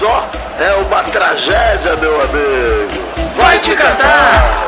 só 0.00 0.30
é 0.58 0.72
uma 0.76 1.02
tragédia, 1.02 1.94
meu 1.96 2.14
amigo. 2.14 3.04
Vai 3.36 3.58
te 3.60 3.76
catar! 3.76 4.66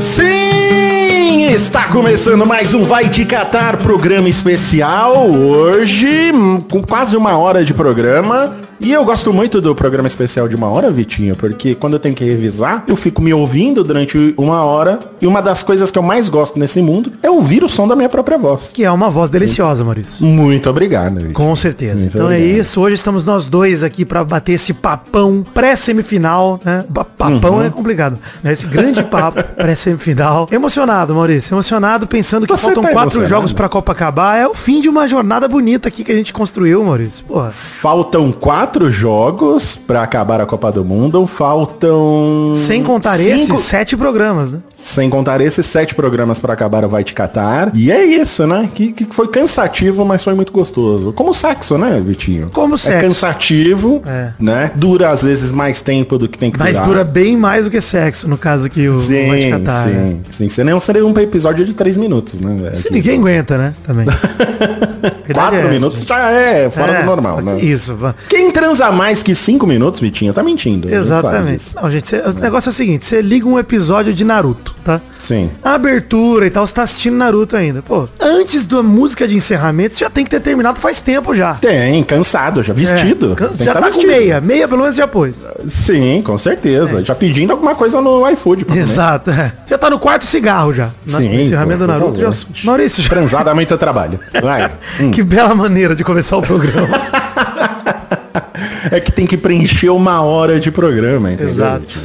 Sim! 0.00 1.46
Está 1.46 1.84
começando 1.84 2.44
mais 2.44 2.74
um 2.74 2.82
Vai 2.82 3.08
Te 3.08 3.24
Catar 3.24 3.76
programa 3.76 4.28
especial. 4.28 5.30
Hoje, 5.30 6.32
hum, 6.34 6.60
com 6.60 6.82
quase 6.82 7.16
uma 7.16 7.38
hora 7.38 7.64
de 7.64 7.72
programa. 7.72 8.56
E 8.78 8.92
eu 8.92 9.04
gosto 9.04 9.32
muito 9.32 9.60
do 9.60 9.74
programa 9.74 10.06
especial 10.06 10.46
de 10.48 10.54
uma 10.54 10.68
hora, 10.68 10.90
Vitinho, 10.90 11.34
porque 11.34 11.74
quando 11.74 11.94
eu 11.94 11.98
tenho 11.98 12.14
que 12.14 12.24
revisar, 12.24 12.84
eu 12.86 12.94
fico 12.94 13.22
me 13.22 13.32
ouvindo 13.32 13.82
durante 13.82 14.34
uma 14.36 14.62
hora. 14.64 14.98
E 15.20 15.26
uma 15.26 15.40
das 15.40 15.62
coisas 15.62 15.90
que 15.90 15.98
eu 15.98 16.02
mais 16.02 16.28
gosto 16.28 16.58
nesse 16.58 16.82
mundo 16.82 17.10
é 17.22 17.30
ouvir 17.30 17.64
o 17.64 17.68
som 17.68 17.88
da 17.88 17.96
minha 17.96 18.08
própria 18.08 18.36
voz. 18.36 18.70
Que 18.74 18.84
é 18.84 18.90
uma 18.90 19.08
voz 19.08 19.30
deliciosa, 19.30 19.82
Maurício. 19.82 20.24
Muito 20.26 20.68
obrigado, 20.68 21.14
Vitinho. 21.14 21.32
Com 21.32 21.56
certeza. 21.56 21.94
Muito 22.00 22.16
então 22.16 22.30
é 22.30 22.36
obrigado. 22.36 22.60
isso. 22.60 22.80
Hoje 22.80 22.94
estamos 22.96 23.24
nós 23.24 23.46
dois 23.46 23.82
aqui 23.82 24.04
pra 24.04 24.22
bater 24.24 24.52
esse 24.52 24.74
papão 24.74 25.42
pré-semifinal, 25.54 26.60
né? 26.64 26.84
Papão 27.16 27.54
Uhum. 27.56 27.62
é 27.64 27.70
complicado. 27.70 28.18
Né? 28.42 28.52
Esse 28.52 28.66
grande 28.66 29.02
papo 29.02 29.42
pré-semifinal. 29.56 30.48
Emocionado, 30.52 31.14
Maurício. 31.14 31.54
Emocionado, 31.54 32.06
pensando 32.06 32.46
que 32.46 32.52
Você 32.56 32.64
faltam 32.66 32.82
tá 32.82 32.90
quatro 32.90 33.04
emocionado? 33.18 33.28
jogos 33.30 33.52
pra 33.52 33.68
Copa 33.68 33.92
acabar. 33.92 34.36
É 34.38 34.46
o 34.46 34.54
fim 34.54 34.80
de 34.82 34.88
uma 34.88 35.08
jornada 35.08 35.48
bonita 35.48 35.88
aqui 35.88 36.04
que 36.04 36.12
a 36.12 36.14
gente 36.14 36.32
construiu, 36.32 36.84
Maurício. 36.84 37.24
Porra. 37.24 37.50
Faltam 37.50 38.30
quatro 38.32 38.65
jogos 38.90 39.76
pra 39.76 40.02
acabar 40.02 40.40
a 40.40 40.46
Copa 40.46 40.70
do 40.72 40.84
Mundo. 40.84 41.26
Faltam. 41.26 42.52
Sem 42.54 42.82
contar 42.82 43.16
cinco- 43.18 43.54
esses, 43.54 43.60
sete 43.60 43.96
programas, 43.96 44.52
né? 44.52 44.58
Sem 44.74 45.08
contar 45.10 45.40
esses 45.40 45.64
sete 45.66 45.94
programas 45.94 46.38
pra 46.38 46.52
acabar 46.52 46.84
o 46.84 46.88
Vai 46.88 47.02
Te 47.04 47.14
Catar. 47.14 47.70
E 47.74 47.90
é 47.90 48.04
isso, 48.04 48.46
né? 48.46 48.68
Que, 48.72 48.92
que 48.92 49.04
foi 49.10 49.28
cansativo, 49.28 50.04
mas 50.04 50.22
foi 50.22 50.34
muito 50.34 50.52
gostoso. 50.52 51.12
Como 51.12 51.30
o 51.30 51.34
sexo, 51.34 51.76
né, 51.78 52.00
Vitinho? 52.04 52.50
Como 52.52 52.74
É 52.74 52.78
sexo. 52.78 53.00
cansativo, 53.06 54.02
É. 54.06 54.30
né? 54.38 54.70
Dura 54.74 55.10
às 55.10 55.22
vezes 55.22 55.50
mais 55.52 55.82
tempo 55.82 56.18
do 56.18 56.28
que 56.28 56.38
tem 56.38 56.50
que 56.50 56.58
Mas 56.58 56.72
durar. 56.76 56.88
dura 56.88 57.04
bem 57.04 57.36
mais 57.36 57.64
do 57.64 57.70
que 57.70 57.80
sexo, 57.80 58.28
no 58.28 58.36
caso 58.38 58.68
que 58.68 58.88
o 58.88 59.00
Sim, 59.00 59.28
Vai 59.28 59.40
Te 59.40 59.50
Catar, 59.50 59.84
sim, 59.84 59.90
né? 59.90 60.16
sim. 60.30 60.48
Você 60.48 60.62
nem 60.64 60.78
seria 60.78 61.04
um 61.06 61.18
episódio 61.18 61.64
de 61.64 61.74
três 61.74 61.96
minutos, 61.96 62.40
né? 62.40 62.72
Se 62.74 62.92
ninguém 62.92 63.18
aguenta, 63.18 63.56
né? 63.58 63.72
Também. 63.84 64.06
Verdade 65.26 65.32
Quatro 65.34 65.58
é 65.58 65.70
minutos 65.70 66.02
já 66.02 66.30
é 66.30 66.70
fora 66.70 66.92
É, 66.92 67.00
do 67.00 67.06
normal, 67.06 67.40
né? 67.40 67.58
Isso, 67.58 67.96
Quem 68.28 68.50
transa 68.56 68.90
mais 68.90 69.22
que 69.22 69.34
cinco 69.34 69.66
minutos, 69.66 70.00
Vitinho, 70.00 70.32
tá 70.32 70.42
mentindo. 70.42 70.88
Exatamente. 70.92 71.74
Não, 71.76 71.90
gente, 71.90 72.08
cê- 72.08 72.22
o 72.24 72.32
negócio 72.32 72.70
é 72.70 72.72
o 72.72 72.74
seguinte, 72.74 73.04
você 73.04 73.20
liga 73.20 73.46
um 73.46 73.58
episódio 73.58 74.14
de 74.14 74.24
Naruto, 74.24 74.74
tá? 74.82 74.98
Sim. 75.18 75.50
A 75.62 75.74
abertura 75.74 76.46
e 76.46 76.50
tal, 76.50 76.66
você 76.66 76.72
tá 76.72 76.82
assistindo 76.82 77.16
Naruto 77.16 77.54
ainda. 77.54 77.82
Pô, 77.82 78.08
antes 78.18 78.64
da 78.64 78.82
música 78.82 79.28
de 79.28 79.36
encerramento, 79.36 79.94
você 79.94 80.00
já 80.04 80.08
tem 80.10 80.24
que 80.24 80.30
ter 80.30 80.40
terminado 80.40 80.78
faz 80.80 81.00
tempo 81.00 81.34
já. 81.34 81.52
Tem, 81.56 82.02
cansado, 82.02 82.62
já 82.62 82.72
vestido. 82.72 83.32
É, 83.32 83.34
can- 83.34 83.50
já 83.58 83.74
tá 83.74 83.80
tá 83.80 83.86
com 83.88 83.92
vestido. 83.92 84.06
meia. 84.10 84.40
Meia 84.40 84.66
pelo 84.66 84.80
menos 84.82 84.96
já 84.96 85.06
pôs. 85.06 85.36
Sim, 85.66 86.22
com 86.24 86.38
certeza. 86.38 87.00
É 87.00 87.04
já 87.04 87.14
pedindo 87.14 87.50
alguma 87.52 87.74
coisa 87.74 88.00
no 88.00 88.26
iFood 88.30 88.64
pra. 88.64 88.76
Exato. 88.76 89.30
é. 89.32 89.52
Já 89.66 89.76
tá 89.76 89.90
no 89.90 89.98
quarto 89.98 90.24
cigarro 90.24 90.72
já. 90.72 90.90
Na- 91.06 91.18
Sim, 91.18 91.40
encerramento 91.42 91.80
do 91.80 91.86
Naruto. 91.88 92.18
Já... 92.20 92.30
Maurício, 92.64 93.02
já... 93.02 93.08
Transar 93.10 93.44
dá 93.44 93.54
muito 93.54 93.76
trabalho. 93.76 94.18
Vai. 94.42 94.70
Hum. 94.98 95.10
que 95.10 95.22
bela 95.22 95.54
maneira 95.54 95.94
de 95.94 96.02
começar 96.02 96.38
o 96.38 96.42
programa. 96.42 96.88
É 98.90 99.00
que 99.00 99.10
tem 99.10 99.26
que 99.26 99.36
preencher 99.36 99.90
uma 99.90 100.22
hora 100.22 100.60
de 100.60 100.70
programa, 100.70 101.32
entendeu? 101.32 101.52
Exato. 101.52 101.98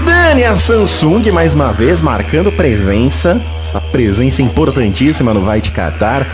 Vitinho? 0.00 0.26
Vidani, 0.26 0.44
a 0.44 0.56
Samsung 0.56 1.30
mais 1.30 1.54
uma 1.54 1.72
vez 1.72 2.02
marcando 2.02 2.50
presença, 2.52 3.40
essa 3.62 3.80
presença 3.80 4.42
importantíssima 4.42 5.32
no 5.32 5.40
Vai 5.40 5.60
Te 5.60 5.70
Catar, 5.70 6.26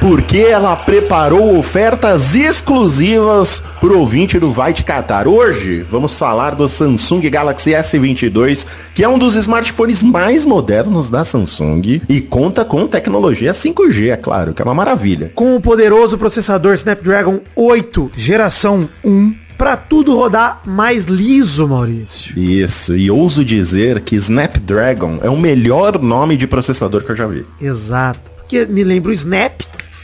porque 0.00 0.38
ela 0.38 0.76
preparou 0.76 1.58
ofertas 1.58 2.34
exclusivas 2.34 3.62
pro 3.80 3.98
ouvinte 3.98 4.38
do 4.38 4.52
Vai 4.52 4.72
Te 4.72 4.84
Catar. 4.84 5.26
Hoje 5.26 5.84
vamos 5.90 6.18
falar 6.18 6.54
do 6.54 6.68
Samsung 6.68 7.28
Galaxy 7.30 7.70
S22, 7.70 8.66
que 8.94 9.02
é 9.02 9.08
um 9.08 9.18
dos 9.18 9.34
smartphones 9.34 10.02
mais 10.02 10.44
modernos 10.44 11.10
da 11.10 11.24
Samsung 11.24 12.02
e 12.08 12.20
conta 12.20 12.64
com 12.64 12.86
tecnologia 12.86 13.52
5G, 13.52 14.12
é 14.12 14.16
claro, 14.16 14.52
que 14.52 14.62
é 14.62 14.64
uma 14.64 14.74
maravilha. 14.74 15.32
Com 15.34 15.56
o 15.56 15.60
poderoso 15.60 16.18
processador 16.18 16.74
Snapdragon 16.74 17.40
8 17.56 18.12
geração 18.14 18.88
1 19.02 19.47
pra 19.58 19.76
tudo 19.76 20.14
rodar 20.16 20.62
mais 20.64 21.06
liso, 21.06 21.66
Maurício. 21.66 22.38
Isso, 22.38 22.96
e 22.96 23.10
ouso 23.10 23.44
dizer 23.44 24.00
que 24.00 24.14
Snapdragon 24.16 25.18
é 25.20 25.28
o 25.28 25.36
melhor 25.36 26.00
nome 26.00 26.36
de 26.36 26.46
processador 26.46 27.02
que 27.02 27.10
eu 27.10 27.16
já 27.16 27.26
vi. 27.26 27.44
Exato. 27.60 28.20
Porque 28.36 28.64
me 28.64 28.84
lembra 28.84 29.10
o 29.10 29.14
Snap 29.14 29.60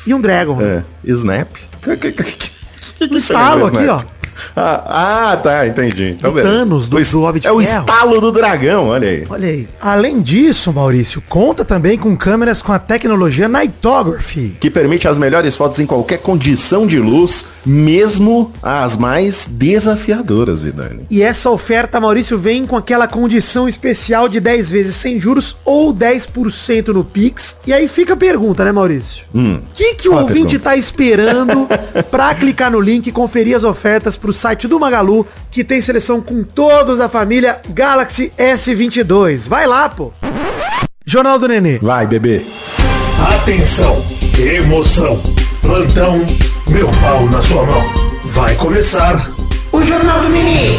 e 0.06 0.12
um 0.12 0.20
Dragon. 0.20 0.56
né? 0.56 0.82
É, 1.06 1.10
Snap. 1.12 1.48
Um 3.00 3.16
estalo 3.16 3.66
aqui, 3.66 3.87
ó. 3.87 4.03
Ah, 4.56 5.31
ah, 5.33 5.37
tá, 5.37 5.67
entendi. 5.67 6.11
Então, 6.19 6.33
beleza. 6.33 6.53
Thanos, 6.55 6.89
do- 6.89 6.97
O 6.97 7.03
do 7.05 7.21
Hobbit 7.21 7.47
É 7.47 7.53
o 7.53 7.61
Ferro. 7.61 7.81
estalo 7.81 8.21
do 8.21 8.33
dragão, 8.33 8.89
olha 8.89 9.09
aí. 9.09 9.25
Olha 9.28 9.49
aí. 9.49 9.69
Além 9.81 10.21
disso, 10.21 10.72
Maurício, 10.72 11.22
conta 11.28 11.65
também 11.65 11.97
com 11.99 12.17
câmeras 12.17 12.61
com 12.62 12.72
a 12.72 12.78
tecnologia 12.78 13.49
Nightography. 13.49 14.56
Que 14.61 14.71
permite 14.71 15.06
as 15.09 15.19
melhores 15.19 15.56
fotos 15.56 15.78
em 15.81 15.87
qualquer 15.87 16.19
condição 16.19 16.87
de 16.87 16.99
luz, 16.99 17.45
mesmo 17.65 18.53
as 18.62 18.97
mais 18.97 19.47
desafiadoras, 19.50 20.62
Vidani. 20.62 21.05
E 21.11 21.22
essa 21.22 21.51
oferta, 21.51 22.01
Maurício, 22.01 22.37
vem 22.39 22.66
com 22.66 22.77
aquela 22.77 23.06
condição 23.06 23.69
especial 23.69 24.28
de 24.28 24.41
10 24.41 24.71
vezes 24.71 24.97
sem 24.97 25.21
juros 25.21 25.56
ou 25.65 25.93
10% 25.93 26.89
no 26.89 27.05
Pix. 27.05 27.59
E 27.66 27.72
aí 27.72 27.87
fica 27.89 28.15
a 28.15 28.16
pergunta, 28.16 28.65
né, 28.65 28.72
Maurício? 28.72 29.25
O 29.33 29.39
Hum. 29.39 29.61
que, 29.75 29.95
que 29.95 30.09
o 30.09 30.15
ouvinte 30.15 30.59
pergunta? 30.59 30.59
tá 30.71 30.77
esperando 30.77 31.66
pra 32.11 32.34
clicar 32.34 32.71
no 32.71 32.81
link 32.81 33.06
e 33.06 33.12
conferir 33.12 33.55
as 33.56 33.65
ofertas 33.65 34.16
pro 34.24 34.32
site 34.32 34.66
do 34.66 34.80
Magalu, 34.80 35.26
que 35.50 35.62
tem 35.62 35.82
seleção 35.82 36.18
com 36.18 36.42
todos 36.42 36.96
da 36.96 37.10
família 37.10 37.60
Galaxy 37.68 38.32
S22. 38.38 39.46
Vai 39.46 39.66
lá, 39.66 39.86
pô! 39.86 40.14
Jornal 41.04 41.38
do 41.38 41.46
Nenê. 41.46 41.78
Vai, 41.78 42.06
bebê. 42.06 42.42
Atenção, 43.36 44.02
emoção, 44.38 45.20
plantão, 45.60 46.24
meu 46.66 46.90
pau 47.02 47.28
na 47.28 47.42
sua 47.42 47.66
mão. 47.66 47.82
Vai 48.24 48.56
começar 48.56 49.30
O 49.70 49.82
Jornal 49.82 50.22
do 50.22 50.30
Nenê. 50.30 50.70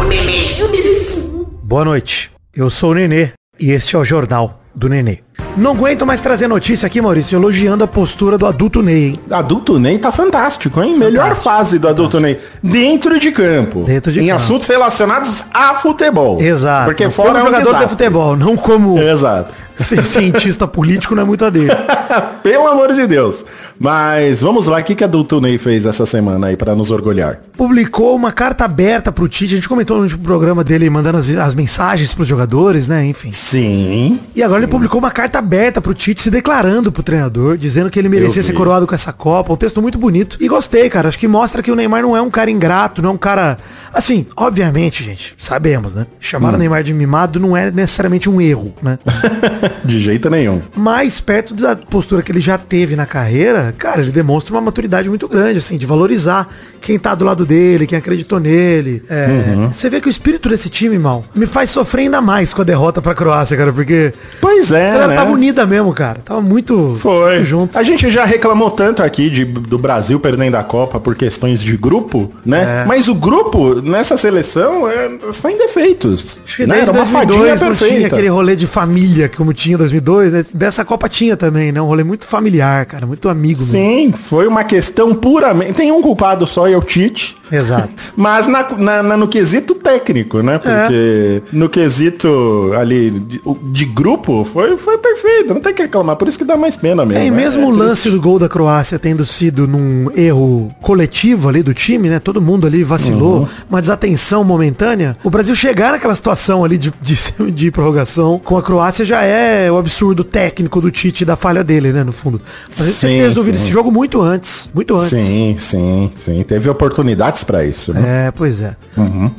O 0.00 0.08
Nenê, 0.08 0.62
o 0.64 0.68
Nenêzinho. 0.68 1.48
Boa 1.62 1.84
noite. 1.84 2.32
Eu 2.52 2.68
sou 2.68 2.90
o 2.90 2.94
Nenê 2.94 3.30
e 3.60 3.70
este 3.70 3.94
é 3.94 3.98
o 4.00 4.04
Jornal 4.04 4.60
do 4.74 4.88
Nenê. 4.88 5.20
Não 5.56 5.72
aguento 5.72 6.06
mais 6.06 6.20
trazer 6.20 6.46
notícia 6.48 6.86
aqui, 6.86 7.00
Maurício, 7.00 7.36
elogiando 7.36 7.84
a 7.84 7.86
postura 7.86 8.38
do 8.38 8.46
adulto 8.46 8.82
Ney, 8.82 9.08
hein? 9.08 9.20
Adulto 9.30 9.78
Ney 9.78 9.98
tá 9.98 10.10
fantástico, 10.12 10.80
hein? 10.82 10.96
Melhor 10.96 11.34
fase 11.34 11.78
do 11.78 11.88
adulto 11.88 12.18
Ney. 12.20 12.38
Dentro 12.62 13.18
de 13.18 13.30
campo. 13.32 13.82
Dentro 13.84 14.12
de 14.12 14.20
em 14.20 14.28
campo. 14.28 14.36
assuntos 14.36 14.68
relacionados 14.68 15.44
a 15.52 15.74
futebol. 15.74 16.40
Exato. 16.40 16.86
Porque 16.86 17.10
fora 17.10 17.28
como 17.28 17.38
é 17.38 17.42
um 17.42 17.44
jogador 17.46 17.64
de 17.64 17.74
desastre. 17.74 17.88
futebol, 17.90 18.36
não 18.36 18.56
como 18.56 18.98
Exato. 18.98 19.52
ser 19.76 20.02
cientista 20.04 20.66
político 20.68 21.14
não 21.14 21.22
é 21.22 21.26
muito 21.26 21.44
a 21.44 21.50
dele. 21.50 21.70
Pelo 22.42 22.66
amor 22.68 22.94
de 22.94 23.06
Deus. 23.06 23.44
Mas 23.78 24.42
vamos 24.42 24.66
lá, 24.66 24.78
o 24.78 24.82
que, 24.82 24.94
que 24.94 25.02
Adulto 25.02 25.40
Ney 25.40 25.56
fez 25.56 25.86
essa 25.86 26.04
semana 26.04 26.48
aí 26.48 26.56
pra 26.56 26.74
nos 26.74 26.90
orgulhar? 26.90 27.40
Publicou 27.56 28.14
uma 28.14 28.30
carta 28.30 28.64
aberta 28.64 29.10
pro 29.10 29.26
Tite, 29.26 29.54
a 29.54 29.56
gente 29.56 29.68
comentou 29.68 30.02
no 30.02 30.18
programa 30.18 30.62
dele 30.62 30.88
mandando 30.90 31.16
as, 31.18 31.34
as 31.34 31.54
mensagens 31.54 32.12
pros 32.12 32.28
jogadores, 32.28 32.86
né, 32.86 33.06
enfim. 33.06 33.32
Sim. 33.32 34.20
E 34.36 34.42
agora 34.42 34.60
ele 34.62 34.70
publicou 34.70 34.98
uma 34.98 35.10
carta 35.10 35.29
aberta 35.38 35.80
pro 35.80 35.94
Tite 35.94 36.22
se 36.22 36.30
declarando 36.30 36.90
pro 36.92 37.02
treinador, 37.02 37.56
dizendo 37.56 37.90
que 37.90 37.98
ele 37.98 38.08
merecia 38.08 38.42
ser 38.42 38.52
coroado 38.52 38.86
com 38.86 38.94
essa 38.94 39.12
Copa. 39.12 39.52
Um 39.52 39.56
texto 39.56 39.80
muito 39.82 39.98
bonito. 39.98 40.36
E 40.40 40.48
gostei, 40.48 40.88
cara. 40.88 41.08
Acho 41.08 41.18
que 41.18 41.28
mostra 41.28 41.62
que 41.62 41.70
o 41.70 41.76
Neymar 41.76 42.02
não 42.02 42.16
é 42.16 42.22
um 42.22 42.30
cara 42.30 42.50
ingrato, 42.50 43.02
não 43.02 43.10
é 43.10 43.12
um 43.12 43.18
cara. 43.18 43.58
Assim, 43.92 44.26
obviamente, 44.36 45.02
gente, 45.02 45.34
sabemos, 45.36 45.94
né? 45.94 46.06
Chamar 46.18 46.54
o 46.54 46.58
Neymar 46.58 46.82
de 46.82 46.92
mimado 46.92 47.40
não 47.40 47.56
é 47.56 47.70
necessariamente 47.70 48.28
um 48.28 48.40
erro, 48.40 48.74
né? 48.82 48.98
De 49.84 49.98
jeito 50.00 50.28
nenhum. 50.30 50.60
Mas 50.76 51.20
perto 51.20 51.54
da 51.54 51.74
postura 51.74 52.22
que 52.22 52.30
ele 52.30 52.40
já 52.40 52.56
teve 52.58 52.94
na 52.94 53.06
carreira, 53.06 53.74
cara, 53.76 54.00
ele 54.00 54.12
demonstra 54.12 54.54
uma 54.54 54.60
maturidade 54.60 55.08
muito 55.08 55.26
grande, 55.26 55.58
assim, 55.58 55.76
de 55.76 55.86
valorizar 55.86 56.48
quem 56.80 56.98
tá 56.98 57.14
do 57.14 57.24
lado 57.24 57.44
dele, 57.44 57.86
quem 57.86 57.98
acreditou 57.98 58.38
nele. 58.40 59.02
É, 59.08 59.26
Você 59.70 59.90
vê 59.90 60.00
que 60.00 60.08
o 60.08 60.10
espírito 60.10 60.48
desse 60.48 60.68
time, 60.68 60.98
mal, 60.98 61.24
me 61.34 61.46
faz 61.46 61.70
sofrer 61.70 62.02
ainda 62.02 62.20
mais 62.20 62.54
com 62.54 62.62
a 62.62 62.64
derrota 62.64 63.02
pra 63.02 63.14
Croácia, 63.14 63.56
cara, 63.56 63.72
porque. 63.72 64.12
Pois 64.40 64.72
é, 64.72 65.06
né? 65.08 65.16
Tava 65.20 65.32
unida 65.32 65.66
mesmo, 65.66 65.92
cara. 65.92 66.20
Tava 66.24 66.40
muito, 66.40 66.94
Foi. 66.98 67.44
junto. 67.44 67.78
A 67.78 67.82
gente 67.82 68.10
já 68.10 68.24
reclamou 68.24 68.70
tanto 68.70 69.02
aqui 69.02 69.30
de, 69.30 69.44
do 69.44 69.78
Brasil 69.78 70.18
perdendo 70.20 70.56
a 70.56 70.62
Copa 70.62 70.98
por 71.00 71.14
questões 71.14 71.60
de 71.60 71.76
grupo, 71.76 72.30
né? 72.44 72.82
É. 72.82 72.84
Mas 72.86 73.08
o 73.08 73.14
grupo 73.14 73.80
nessa 73.82 74.16
seleção 74.16 74.88
é, 74.88 75.10
sem 75.32 75.56
defeitos. 75.56 76.40
Acho 76.44 76.56
que 76.56 76.66
né? 76.66 76.80
Era 76.80 76.92
uma 76.92 77.06
fadinha 77.06 77.38
2002 77.38 77.60
não 77.60 77.74
tinha 77.74 77.88
perfeita. 77.90 78.16
aquele 78.16 78.28
rolê 78.28 78.56
de 78.56 78.66
família 78.66 79.28
como 79.28 79.52
tinha 79.52 79.74
em 79.74 79.78
2002, 79.78 80.32
né? 80.32 80.44
Dessa 80.54 80.84
Copa 80.84 81.08
tinha 81.08 81.36
também, 81.36 81.72
né? 81.72 81.80
Um 81.80 81.86
rolê 81.86 82.02
muito 82.04 82.26
familiar, 82.26 82.84
cara. 82.86 83.06
Muito 83.06 83.28
amigo 83.28 83.60
mesmo. 83.60 83.72
Sim, 83.72 84.12
foi 84.12 84.46
uma 84.46 84.64
questão 84.64 85.14
puramente. 85.14 85.74
Tem 85.74 85.90
um 85.92 86.00
culpado 86.02 86.46
só 86.46 86.68
e 86.68 86.72
é 86.72 86.76
o 86.78 86.82
Tite. 86.82 87.36
Exato. 87.52 87.90
Mas 88.16 88.46
na, 88.46 88.68
na- 88.76 89.02
na- 89.02 89.16
no 89.16 89.26
quesito 89.28 89.74
técnico, 89.74 90.40
né? 90.42 90.58
Porque 90.58 91.42
no 91.52 91.68
quesito 91.68 92.70
ali 92.78 93.10
de, 93.10 93.40
de 93.62 93.84
grupo 93.84 94.44
foi, 94.44 94.76
foi 94.76 94.98
perfeito. 95.00 95.54
Não 95.54 95.60
tem 95.60 95.74
que 95.74 95.82
reclamar. 95.82 96.16
Por 96.16 96.28
isso 96.28 96.38
que 96.38 96.44
dá 96.44 96.56
mais 96.56 96.76
pena 96.76 97.04
mesmo. 97.04 97.22
É, 97.22 97.26
e 97.26 97.30
né? 97.30 97.36
mesmo 97.36 97.66
o 97.66 97.70
lance 97.70 98.10
do 98.10 98.20
gol 98.20 98.38
da 98.38 98.48
Croácia 98.48 98.98
tendo 98.98 99.24
sido 99.24 99.66
num 99.66 100.10
erro 100.16 100.70
coletivo 100.80 101.48
ali 101.48 101.62
do 101.62 101.74
time, 101.74 102.08
né? 102.08 102.18
Todo 102.18 102.40
mundo 102.40 102.66
ali 102.66 102.82
vacilou, 102.84 103.48
uma 103.68 103.80
desatenção 103.80 104.44
momentânea. 104.44 105.16
O 105.24 105.30
Brasil 105.30 105.54
chegar 105.54 105.92
naquela 105.92 106.14
situação 106.14 106.64
ali 106.64 106.78
de, 106.78 106.92
de, 107.00 107.18
de 107.50 107.70
prorrogação 107.70 108.38
com 108.38 108.56
a 108.56 108.62
Croácia 108.62 109.04
já 109.04 109.22
é 109.22 109.70
o 109.70 109.78
absurdo 109.78 110.24
técnico 110.24 110.80
do 110.80 110.90
Tite 110.90 111.22
e 111.22 111.26
da 111.26 111.36
falha 111.36 111.64
dele, 111.64 111.92
né? 111.92 112.04
No 112.04 112.12
fundo. 112.12 112.40
Mas 112.68 112.80
a 112.80 112.84
gente 112.90 113.00
tem 113.00 113.44
que 113.44 113.50
esse 113.50 113.70
jogo 113.70 113.90
muito 113.90 114.20
antes. 114.20 114.70
Muito 114.74 114.96
antes. 114.96 115.18
Sim, 115.20 115.56
sim, 115.58 116.10
sim. 116.16 116.42
Teve 116.42 116.68
oportunidades 116.68 117.44
pra 117.44 117.64
isso, 117.64 117.92
né? 117.92 118.26
É, 118.26 118.30
pois 118.30 118.60
é. 118.60 118.76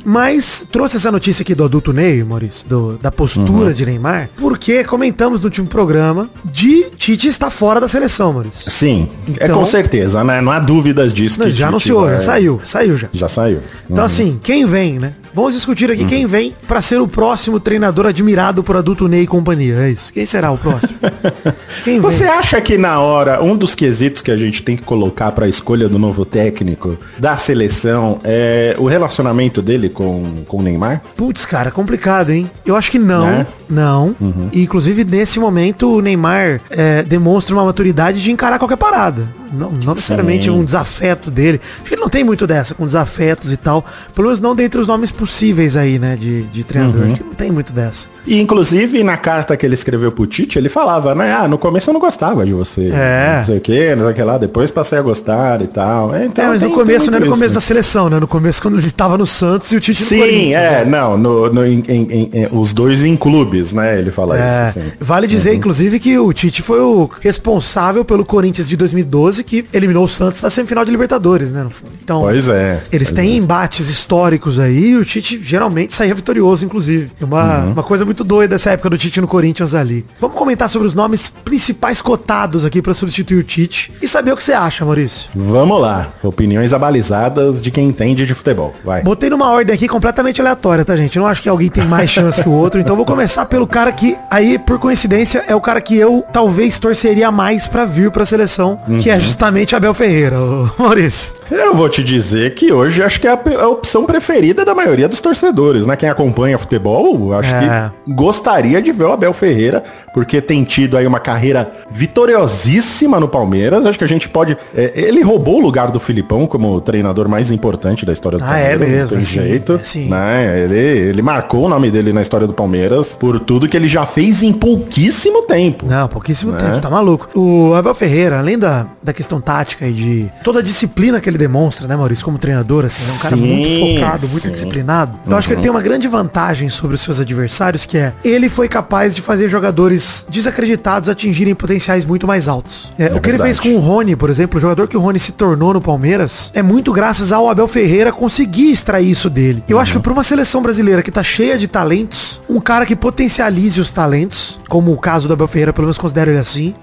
Mas 0.04 0.66
trouxe 0.70 0.96
essa 0.96 1.10
notícia 1.10 1.42
aqui 1.42 1.54
do 1.54 1.64
adulto 1.64 1.92
Ney, 1.92 2.22
Maurício, 2.24 2.68
do- 2.68 2.98
da 3.00 3.10
postura 3.10 3.72
de 3.74 3.84
Neymar, 3.84 4.30
porque 4.36 4.84
comentamos 4.84 5.42
no 5.42 5.50
último 5.52 5.66
programa 5.68 6.30
de 6.44 6.86
Tite 6.96 7.28
estar 7.28 7.50
fora 7.50 7.78
da 7.78 7.86
seleção, 7.86 8.32
Maurício. 8.32 8.70
Sim, 8.70 9.08
é 9.38 9.44
Então- 9.44 9.58
com 9.58 9.64
certeza, 9.66 10.24
né? 10.24 10.40
Não 10.40 10.50
há 10.50 10.58
dúvidas 10.58 11.12
disso. 11.12 11.38
Não, 11.38 11.50
já 11.50 11.68
anunciou, 11.68 12.02
vai- 12.04 12.14
já 12.14 12.20
saiu, 12.20 12.60
saiu 12.64 12.96
já. 12.96 13.08
Já 13.12 13.28
saiu. 13.28 13.58
Então 13.90 14.02
assim, 14.04 14.40
quem 14.42 14.64
vem, 14.64 14.98
né? 14.98 15.12
Vamos 15.34 15.54
discutir 15.54 15.90
aqui 15.90 16.02
Uhum. 16.02 16.08
quem 16.08 16.26
vem 16.26 16.54
pra 16.68 16.82
ser 16.82 17.00
o 17.00 17.08
próximo 17.08 17.58
treinador 17.58 18.04
admirado 18.06 18.62
por 18.62 18.76
adulto 18.76 19.08
Ney 19.08 19.22
e 19.22 19.26
companhia. 19.26 19.76
É 19.76 19.90
isso. 19.90 20.12
Quem 20.12 20.26
será 20.26 20.50
o 20.50 20.58
próximo? 20.58 20.92
quem 21.84 21.94
vem? 21.94 22.00
Você 22.00 22.24
acha 22.24 22.60
que 22.60 22.76
na 22.76 22.98
hora, 23.00 23.42
um 23.42 23.56
dos 23.56 23.74
quesitos 23.74 24.20
que 24.22 24.30
a 24.30 24.36
gente 24.36 24.62
tem 24.62 24.76
que 24.76 24.82
colocar 24.82 25.32
para 25.32 25.46
a 25.46 25.48
escolha 25.48 25.88
do 25.88 25.98
novo 25.98 26.24
técnico 26.26 26.96
da 27.18 27.36
seleção 27.38 28.20
é 28.24 28.74
o 28.78 28.86
relacionamento 28.86 29.62
dele 29.62 29.88
com, 29.88 30.44
com 30.46 30.58
o 30.58 30.62
Neymar? 30.62 31.02
Putz, 31.16 31.46
cara, 31.46 31.70
complicado, 31.70 32.30
hein? 32.30 32.50
Eu 32.64 32.76
acho 32.76 32.90
que 32.90 32.98
não. 32.98 33.24
Né? 33.26 33.46
Não. 33.70 34.14
E, 34.52 34.62
inclusive, 34.62 35.02
nesse 35.02 35.40
momento, 35.42 35.96
o 35.96 36.00
Neymar 36.00 36.60
é, 36.70 37.02
demonstra 37.02 37.54
uma 37.54 37.64
maturidade 37.64 38.22
de 38.22 38.30
encarar 38.32 38.58
qualquer 38.58 38.76
parada. 38.76 39.28
Não, 39.52 39.70
não 39.84 39.92
necessariamente 39.94 40.48
um 40.48 40.64
desafeto 40.64 41.30
dele. 41.30 41.60
Acho 41.76 41.84
que 41.90 41.94
ele 41.94 42.00
não 42.00 42.08
tem 42.08 42.24
muito 42.24 42.46
dessa, 42.46 42.74
com 42.74 42.86
desafetos 42.86 43.52
e 43.52 43.56
tal. 43.58 43.84
Pelo 44.14 44.28
menos 44.28 44.40
não 44.40 44.54
dentre 44.56 44.80
os 44.80 44.86
nomes 44.86 45.10
possíveis 45.10 45.76
aí, 45.76 45.98
né, 45.98 46.16
de, 46.18 46.44
de 46.44 46.64
treinador. 46.64 47.04
Acho 47.04 47.14
que 47.16 47.22
não 47.24 47.34
tem 47.34 47.50
muito 47.52 47.70
dessa. 47.70 48.08
E 48.26 48.40
inclusive 48.40 49.04
na 49.04 49.18
carta 49.18 49.54
que 49.54 49.66
ele 49.66 49.74
escreveu 49.74 50.10
pro 50.10 50.26
Tite, 50.26 50.58
ele 50.58 50.70
falava, 50.70 51.14
né? 51.14 51.30
Ah, 51.34 51.46
no 51.46 51.58
começo 51.58 51.90
eu 51.90 51.92
não 51.92 52.00
gostava 52.00 52.46
de 52.46 52.52
você. 52.54 52.90
É. 52.94 53.34
Não 53.40 53.44
sei 53.44 53.58
o 53.58 53.60
que, 53.60 53.94
não 53.94 54.04
sei 54.04 54.12
o 54.12 54.14
que 54.14 54.22
lá, 54.22 54.38
depois 54.38 54.70
passei 54.70 54.98
a 54.98 55.02
gostar 55.02 55.60
e 55.60 55.66
tal. 55.66 56.14
É, 56.14 56.24
Então, 56.24 56.46
é, 56.46 56.48
mas 56.48 56.60
tem- 56.60 56.68
no 56.70 56.74
tem 56.74 56.84
começo 56.86 57.10
não 57.10 57.18
no 57.18 57.26
isso, 57.26 57.34
começo 57.34 57.50
né? 57.52 57.54
da 57.54 57.60
seleção, 57.60 58.08
né? 58.08 58.18
No 58.18 58.26
começo 58.28 58.62
quando 58.62 58.78
ele 58.78 58.90
tava 58.90 59.18
no 59.18 59.26
Santos 59.26 59.70
e 59.70 59.76
o 59.76 59.80
Tite 59.80 60.00
no 60.00 60.08
Sim, 60.08 60.54
é, 60.54 60.82
né? 60.82 60.84
não, 60.86 61.18
no, 61.18 61.52
no- 61.52 61.66
em- 61.66 61.84
em- 61.86 62.30
em- 62.32 62.48
os 62.52 62.72
dois 62.72 63.04
em 63.04 63.16
clubes, 63.16 63.74
né? 63.74 63.98
Ele 63.98 64.10
fala 64.10 64.38
É, 64.38 64.68
isso, 64.68 64.78
assim. 64.78 64.92
vale 64.98 65.26
dizer, 65.36 65.54
inclusive, 65.54 65.98
que 65.98 66.18
o 66.18 66.32
Tite 66.32 66.62
foi 66.62 66.80
o 66.80 67.08
responsável 67.20 68.04
pelo 68.04 68.24
Corinthians 68.24 68.68
de 68.68 68.76
2012, 68.76 69.42
que 69.44 69.64
eliminou 69.72 70.04
o 70.04 70.08
Santos 70.08 70.40
da 70.40 70.50
semifinal 70.50 70.84
de 70.84 70.90
Libertadores, 70.90 71.50
né? 71.52 71.66
Então, 72.02 72.20
Pois 72.20 72.48
é. 72.48 72.82
Eles 72.92 73.08
pois 73.08 73.16
têm 73.20 73.32
é. 73.32 73.36
embates 73.36 73.88
históricos 73.88 74.58
aí 74.58 74.90
e 74.90 74.96
o 74.96 75.04
Tite 75.04 75.40
geralmente 75.42 75.94
saía 75.94 76.14
vitorioso, 76.14 76.64
inclusive. 76.64 77.10
É 77.20 77.24
uma, 77.24 77.42
Uhum. 77.64 77.72
uma 77.72 77.82
coisa 77.82 78.04
muito 78.04 78.22
doida 78.24 78.54
essa 78.54 78.70
época 78.70 78.90
do 78.90 78.96
Tite 78.98 79.20
no 79.20 79.26
Corinthians 79.28 79.74
ali. 79.74 80.04
Vamos 80.20 80.36
comentar 80.36 80.68
sobre 80.68 80.86
os 80.86 80.94
nomes 80.94 81.28
principais 81.28 82.00
cotados 82.00 82.64
aqui 82.64 82.80
pra 82.80 82.94
substituir 82.94 83.38
o 83.38 83.42
Tite 83.42 83.92
e 84.00 84.06
saber 84.08 84.32
o 84.32 84.36
que 84.36 84.44
você 84.44 84.52
acha, 84.52 84.84
Maurício. 84.84 85.30
Vamos 85.34 85.80
lá. 85.80 86.08
Opiniões 86.22 86.72
abalizadas 86.72 87.60
de 87.60 87.70
quem 87.70 87.88
entende 87.88 88.26
de 88.26 88.34
futebol. 88.34 88.74
Vai. 88.84 89.02
Botei 89.02 89.28
numa 89.30 89.50
ordem 89.50 89.74
aqui 89.74 89.88
completamente 89.88 90.40
aleatória, 90.40 90.84
tá, 90.84 90.94
gente? 90.96 91.16
Eu 91.16 91.22
não 91.22 91.28
acho 91.28 91.42
que 91.42 91.48
alguém 91.48 91.68
tem 91.68 91.84
mais 91.84 92.10
chance 92.10 92.42
que 92.42 92.48
o 92.48 92.52
outro, 92.52 92.80
então 92.80 92.96
vou 92.96 93.04
começar 93.04 93.46
pelo 93.46 93.66
cara 93.66 93.90
que, 93.92 94.16
aí, 94.30 94.58
por 94.58 94.78
coincidência, 94.78 95.21
é 95.46 95.54
o 95.54 95.60
cara 95.60 95.80
que 95.80 95.96
eu 95.96 96.24
talvez 96.32 96.78
torceria 96.78 97.30
mais 97.30 97.66
pra 97.66 97.84
vir 97.84 98.10
pra 98.10 98.24
seleção, 98.26 98.78
que 99.00 99.08
Uhum. 99.08 99.14
é 99.16 99.20
justamente 99.20 99.74
Abel 99.76 99.94
Ferreira, 99.94 100.36
Maurício. 100.78 101.34
Eu 101.50 101.74
vou 101.74 101.88
te 101.88 102.02
dizer 102.02 102.54
que 102.54 102.72
hoje 102.72 103.02
acho 103.02 103.20
que 103.20 103.26
é 103.26 103.30
a, 103.32 103.68
opção 103.68 104.04
preferida 104.04 104.64
da 104.64 104.74
maioria 104.74 105.08
dos 105.08 105.20
torcedores, 105.20 105.86
né? 105.86 105.96
Quem 105.96 106.08
acompanha 106.08 106.58
futebol, 106.58 107.32
acho 107.34 107.54
É. 107.54 107.90
que 108.04 108.12
gostaria 108.12 108.80
de 108.80 108.92
ver 108.92 109.04
o 109.04 109.12
Abel 109.12 109.32
Ferreira, 109.32 109.82
porque 110.14 110.40
tem 110.40 110.64
tido 110.64 110.96
aí 110.96 111.06
uma 111.06 111.20
carreira 111.20 111.70
vitoriosíssima 111.90 113.18
no 113.20 113.28
Palmeiras. 113.28 113.84
Acho 113.86 113.98
que 113.98 114.04
a 114.04 114.08
gente 114.08 114.28
pode. 114.28 114.56
é, 114.74 114.92
ele 114.94 115.22
roubou 115.22 115.56
o 115.56 115.60
lugar 115.60 115.90
do 115.90 116.00
Filipão 116.00 116.46
como 116.46 116.72
o 116.74 116.80
treinador 116.80 117.28
mais 117.28 117.50
importante 117.50 118.04
da 118.06 118.12
história 118.12 118.38
do 118.38 118.44
Ah, 118.44 118.58
é 118.58 118.70
Palmeiras. 118.76 119.10
mesmo, 119.10 119.18
é 119.18 119.22
sim, 119.22 119.32
jeito. 119.34 119.78
é 119.80 119.84
sim. 119.84 120.08
né? 120.08 120.60
Ele, 120.64 120.76
ele 120.78 121.22
marcou 121.22 121.64
o 121.66 121.68
nome 121.68 121.90
dele 121.90 122.12
na 122.12 122.22
história 122.22 122.46
do 122.46 122.52
Palmeiras 122.54 123.16
por 123.18 123.38
tudo 123.40 123.68
que 123.68 123.76
ele 123.76 123.88
já 123.88 124.06
fez 124.06 124.42
em 124.42 124.52
pouquíssimo 124.52 125.11
tempo. 125.46 125.86
Não, 125.86 126.08
pouquíssimo 126.08 126.52
Né? 126.52 126.58
tempo, 126.58 126.74
você 126.74 126.80
tá 126.80 126.90
maluco. 126.90 127.28
O 127.38 127.74
Abel 127.74 127.94
Ferreira, 127.94 128.38
além 128.38 128.58
da, 128.58 128.86
da 129.02 129.12
questão 129.12 129.40
tática 129.40 129.86
e 129.86 129.92
de 129.92 130.30
toda 130.42 130.60
a 130.60 130.62
disciplina 130.62 131.20
que 131.20 131.28
ele 131.28 131.38
demonstra, 131.38 131.86
né, 131.86 131.96
Maurício, 131.96 132.24
como 132.24 132.38
treinador, 132.38 132.84
assim, 132.84 133.10
é 133.10 133.12
um 133.14 133.18
cara 133.18 133.36
Sim, 133.36 133.42
muito 133.42 133.94
focado, 134.00 134.28
muito 134.28 134.42
sim. 134.42 134.48
Uhum. 134.48 134.54
disciplinado. 134.54 135.18
Eu 135.26 135.36
acho 135.36 135.48
que 135.48 135.54
ele 135.54 135.62
tem 135.62 135.70
uma 135.70 135.80
grande 135.82 136.08
vantagem 136.08 136.68
sobre 136.68 136.94
os 136.94 137.00
seus 137.00 137.20
adversários, 137.20 137.84
que 137.84 137.98
é 137.98 138.12
ele 138.24 138.48
foi 138.48 138.68
capaz 138.68 139.14
de 139.14 139.22
fazer 139.22 139.48
jogadores 139.48 140.26
desacreditados 140.28 141.08
atingirem 141.08 141.54
potenciais 141.54 142.04
muito 142.04 142.26
mais 142.26 142.48
altos. 142.48 142.92
É, 142.98 143.06
o 143.06 143.20
que 143.20 143.28
ele 143.28 143.38
verdade. 143.38 143.42
fez 143.44 143.60
com 143.60 143.74
o 143.74 143.78
Rony, 143.78 144.16
por 144.16 144.30
exemplo, 144.30 144.58
o 144.58 144.60
jogador 144.60 144.86
que 144.88 144.96
o 144.96 145.00
Rony 145.00 145.18
se 145.18 145.32
tornou 145.32 145.74
no 145.74 145.80
Palmeiras, 145.80 146.50
é 146.54 146.62
muito 146.62 146.92
graças 146.92 147.32
ao 147.32 147.48
Abel 147.48 147.68
Ferreira 147.68 148.12
conseguir 148.12 148.70
extrair 148.70 149.10
isso 149.10 149.28
dele. 149.30 149.62
Eu 149.68 149.78
acho 149.78 149.92
que 149.92 149.98
para 149.98 150.12
uma 150.12 150.22
seleção 150.22 150.62
brasileira 150.62 151.02
que 151.02 151.10
tá 151.10 151.22
cheia 151.22 151.58
de 151.58 151.66
talentos, 151.68 152.40
um 152.48 152.60
cara 152.60 152.84
que 152.86 152.94
potencialize 152.96 153.80
os 153.80 153.90
talentos, 153.90 154.60
como 154.68 154.92
o 154.92 154.96
caso 155.02 155.26
do 155.28 155.34
Abel 155.34 155.48
Ferreira, 155.48 155.72
pelo 155.72 155.86
menos 155.86 155.98
considero 155.98 156.30
ele 156.30 156.38
assim, 156.38 156.74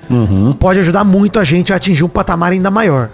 pode 0.59 0.79
ajudar 0.79 1.03
muito 1.03 1.39
a 1.39 1.43
gente 1.43 1.71
a 1.73 1.77
atingir 1.77 2.03
um 2.03 2.09
patamar 2.09 2.51
ainda 2.51 2.69
maior. 2.69 3.09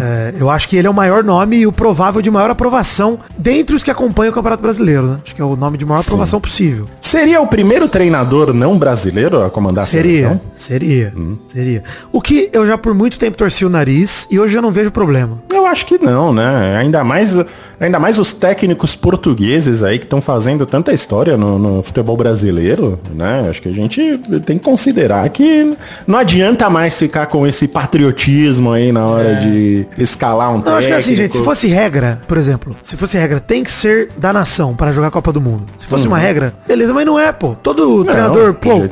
É, 0.00 0.34
eu 0.38 0.48
acho 0.50 0.68
que 0.68 0.76
ele 0.76 0.86
é 0.86 0.90
o 0.90 0.94
maior 0.94 1.22
nome 1.22 1.58
e 1.58 1.66
o 1.66 1.72
provável 1.72 2.20
de 2.22 2.30
maior 2.30 2.50
aprovação 2.50 3.18
dentre 3.38 3.76
os 3.76 3.82
que 3.82 3.90
acompanham 3.90 4.30
o 4.30 4.34
Campeonato 4.34 4.62
Brasileiro, 4.62 5.06
né? 5.06 5.18
Acho 5.24 5.34
que 5.34 5.40
é 5.42 5.44
o 5.44 5.54
nome 5.56 5.76
de 5.78 5.84
maior 5.84 6.00
aprovação 6.00 6.40
possível. 6.40 6.86
Seria 7.00 7.40
o 7.40 7.46
primeiro 7.46 7.88
treinador 7.88 8.52
não 8.54 8.78
brasileiro 8.78 9.42
a 9.44 9.50
comandar 9.50 9.84
a 9.84 9.86
Seria, 9.86 10.12
seleção? 10.12 10.40
seria, 10.56 11.12
seria. 11.46 11.82
O 12.10 12.20
que 12.20 12.48
eu 12.52 12.66
já 12.66 12.78
por 12.78 12.94
muito 12.94 13.18
tempo 13.18 13.36
torci 13.36 13.64
o 13.64 13.68
nariz 13.68 14.26
e 14.30 14.40
hoje 14.40 14.56
eu 14.56 14.62
não 14.62 14.72
vejo 14.72 14.90
problema. 14.90 15.38
Eu 15.52 15.66
acho 15.66 15.86
que 15.86 15.98
não, 15.98 16.32
né? 16.32 16.76
Ainda 16.78 17.04
mais, 17.04 17.36
ainda 17.78 18.00
mais 18.00 18.18
os 18.18 18.32
técnicos 18.32 18.96
portugueses 18.96 19.82
aí 19.82 19.98
que 19.98 20.04
estão 20.04 20.20
fazendo 20.20 20.64
tanta 20.66 20.92
história 20.92 21.36
no, 21.36 21.58
no 21.58 21.82
futebol 21.82 22.16
brasileiro, 22.16 22.98
né? 23.14 23.46
Acho 23.50 23.60
que 23.62 23.68
a 23.68 23.72
gente 23.72 24.20
tem 24.46 24.58
que 24.58 24.64
considerar 24.64 25.28
que 25.28 25.76
não 26.06 26.18
adianta 26.18 26.70
mais 26.70 26.96
ficar 26.96 27.26
com 27.26 27.46
esse 27.46 27.66
patriotismo 27.66 28.72
aí 28.72 28.92
na 28.92 29.04
hora 29.04 29.34
de 29.36 29.86
escalar 29.98 30.54
um 30.54 30.60
É. 30.60 30.64
Não, 30.64 30.76
acho 30.76 30.86
que 30.86 30.92
é 30.94 30.96
assim, 30.96 31.10
gente, 31.10 31.16
se 31.16 31.22
técnico. 31.24 31.44
fosse 31.44 31.68
regra, 31.68 32.20
por 32.26 32.38
exemplo, 32.38 32.76
se 32.80 32.96
fosse 32.96 33.18
regra, 33.18 33.40
tem 33.40 33.64
que 33.64 33.70
ser 33.70 34.10
da 34.16 34.32
nação 34.32 34.74
para 34.74 34.92
jogar 34.92 35.08
a 35.08 35.10
Copa 35.10 35.32
do 35.32 35.40
Mundo. 35.40 35.64
Se 35.76 35.86
fosse 35.86 36.06
uma 36.06 36.18
regra, 36.18 36.54
beleza, 36.66 36.94
mas 36.94 37.04
não 37.04 37.18
é, 37.18 37.32
pô. 37.32 37.56
Todo 37.62 38.04
treinador, 38.04 38.52
de 38.52 38.58
pô, 38.58 38.82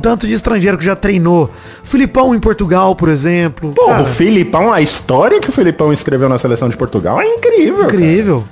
tanto 0.00 0.26
de 0.26 0.32
estrangeiro 0.32 0.78
que 0.78 0.84
já 0.84 0.94
treinou. 0.94 1.50
Filipão 1.82 2.34
em 2.34 2.38
Portugal, 2.38 2.94
por 2.94 3.08
exemplo. 3.08 3.72
Pô, 3.74 3.86
Cara, 3.86 4.02
o 4.02 4.06
Filipão, 4.06 4.72
a 4.72 4.80
história 4.80 5.40
que 5.40 5.48
o 5.48 5.52
Filipão 5.52 5.92
escreveu 5.92 6.28
na 6.28 6.38
seleção 6.38 6.68
de 6.68 6.76
Portugal 6.76 7.20
é 7.20 7.26
incrível. 7.26 7.84
Incrível. 7.84 8.44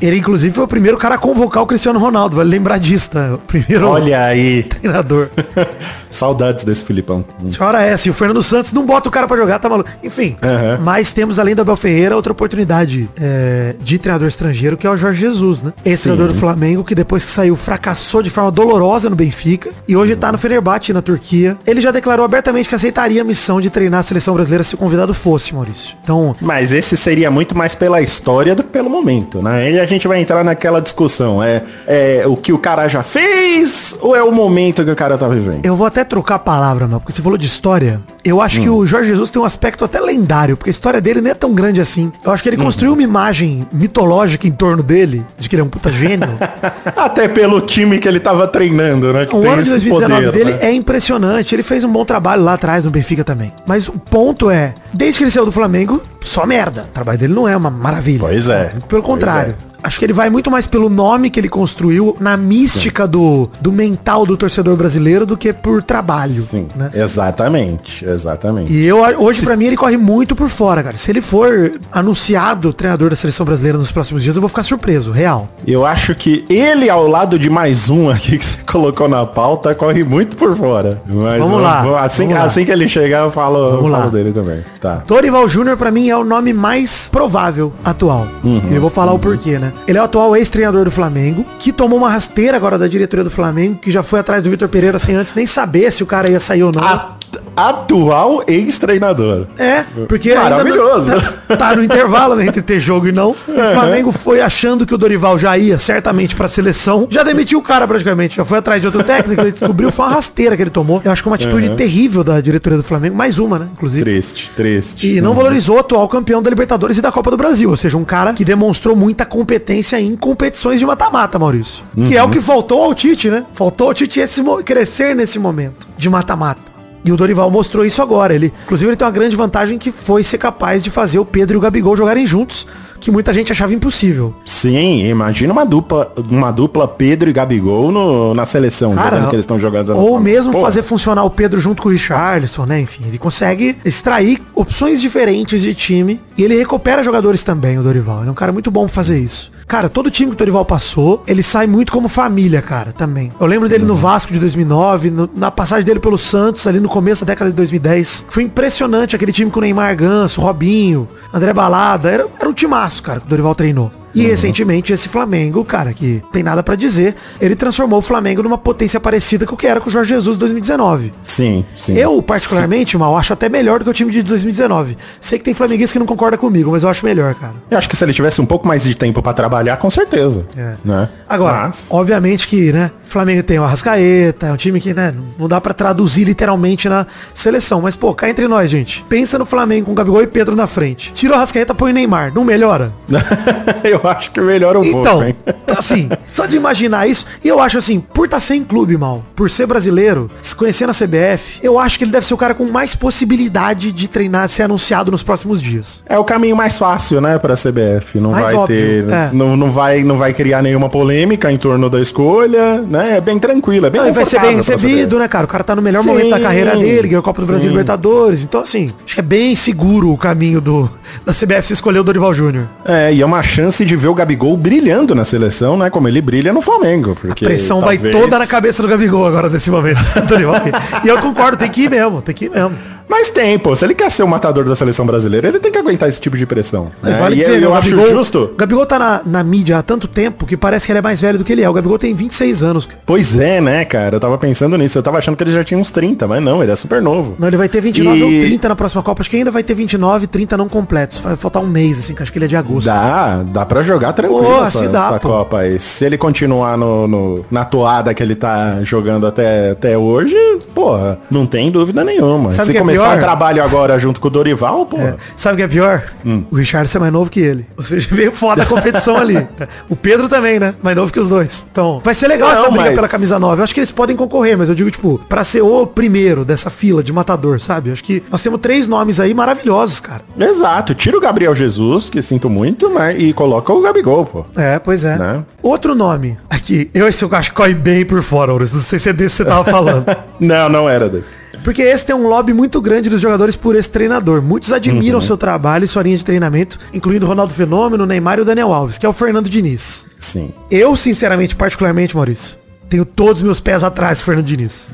Ele, 0.00 0.18
inclusive, 0.18 0.54
foi 0.54 0.64
o 0.64 0.68
primeiro 0.68 0.96
cara 0.96 1.16
a 1.16 1.18
convocar 1.18 1.62
o 1.62 1.66
Cristiano 1.66 1.98
Ronaldo. 1.98 2.36
Vale 2.36 2.50
lembrar 2.50 2.78
disso, 2.78 3.10
tá? 3.10 3.34
O 3.34 3.38
primeiro 3.38 3.88
Olha 3.88 4.24
aí. 4.24 4.62
treinador. 4.68 5.28
Saudades 6.14 6.64
desse 6.64 6.84
Filipão. 6.84 7.24
Senhora 7.50 7.82
é, 7.82 7.96
se 7.96 8.08
o 8.08 8.14
Fernando 8.14 8.42
Santos 8.42 8.72
não 8.72 8.86
bota 8.86 9.08
o 9.08 9.12
cara 9.12 9.26
pra 9.26 9.36
jogar, 9.36 9.58
tá 9.58 9.68
maluco. 9.68 9.90
Enfim, 10.02 10.36
Aham. 10.42 10.80
mas 10.82 11.12
temos, 11.12 11.38
além 11.38 11.54
do 11.54 11.62
Abel 11.62 11.76
Ferreira, 11.76 12.16
outra 12.16 12.32
oportunidade 12.32 13.08
é, 13.20 13.74
de 13.80 13.98
treinador 13.98 14.28
estrangeiro, 14.28 14.76
que 14.76 14.86
é 14.86 14.90
o 14.90 14.96
Jorge 14.96 15.20
Jesus, 15.20 15.62
né? 15.62 15.72
Esse 15.84 16.04
treinador 16.04 16.28
do 16.32 16.38
Flamengo, 16.38 16.84
que 16.84 16.94
depois 16.94 17.24
que 17.24 17.30
saiu, 17.30 17.56
fracassou 17.56 18.22
de 18.22 18.30
forma 18.30 18.50
dolorosa 18.50 19.10
no 19.10 19.16
Benfica 19.16 19.70
e 19.88 19.96
hoje 19.96 20.14
tá 20.16 20.30
no 20.30 20.38
Fenerbahçe 20.38 20.92
na 20.92 21.02
Turquia. 21.02 21.56
Ele 21.66 21.80
já 21.80 21.90
declarou 21.90 22.24
abertamente 22.24 22.68
que 22.68 22.74
aceitaria 22.74 23.20
a 23.22 23.24
missão 23.24 23.60
de 23.60 23.70
treinar 23.70 24.00
a 24.00 24.02
seleção 24.02 24.34
brasileira 24.34 24.62
se 24.62 24.74
o 24.74 24.78
convidado 24.78 25.12
fosse, 25.14 25.54
Maurício. 25.54 25.96
Então, 26.02 26.36
Mas 26.40 26.72
esse 26.72 26.96
seria 26.96 27.30
muito 27.30 27.56
mais 27.56 27.74
pela 27.74 28.00
história 28.00 28.54
do 28.54 28.62
que 28.62 28.70
pelo 28.70 28.88
momento, 28.90 29.42
né? 29.42 29.72
E 29.72 29.80
a 29.80 29.86
gente 29.86 30.06
vai 30.06 30.20
entrar 30.20 30.44
naquela 30.44 30.80
discussão. 30.80 31.42
É, 31.42 31.62
é 31.86 32.24
o 32.26 32.36
que 32.36 32.52
o 32.52 32.58
cara 32.58 32.86
já 32.88 33.02
fez 33.02 33.94
ou 34.00 34.14
é 34.14 34.22
o 34.22 34.30
momento 34.32 34.84
que 34.84 34.90
o 34.90 34.96
cara 34.96 35.16
tá 35.18 35.28
vivendo? 35.28 35.64
eu 35.64 35.76
vou 35.76 35.86
até 35.86 36.03
trocar 36.04 36.36
a 36.36 36.38
palavra, 36.38 36.86
meu, 36.86 37.00
porque 37.00 37.12
você 37.12 37.22
falou 37.22 37.38
de 37.38 37.46
história. 37.46 38.00
Eu 38.24 38.40
acho 38.40 38.60
que 38.60 38.68
o 38.68 38.86
Jorge 38.86 39.08
Jesus 39.08 39.30
tem 39.30 39.40
um 39.40 39.44
aspecto 39.44 39.84
até 39.84 40.00
lendário, 40.00 40.56
porque 40.56 40.70
a 40.70 40.72
história 40.72 41.00
dele 41.00 41.20
não 41.20 41.30
é 41.30 41.34
tão 41.34 41.52
grande 41.52 41.80
assim. 41.80 42.10
Eu 42.24 42.32
acho 42.32 42.42
que 42.42 42.48
ele 42.48 42.56
construiu 42.56 42.92
uma 42.92 43.02
imagem 43.02 43.66
mitológica 43.72 44.46
em 44.46 44.52
torno 44.52 44.82
dele, 44.82 45.24
de 45.38 45.48
que 45.48 45.54
ele 45.54 45.62
é 45.62 45.64
um 45.64 45.68
puta 45.68 45.92
gênio. 45.92 46.28
Até 46.96 47.28
pelo 47.28 47.60
time 47.60 47.98
que 47.98 48.08
ele 48.08 48.20
tava 48.20 48.46
treinando, 48.46 49.12
né? 49.12 49.26
Que 49.26 49.34
O 49.34 49.46
ano 49.46 49.62
de 49.62 49.62
esse 49.62 49.70
2019 49.70 50.26
poder, 50.26 50.32
dele 50.32 50.52
né? 50.52 50.58
é 50.62 50.72
impressionante. 50.72 51.54
Ele 51.54 51.62
fez 51.62 51.84
um 51.84 51.92
bom 51.92 52.04
trabalho 52.04 52.42
lá 52.42 52.54
atrás 52.54 52.84
no 52.84 52.90
Benfica 52.90 53.24
também. 53.24 53.52
Mas 53.66 53.88
o 53.88 53.92
ponto 53.92 54.48
é, 54.50 54.74
desde 54.92 55.18
que 55.18 55.24
ele 55.24 55.30
saiu 55.30 55.44
do 55.44 55.52
Flamengo, 55.52 56.00
só 56.20 56.46
merda. 56.46 56.86
O 56.88 56.92
trabalho 56.94 57.18
dele 57.18 57.34
não 57.34 57.46
é 57.46 57.56
uma 57.56 57.70
maravilha. 57.70 58.20
Pois 58.20 58.48
é. 58.48 58.66
Pelo 58.88 59.02
Pois 59.02 59.04
contrário. 59.04 59.54
Acho 59.84 59.98
que 59.98 60.04
ele 60.06 60.12
vai 60.14 60.30
muito 60.30 60.50
mais 60.50 60.66
pelo 60.66 60.88
nome 60.88 61.28
que 61.28 61.38
ele 61.38 61.48
construiu, 61.48 62.16
na 62.18 62.36
mística 62.38 63.06
do, 63.06 63.50
do 63.60 63.70
mental 63.70 64.24
do 64.24 64.34
torcedor 64.36 64.74
brasileiro, 64.76 65.26
do 65.26 65.36
que 65.36 65.52
por 65.52 65.82
trabalho. 65.82 66.42
Sim, 66.42 66.68
né? 66.74 66.90
exatamente, 66.94 68.04
exatamente. 68.04 68.72
E 68.72 68.84
eu, 68.86 68.98
hoje, 69.18 69.42
pra 69.44 69.56
mim, 69.56 69.66
ele 69.66 69.76
corre 69.76 69.98
muito 69.98 70.34
por 70.34 70.48
fora, 70.48 70.82
cara. 70.82 70.96
Se 70.96 71.10
ele 71.10 71.20
for 71.20 71.72
anunciado 71.92 72.72
treinador 72.72 73.10
da 73.10 73.16
seleção 73.16 73.44
brasileira 73.44 73.76
nos 73.76 73.92
próximos 73.92 74.22
dias, 74.22 74.36
eu 74.36 74.40
vou 74.40 74.48
ficar 74.48 74.62
surpreso, 74.62 75.12
real. 75.12 75.48
Eu 75.66 75.84
acho 75.84 76.14
que 76.14 76.44
ele, 76.48 76.88
ao 76.88 77.06
lado 77.06 77.38
de 77.38 77.50
mais 77.50 77.90
um 77.90 78.08
aqui 78.08 78.38
que 78.38 78.44
você 78.44 78.58
colocou 78.66 79.06
na 79.06 79.26
pauta, 79.26 79.74
corre 79.74 80.02
muito 80.02 80.34
por 80.34 80.56
fora. 80.56 81.02
Mas 81.06 81.38
Vamos 81.40 81.60
lá, 81.60 81.80
Assim, 82.02 82.22
vamos 82.24 82.38
lá. 82.38 82.44
assim 82.44 82.64
que 82.64 82.72
ele 82.72 82.88
chegar, 82.88 83.24
eu 83.24 83.30
falo, 83.30 83.58
eu 83.58 83.70
Vamos 83.76 83.90
falo 83.90 84.04
lá. 84.04 84.10
dele 84.10 84.32
também. 84.32 84.64
Tá. 84.80 85.02
Dorival 85.06 85.46
Júnior, 85.46 85.76
pra 85.76 85.90
mim, 85.90 86.08
é 86.08 86.16
o 86.16 86.24
nome 86.24 86.54
mais 86.54 87.10
provável 87.10 87.70
atual. 87.84 88.26
e 88.42 88.74
eu 88.74 88.80
vou 88.80 88.88
falar 88.90 89.12
o 89.12 89.18
porquê, 89.18 89.58
né? 89.58 89.72
Ele 89.86 89.98
é 89.98 90.00
o 90.00 90.04
atual 90.04 90.36
ex-treinador 90.36 90.84
do 90.84 90.90
Flamengo, 90.90 91.44
que 91.58 91.72
tomou 91.72 91.98
uma 91.98 92.10
rasteira 92.10 92.56
agora 92.56 92.78
da 92.78 92.86
diretoria 92.88 93.24
do 93.24 93.30
Flamengo, 93.30 93.76
que 93.76 93.90
já 93.90 94.02
foi 94.02 94.20
atrás 94.20 94.42
do 94.42 94.50
Vitor 94.50 94.68
Pereira 94.68 94.98
sem 94.98 95.14
antes 95.14 95.34
nem 95.34 95.46
saber 95.46 95.90
se 95.92 96.02
o 96.02 96.06
cara 96.06 96.30
ia 96.30 96.40
sair 96.40 96.62
ou 96.62 96.72
não. 96.72 96.82
A- 96.82 97.16
atual 97.56 98.42
ex-treinador. 98.46 99.46
É, 99.58 99.84
porque 100.08 100.34
Maravilhoso. 100.34 101.12
não- 101.48 101.56
tá 101.56 101.74
no 101.76 101.82
intervalo 101.82 102.34
né, 102.34 102.46
entre 102.46 102.62
ter 102.62 102.80
jogo 102.80 103.06
e 103.08 103.12
não. 103.12 103.30
O 103.30 103.34
Flamengo 103.74 104.12
foi 104.12 104.40
achando 104.40 104.86
que 104.86 104.94
o 104.94 104.98
Dorival 104.98 105.38
já 105.38 105.56
ia 105.56 105.78
certamente 105.78 106.34
pra 106.34 106.48
seleção. 106.48 107.06
Já 107.10 107.22
demitiu 107.22 107.58
o 107.58 107.62
cara 107.62 107.86
praticamente. 107.86 108.36
Já 108.36 108.44
foi 108.44 108.58
atrás 108.58 108.80
de 108.80 108.86
outro 108.88 109.02
técnico. 109.02 109.40
Ele 109.42 109.52
descobriu 109.52 109.90
foi 109.90 110.04
uma 110.06 110.12
rasteira 110.14 110.56
que 110.56 110.62
ele 110.62 110.70
tomou. 110.70 111.00
Eu 111.04 111.12
acho 111.12 111.22
que 111.22 111.28
é 111.28 111.30
uma 111.30 111.36
atitude 111.36 111.70
terrível 111.70 112.24
da 112.24 112.40
diretoria 112.40 112.76
do 112.78 112.84
Flamengo. 112.84 113.14
Mais 113.16 113.38
uma, 113.38 113.58
né? 113.58 113.68
Inclusive. 113.72 114.04
Triste, 114.04 114.50
triste. 114.56 115.06
E 115.16 115.20
não 115.20 115.34
valorizou 115.34 115.76
o 115.76 115.80
atual 115.80 116.08
campeão 116.08 116.42
da 116.42 116.50
Libertadores 116.50 116.98
e 116.98 117.02
da 117.02 117.12
Copa 117.12 117.30
do 117.30 117.36
Brasil. 117.36 117.70
Ou 117.70 117.76
seja, 117.76 117.96
um 117.96 118.04
cara 118.04 118.32
que 118.32 118.44
demonstrou 118.44 118.96
muita 118.96 119.24
competência 119.24 120.00
em 120.00 120.16
competições 120.16 120.78
de 120.80 120.86
mata-mata, 120.86 121.38
Maurício. 121.38 121.84
Que 122.06 122.16
é 122.16 122.22
o 122.22 122.28
que 122.30 122.40
faltou 122.40 122.82
ao 122.82 122.94
Tite, 122.94 123.30
né? 123.30 123.44
Faltou 123.54 123.88
ao 123.88 123.94
Tite 123.94 124.20
esse 124.20 124.42
crescer 124.64 125.14
nesse 125.14 125.38
momento 125.38 125.86
de 125.96 126.08
mata-mata. 126.10 126.73
E 127.04 127.12
o 127.12 127.16
Dorival 127.16 127.50
mostrou 127.50 127.84
isso 127.84 128.00
agora. 128.00 128.34
Ele, 128.34 128.52
inclusive, 128.64 128.90
ele 128.90 128.96
tem 128.96 129.06
uma 129.06 129.12
grande 129.12 129.36
vantagem 129.36 129.78
que 129.78 129.92
foi 129.92 130.24
ser 130.24 130.38
capaz 130.38 130.82
de 130.82 130.90
fazer 130.90 131.18
o 131.18 131.24
Pedro 131.24 131.56
e 131.56 131.58
o 131.58 131.60
Gabigol 131.60 131.96
jogarem 131.96 132.26
juntos, 132.26 132.66
que 133.04 133.10
muita 133.10 133.32
gente 133.32 133.52
achava 133.52 133.72
impossível. 133.74 134.34
Sim, 134.44 135.06
imagina 135.06 135.52
uma 135.52 135.64
dupla, 135.66 136.12
uma 136.30 136.50
dupla 136.50 136.88
Pedro 136.88 137.28
e 137.28 137.32
Gabigol 137.32 137.92
no- 137.92 138.34
na 138.34 138.44
seleção, 138.46 138.94
Cara, 138.94 139.10
jogando 139.16 139.28
que 139.30 139.34
eles 139.36 139.44
estão 139.44 139.58
jogando. 139.58 139.96
Ou 139.96 140.18
mesmo 140.18 140.52
Pô, 140.52 140.60
fazer 140.60 140.82
funcionar 140.82 141.22
o 141.24 141.30
Pedro 141.30 141.60
junto 141.60 141.82
com 141.82 141.88
o 141.88 141.92
Richarlison, 141.92 142.64
né? 142.66 142.80
Enfim, 142.80 143.04
ele 143.06 143.18
consegue 143.18 143.76
extrair 143.84 144.40
opções 144.54 145.00
diferentes 145.00 145.60
de 145.62 145.74
time 145.74 146.20
e 146.36 146.42
ele 146.42 146.56
recupera 146.56 147.02
jogadores 147.02 147.42
também, 147.42 147.78
o 147.78 147.82
Dorival. 147.82 148.20
Ele 148.20 148.28
é 148.28 148.32
um 148.32 148.34
cara 148.34 148.52
muito 148.52 148.70
bom 148.70 148.84
pra 148.86 148.94
fazer 148.94 149.18
isso. 149.18 149.52
Cara, 149.66 149.88
todo 149.88 150.10
time 150.10 150.30
que 150.30 150.34
o 150.34 150.38
Dorival 150.38 150.64
passou, 150.64 151.22
ele 151.26 151.42
sai 151.42 151.66
muito 151.66 151.90
como 151.90 152.06
família, 152.08 152.60
cara, 152.60 152.92
também. 152.92 153.32
Eu 153.40 153.46
lembro 153.46 153.68
dele 153.68 153.84
no 153.84 153.94
Vasco 153.96 154.32
de 154.32 154.38
2009, 154.38 155.10
no- 155.10 155.28
na 155.34 155.50
passagem 155.50 155.84
dele 155.86 155.98
pelo 156.00 156.18
Santos, 156.18 156.66
ali 156.66 156.78
no 156.80 156.88
começo 156.88 157.24
da 157.24 157.32
década 157.32 157.50
de 157.50 157.56
2010. 157.56 158.24
Foi 158.28 158.42
impressionante 158.42 159.16
aquele 159.16 159.32
time 159.32 159.50
com 159.50 159.58
o 159.58 159.62
Neymar 159.62 159.96
Ganso, 159.96 160.40
Robinho, 160.40 161.08
André 161.32 161.52
Balada. 161.52 162.10
Era, 162.10 162.26
era 162.38 162.48
um 162.48 162.52
timaço, 162.52 162.93
cara, 163.02 163.20
que 163.20 163.26
o 163.26 163.30
Dorival 163.30 163.54
treinou. 163.54 164.03
E 164.14 164.22
recentemente 164.26 164.92
esse 164.92 165.08
Flamengo, 165.08 165.64
cara, 165.64 165.92
que 165.92 166.22
tem 166.32 166.42
nada 166.42 166.62
pra 166.62 166.74
dizer, 166.76 167.14
ele 167.40 167.56
transformou 167.56 167.98
o 167.98 168.02
Flamengo 168.02 168.42
numa 168.42 168.56
potência 168.58 169.00
parecida 169.00 169.44
com 169.46 169.54
o 169.54 169.58
que 169.58 169.66
era 169.66 169.80
com 169.80 169.88
o 169.88 169.92
Jorge 169.92 170.10
Jesus 170.10 170.36
em 170.36 170.38
2019. 170.40 171.12
Sim, 171.22 171.64
sim. 171.76 171.94
Eu, 171.96 172.22
particularmente, 172.22 172.96
mal, 172.96 173.16
acho 173.16 173.32
até 173.32 173.48
melhor 173.48 173.78
do 173.80 173.84
que 173.86 173.90
o 173.90 173.94
time 173.94 174.12
de 174.12 174.22
2019. 174.22 174.96
Sei 175.20 175.38
que 175.38 175.44
tem 175.44 175.54
flamenguista 175.54 175.92
que 175.94 175.98
não 175.98 176.06
concorda 176.06 176.36
comigo, 176.38 176.70
mas 176.70 176.82
eu 176.82 176.88
acho 176.88 177.04
melhor, 177.04 177.34
cara. 177.34 177.54
Eu 177.70 177.78
acho 177.78 177.88
que 177.88 177.96
se 177.96 178.04
ele 178.04 178.12
tivesse 178.12 178.40
um 178.40 178.46
pouco 178.46 178.66
mais 178.68 178.84
de 178.84 178.94
tempo 178.94 179.20
pra 179.22 179.32
trabalhar, 179.32 179.76
com 179.78 179.90
certeza. 179.90 180.46
É. 180.56 180.74
Né? 180.84 181.08
Agora, 181.28 181.66
Mas- 181.66 181.86
obviamente 181.90 182.46
que, 182.46 182.72
né, 182.72 182.90
o 183.04 183.08
Flamengo 183.08 183.42
tem 183.42 183.58
o 183.58 183.64
Arrascaeta, 183.64 184.46
é 184.46 184.52
um 184.52 184.56
time 184.56 184.80
que, 184.80 184.94
né, 184.94 185.14
não 185.38 185.48
dá 185.48 185.60
pra 185.60 185.74
traduzir 185.74 186.24
literalmente 186.24 186.88
na 186.88 187.06
seleção. 187.34 187.80
Mas, 187.80 187.96
pô, 187.96 188.14
cá 188.14 188.28
entre 188.30 188.46
nós, 188.46 188.70
gente. 188.70 189.04
Pensa 189.08 189.38
no 189.38 189.46
Flamengo 189.46 189.86
com 189.86 189.94
Gabigol 189.94 190.22
e 190.22 190.26
Pedro 190.26 190.54
na 190.54 190.66
frente. 190.66 191.12
Tira 191.12 191.32
o 191.34 191.36
Arrascaeta, 191.36 191.74
põe 191.74 191.90
o 191.90 191.94
Neymar. 191.94 192.32
Não 192.34 192.44
melhora? 192.44 192.92
eu 193.84 194.00
acho 194.10 194.30
que 194.30 194.40
melhora 194.40 194.78
um 194.78 194.84
Então, 194.84 195.02
pouco, 195.02 195.24
hein? 195.24 195.36
assim, 195.76 196.08
só 196.26 196.46
de 196.46 196.56
imaginar 196.56 197.06
isso, 197.08 197.26
e 197.42 197.48
eu 197.48 197.60
acho 197.60 197.78
assim, 197.78 198.00
por 198.00 198.26
estar 198.26 198.40
sem 198.40 198.62
clube, 198.62 198.96
mal, 198.96 199.24
por 199.34 199.50
ser 199.50 199.66
brasileiro, 199.66 200.30
se 200.42 200.54
conhecer 200.54 200.86
na 200.86 200.92
CBF, 200.92 201.58
eu 201.62 201.78
acho 201.78 201.98
que 201.98 202.04
ele 202.04 202.12
deve 202.12 202.26
ser 202.26 202.34
o 202.34 202.36
cara 202.36 202.54
com 202.54 202.64
mais 202.66 202.94
possibilidade 202.94 203.90
de 203.92 204.08
treinar, 204.08 204.48
ser 204.48 204.64
anunciado 204.64 205.10
nos 205.10 205.22
próximos 205.22 205.60
dias. 205.60 206.02
É 206.06 206.18
o 206.18 206.24
caminho 206.24 206.56
mais 206.56 206.78
fácil, 206.78 207.20
né, 207.20 207.38
pra 207.38 207.54
CBF. 207.54 208.18
Não 208.20 208.30
Mais 208.30 208.44
vai 208.44 208.54
óbvio, 208.54 208.76
ter. 209.06 209.12
é. 209.12 209.30
Não, 209.32 209.56
não, 209.56 209.70
vai, 209.70 210.02
não 210.04 210.16
vai 210.18 210.32
criar 210.32 210.62
nenhuma 210.62 210.88
polêmica 210.88 211.50
em 211.50 211.56
torno 211.58 211.88
da 211.90 212.00
escolha, 212.00 212.80
né? 212.82 213.16
É 213.16 213.20
bem 213.20 213.38
tranquilo, 213.38 213.86
é 213.86 213.90
bem 213.90 214.00
Não, 214.02 214.12
vai 214.12 214.24
ser 214.24 214.40
bem 214.40 214.56
recebido, 214.56 215.18
né, 215.18 215.26
cara? 215.28 215.44
O 215.44 215.48
cara 215.48 215.64
tá 215.64 215.74
no 215.74 215.82
melhor 215.82 216.02
Sim, 216.02 216.08
momento 216.10 216.30
da 216.30 216.40
carreira 216.40 216.76
dele, 216.76 217.08
ganhou 217.08 217.20
a 217.20 217.24
Copa 217.24 217.40
do 217.40 217.46
Brasil 217.46 217.64
sim. 217.68 217.70
Libertadores. 217.70 218.42
Então, 218.44 218.60
assim, 218.60 218.90
acho 219.04 219.14
que 219.14 219.20
é 219.20 219.22
bem 219.22 219.54
seguro 219.56 220.12
o 220.12 220.16
caminho 220.18 220.60
do, 220.60 220.90
da 221.24 221.32
CBF 221.32 221.66
se 221.66 221.72
escolher 221.72 221.98
o 222.00 222.04
Dorival 222.04 222.32
Júnior. 222.34 222.66
É, 222.84 223.12
e 223.12 223.20
é 223.22 223.26
uma 223.26 223.42
chance 223.42 223.84
de 223.84 223.93
ver 223.96 224.08
o 224.08 224.14
Gabigol 224.14 224.56
brilhando 224.56 225.14
na 225.14 225.24
seleção, 225.24 225.76
né? 225.76 225.90
Como 225.90 226.06
ele 226.08 226.20
brilha 226.20 226.52
no 226.52 226.60
Flamengo. 226.60 227.12
A 227.12 227.14
Porque 227.14 227.44
pressão 227.44 227.80
vai 227.80 227.96
talvez- 227.96 228.14
toda 228.16 228.38
na 228.38 228.46
cabeça 228.46 228.82
do 228.82 228.88
Gabigol 228.88 229.26
agora 229.26 229.48
nesse 229.48 229.70
momento. 229.70 230.00
E 231.04 231.08
eu 231.08 231.18
concordo, 231.20 231.56
tem 231.56 231.70
que 231.70 231.82
ir 231.82 231.90
mesmo, 231.90 232.20
tem 232.22 232.34
que 232.34 232.46
ir 232.46 232.50
mesmo. 232.50 232.76
Mas 233.08 233.30
tem, 233.30 233.58
pô. 233.58 233.74
Se 233.76 233.84
ele 233.84 233.94
quer 233.94 234.10
ser 234.10 234.22
o 234.22 234.28
matador 234.28 234.64
da 234.64 234.74
seleção 234.74 235.04
brasileira, 235.06 235.48
ele 235.48 235.58
tem 235.60 235.70
que 235.70 235.78
aguentar 235.78 236.08
esse 236.08 236.20
tipo 236.20 236.36
de 236.36 236.46
pressão. 236.46 236.88
né? 237.02 237.18
Vale 237.18 237.36
e 237.36 237.38
dizer, 237.40 237.52
eu, 237.54 237.60
né, 237.60 237.66
eu 237.66 237.70
o 237.70 237.74
acho 237.74 237.90
Gabigol- 237.90 238.10
justo. 238.18 238.38
O 238.52 238.56
Gabigol 238.56 238.86
tá 238.86 238.98
na, 238.98 239.20
na 239.24 239.44
mídia 239.44 239.78
há 239.78 239.82
tanto 239.82 240.08
tempo 240.08 240.46
que 240.46 240.56
parece 240.56 240.86
que 240.86 240.92
ele 240.92 240.98
é 240.98 241.02
mais 241.02 241.20
velho 241.20 241.38
do 241.38 241.44
que 241.44 241.52
ele 241.52 241.62
é. 241.62 241.68
O 241.68 241.72
Gabigol 241.72 241.98
tem 241.98 242.14
26 242.14 242.62
anos. 242.62 242.88
Pois 243.06 243.38
é, 243.38 243.60
né, 243.60 243.84
cara? 243.84 244.16
Eu 244.16 244.20
tava 244.20 244.38
pensando 244.38 244.76
nisso. 244.78 244.98
Eu 244.98 245.02
tava 245.02 245.18
achando 245.18 245.36
que 245.36 245.44
ele 245.44 245.52
já 245.52 245.62
tinha 245.64 245.78
uns 245.78 245.90
30, 245.90 246.26
mas 246.26 246.42
não, 246.42 246.62
ele 246.62 246.72
é 246.72 246.76
super 246.76 247.00
novo. 247.02 247.34
Não, 247.38 247.46
ele 247.48 247.56
vai 247.56 247.68
ter 247.68 247.80
29 247.80 248.18
E- 248.18 248.22
ou 248.22 248.30
30 248.46 248.68
na 248.68 248.76
próxima 248.76 249.02
Copa. 249.02 249.20
Acho 249.22 249.30
que 249.30 249.36
ainda 249.36 249.50
vai 249.50 249.62
ter 249.62 249.74
29, 249.74 250.26
30 250.26 250.56
não 250.56 250.68
completos. 250.68 251.18
Vai 251.20 251.36
faltar 251.36 251.62
um 251.62 251.66
mês, 251.66 251.98
assim, 251.98 252.14
que 252.14 252.22
acho 252.22 252.32
que 252.32 252.38
ele 252.38 252.46
é 252.46 252.48
de 252.48 252.56
agosto. 252.56 252.86
Dá, 252.86 253.42
dá 253.42 253.66
pra 253.66 253.82
jogar 253.82 254.12
tranquilo 254.12 254.42
Pô, 254.44 254.64
essa, 254.64 254.78
se 254.78 254.88
dá, 254.88 255.08
essa. 255.10 255.18
Copa 255.20 255.58
aí. 255.60 255.78
Se 255.78 256.04
ele 256.04 256.16
continuar 256.18 256.76
no, 256.78 257.06
no- 257.06 257.44
na 257.50 257.64
toada 257.64 258.12
que 258.14 258.22
ele 258.22 258.34
tá 258.34 258.78
jogando 258.82 259.26
até, 259.26 259.70
até 259.72 259.96
hoje, 259.98 260.34
porra, 260.74 261.18
não 261.30 261.46
tem 261.46 261.70
dúvida 261.70 262.02
nenhuma. 262.04 262.50
Sabe 262.50 262.66
Se 262.68 262.72
começar 262.96 263.16
pior? 263.16 263.20
trabalho 263.24 263.62
agora 263.62 263.98
junto 263.98 264.20
com 264.20 264.28
o 264.28 264.30
Dorival, 264.30 264.86
pô. 264.86 264.98
É. 264.98 265.14
Sabe 265.36 265.54
o 265.54 265.56
que 265.58 265.62
é 265.62 265.68
pior? 265.68 266.02
Hum. 266.24 266.44
O 266.50 266.56
Richard 266.56 266.90
é 266.94 266.98
mais 266.98 267.12
novo 267.12 267.30
que 267.30 267.40
ele. 267.40 267.66
Ou 267.76 267.82
seja, 267.84 268.08
veio 268.10 268.32
foda 268.32 268.62
a 268.62 268.66
competição 268.66 269.16
ali. 269.16 269.34
O 269.88 269.96
Pedro 269.96 270.28
também, 270.28 270.58
né? 270.58 270.74
Mais 270.82 270.96
novo 270.96 271.12
que 271.12 271.20
os 271.20 271.28
dois. 271.28 271.66
Então, 271.70 272.00
vai 272.02 272.14
ser 272.14 272.28
legal 272.28 272.48
Não, 272.50 272.56
essa 272.58 272.70
briga 272.70 272.84
mas- 272.86 272.94
pela 272.94 273.08
camisa 273.08 273.38
9. 273.38 273.60
Eu 273.60 273.64
acho 273.64 273.74
que 273.74 273.80
eles 273.80 273.90
podem 273.90 274.16
concorrer, 274.16 274.56
mas 274.56 274.68
eu 274.68 274.74
digo, 274.74 274.90
tipo, 274.90 275.20
pra 275.28 275.44
ser 275.44 275.62
o 275.62 275.86
primeiro 275.86 276.44
dessa 276.44 276.70
fila 276.70 277.02
de 277.02 277.12
matador, 277.12 277.60
sabe? 277.60 277.90
Eu 277.90 277.92
acho 277.92 278.02
que 278.04 278.22
nós 278.30 278.42
temos 278.42 278.60
três 278.60 278.88
nomes 278.88 279.20
aí 279.20 279.34
maravilhosos, 279.34 280.00
cara. 280.00 280.22
Exato. 280.38 280.94
Tira 280.94 281.16
o 281.16 281.20
Gabriel 281.20 281.54
Jesus, 281.54 282.08
que 282.10 282.20
sinto 282.22 282.48
muito, 282.50 282.88
né? 282.88 283.16
E 283.16 283.32
coloca 283.32 283.72
o 283.72 283.80
Gabigol, 283.80 284.24
pô. 284.26 284.44
É, 284.56 284.78
pois 284.78 285.04
é. 285.04 285.16
Né? 285.18 285.44
Outro 285.62 285.94
nome 285.94 286.36
aqui. 286.48 286.90
Eu 286.94 287.06
esse 287.08 287.22
eu 287.24 287.28
acho 287.32 287.50
que 287.50 287.56
corre 287.56 287.74
bem 287.74 288.04
por 288.04 288.22
fora. 288.22 288.52
Não 288.52 288.66
sei 288.66 288.98
se 288.98 289.08
é 289.08 289.12
desse 289.12 289.36
que 289.38 289.42
você 289.42 289.44
tava 289.44 289.64
falando. 289.64 290.04
Não, 290.40 290.68
não 290.68 290.88
era 290.88 291.08
desse. 291.08 291.43
Porque 291.62 291.82
esse 291.82 292.04
tem 292.06 292.14
um 292.16 292.26
lobby 292.28 292.52
muito 292.52 292.80
grande 292.80 293.08
dos 293.08 293.20
jogadores 293.20 293.54
por 293.56 293.76
esse 293.76 293.88
treinador. 293.88 294.42
Muitos 294.42 294.72
admiram 294.72 295.18
Uhum. 295.18 295.22
seu 295.24 295.36
trabalho 295.36 295.84
e 295.84 295.88
sua 295.88 296.02
linha 296.02 296.16
de 296.16 296.24
treinamento, 296.24 296.78
incluindo 296.92 297.26
Ronaldo 297.26 297.52
Fenômeno, 297.54 298.06
Neymar 298.06 298.38
e 298.38 298.42
o 298.42 298.44
Daniel 298.44 298.72
Alves, 298.72 298.98
que 298.98 299.06
é 299.06 299.08
o 299.08 299.12
Fernando 299.12 299.48
Diniz. 299.48 300.06
Sim. 300.18 300.52
Eu, 300.70 300.96
sinceramente, 300.96 301.54
particularmente, 301.54 302.16
Maurício, 302.16 302.58
tenho 302.88 303.04
todos 303.04 303.38
os 303.38 303.42
meus 303.42 303.60
pés 303.60 303.82
atrás 303.82 304.18
do 304.18 304.24
Fernando 304.24 304.44
Diniz. 304.46 304.92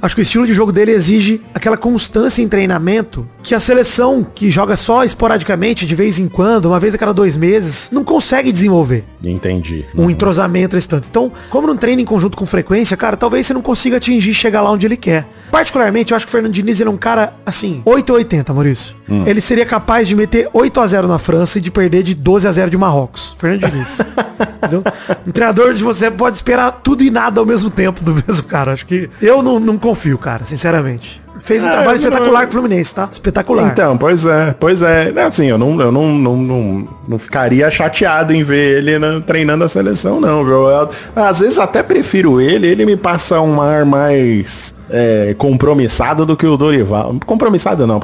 Acho 0.00 0.14
que 0.14 0.20
o 0.20 0.22
estilo 0.22 0.46
de 0.46 0.52
jogo 0.52 0.70
dele 0.72 0.92
exige 0.92 1.40
aquela 1.54 1.76
constância 1.76 2.42
em 2.42 2.48
treinamento 2.48 3.26
que 3.42 3.54
a 3.54 3.60
seleção, 3.60 4.24
que 4.34 4.50
joga 4.50 4.76
só 4.76 5.02
esporadicamente, 5.04 5.86
de 5.86 5.94
vez 5.94 6.18
em 6.18 6.28
quando, 6.28 6.66
uma 6.66 6.78
vez 6.78 6.94
a 6.94 6.98
cada 6.98 7.12
dois 7.12 7.36
meses, 7.36 7.88
não 7.90 8.04
consegue 8.04 8.52
desenvolver. 8.52 9.04
Entendi. 9.24 9.84
um 9.94 10.10
entrosamento 10.10 10.76
esse 10.76 10.88
tanto. 10.88 11.06
Então, 11.08 11.30
como 11.50 11.66
não 11.66 11.76
treina 11.76 12.02
em 12.02 12.04
conjunto 12.04 12.36
com 12.36 12.46
frequência, 12.46 12.96
cara, 12.96 13.16
talvez 13.16 13.46
você 13.46 13.54
não 13.54 13.62
consiga 13.62 13.96
atingir 13.96 14.34
chegar 14.34 14.62
lá 14.62 14.70
onde 14.70 14.86
ele 14.86 14.96
quer. 14.96 15.26
Particularmente, 15.50 16.12
eu 16.12 16.16
acho 16.16 16.26
que 16.26 16.30
o 16.30 16.32
Fernando 16.32 16.52
Diniz 16.52 16.80
ele 16.80 16.88
é 16.88 16.92
um 16.92 16.96
cara, 16.96 17.34
assim, 17.44 17.82
8 17.84 18.10
ou 18.10 18.16
80, 18.16 18.54
Maurício. 18.54 18.96
Ele 19.26 19.40
seria 19.40 19.66
capaz 19.66 20.08
de 20.08 20.16
meter 20.16 20.48
8 20.52 20.80
a 20.80 20.86
0 20.86 21.06
na 21.06 21.18
França 21.18 21.58
e 21.58 21.60
de 21.60 21.70
perder 21.70 22.02
de 22.02 22.14
12 22.14 22.48
a 22.48 22.52
0 22.52 22.70
de 22.70 22.78
Marrocos. 22.78 23.36
Fernando 23.38 23.70
Diniz. 23.70 24.00
Entendeu? 24.56 24.82
Um 25.26 25.30
treinador 25.30 25.74
de 25.74 25.84
você 25.84 26.10
pode 26.10 26.36
esperar 26.36 26.80
tudo 26.82 27.04
e 27.04 27.10
nada 27.10 27.40
ao 27.40 27.46
mesmo 27.46 27.68
tempo 27.68 28.02
do 28.02 28.14
mesmo 28.14 28.44
cara. 28.44 28.72
Acho 28.72 28.86
que 28.86 29.10
eu 29.20 29.42
não, 29.42 29.60
não 29.60 29.76
confio, 29.76 30.16
cara, 30.16 30.44
sinceramente. 30.44 31.21
Fez 31.40 31.64
um 31.64 31.68
É, 31.68 31.70
trabalho 31.72 31.88
eu 31.98 32.02
não- 32.02 32.08
espetacular 32.08 32.42
com 32.42 32.48
o 32.48 32.52
Fluminense, 32.52 32.94
tá? 32.94 33.08
Espetacular. 33.10 33.66
Então, 33.68 33.96
pois 33.98 34.24
é, 34.24 34.54
pois 34.58 34.80
é. 34.82 35.12
Assim, 35.26 35.46
eu 35.46 35.58
não, 35.58 35.80
eu 35.80 35.90
não, 35.90 36.08
não, 36.12 36.36
não, 36.36 36.88
não 37.08 37.18
ficaria 37.18 37.70
chateado 37.70 38.32
em 38.32 38.44
ver 38.44 38.78
ele 38.78 38.98
né, 38.98 39.20
treinando 39.26 39.64
a 39.64 39.68
seleção, 39.68 40.20
não, 40.20 40.44
viu? 40.44 40.68
Eu, 40.68 40.88
às 41.16 41.40
vezes 41.40 41.58
até 41.58 41.82
prefiro 41.82 42.40
ele, 42.40 42.68
ele 42.68 42.86
me 42.86 42.96
passa 42.96 43.40
um 43.40 43.60
ar 43.60 43.84
mais 43.84 44.74
é, 44.90 45.34
compromissado 45.38 46.24
do 46.26 46.36
que 46.36 46.46
o 46.46 46.56
Dorival. 46.56 47.16
Compromissado 47.26 47.86
não, 47.86 47.98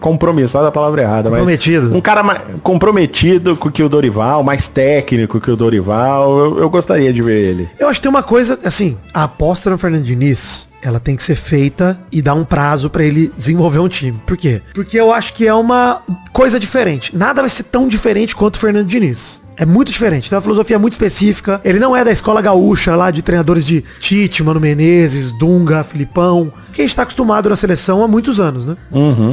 compromissado 0.00 0.66
é 0.66 0.68
a 0.68 0.72
palavra 0.72 1.02
errada, 1.02 1.28
mas. 1.30 1.40
Comprometido. 1.40 1.94
Um 1.96 2.00
cara 2.00 2.22
mais 2.22 2.40
comprometido 2.62 3.56
com 3.56 3.70
que 3.70 3.82
o 3.82 3.88
Dorival, 3.88 4.42
mais 4.42 4.68
técnico 4.68 5.40
que 5.40 5.50
o 5.50 5.56
Dorival. 5.56 6.38
Eu, 6.38 6.58
eu 6.60 6.70
gostaria 6.70 7.12
de 7.12 7.20
ver 7.22 7.38
ele. 7.50 7.68
Eu 7.78 7.88
acho 7.88 7.98
que 8.00 8.04
tem 8.04 8.10
uma 8.10 8.22
coisa, 8.22 8.58
assim, 8.64 8.96
a 9.12 9.24
aposta 9.24 9.68
no 9.68 9.76
Fernando 9.76 10.04
Diniz, 10.04 10.67
ela 10.82 11.00
tem 11.00 11.16
que 11.16 11.22
ser 11.22 11.34
feita 11.34 11.98
e 12.10 12.22
dar 12.22 12.34
um 12.34 12.44
prazo 12.44 12.88
pra 12.90 13.02
ele 13.02 13.32
desenvolver 13.36 13.78
um 13.78 13.88
time. 13.88 14.20
Por 14.26 14.36
quê? 14.36 14.62
Porque 14.74 14.98
eu 14.98 15.12
acho 15.12 15.34
que 15.34 15.46
é 15.46 15.54
uma 15.54 16.02
coisa 16.32 16.58
diferente. 16.58 17.16
Nada 17.16 17.42
vai 17.42 17.50
ser 17.50 17.64
tão 17.64 17.88
diferente 17.88 18.34
quanto 18.34 18.56
o 18.56 18.58
Fernando 18.58 18.86
Diniz. 18.86 19.42
É 19.58 19.66
muito 19.66 19.90
diferente, 19.90 20.30
tem 20.30 20.36
uma 20.36 20.42
filosofia 20.42 20.78
muito 20.78 20.92
específica. 20.92 21.60
Ele 21.64 21.80
não 21.80 21.96
é 21.96 22.04
da 22.04 22.12
escola 22.12 22.40
gaúcha 22.40 22.94
lá 22.94 23.10
de 23.10 23.22
treinadores 23.22 23.66
de 23.66 23.82
Tite, 23.98 24.42
Mano 24.42 24.60
Menezes, 24.60 25.32
Dunga, 25.32 25.82
Filipão. 25.82 26.52
Que 26.72 26.82
a 26.82 26.84
gente 26.84 26.94
tá 26.94 27.02
acostumado 27.02 27.48
na 27.48 27.56
seleção 27.56 28.04
há 28.04 28.06
muitos 28.06 28.38
anos, 28.38 28.66
né? 28.66 28.76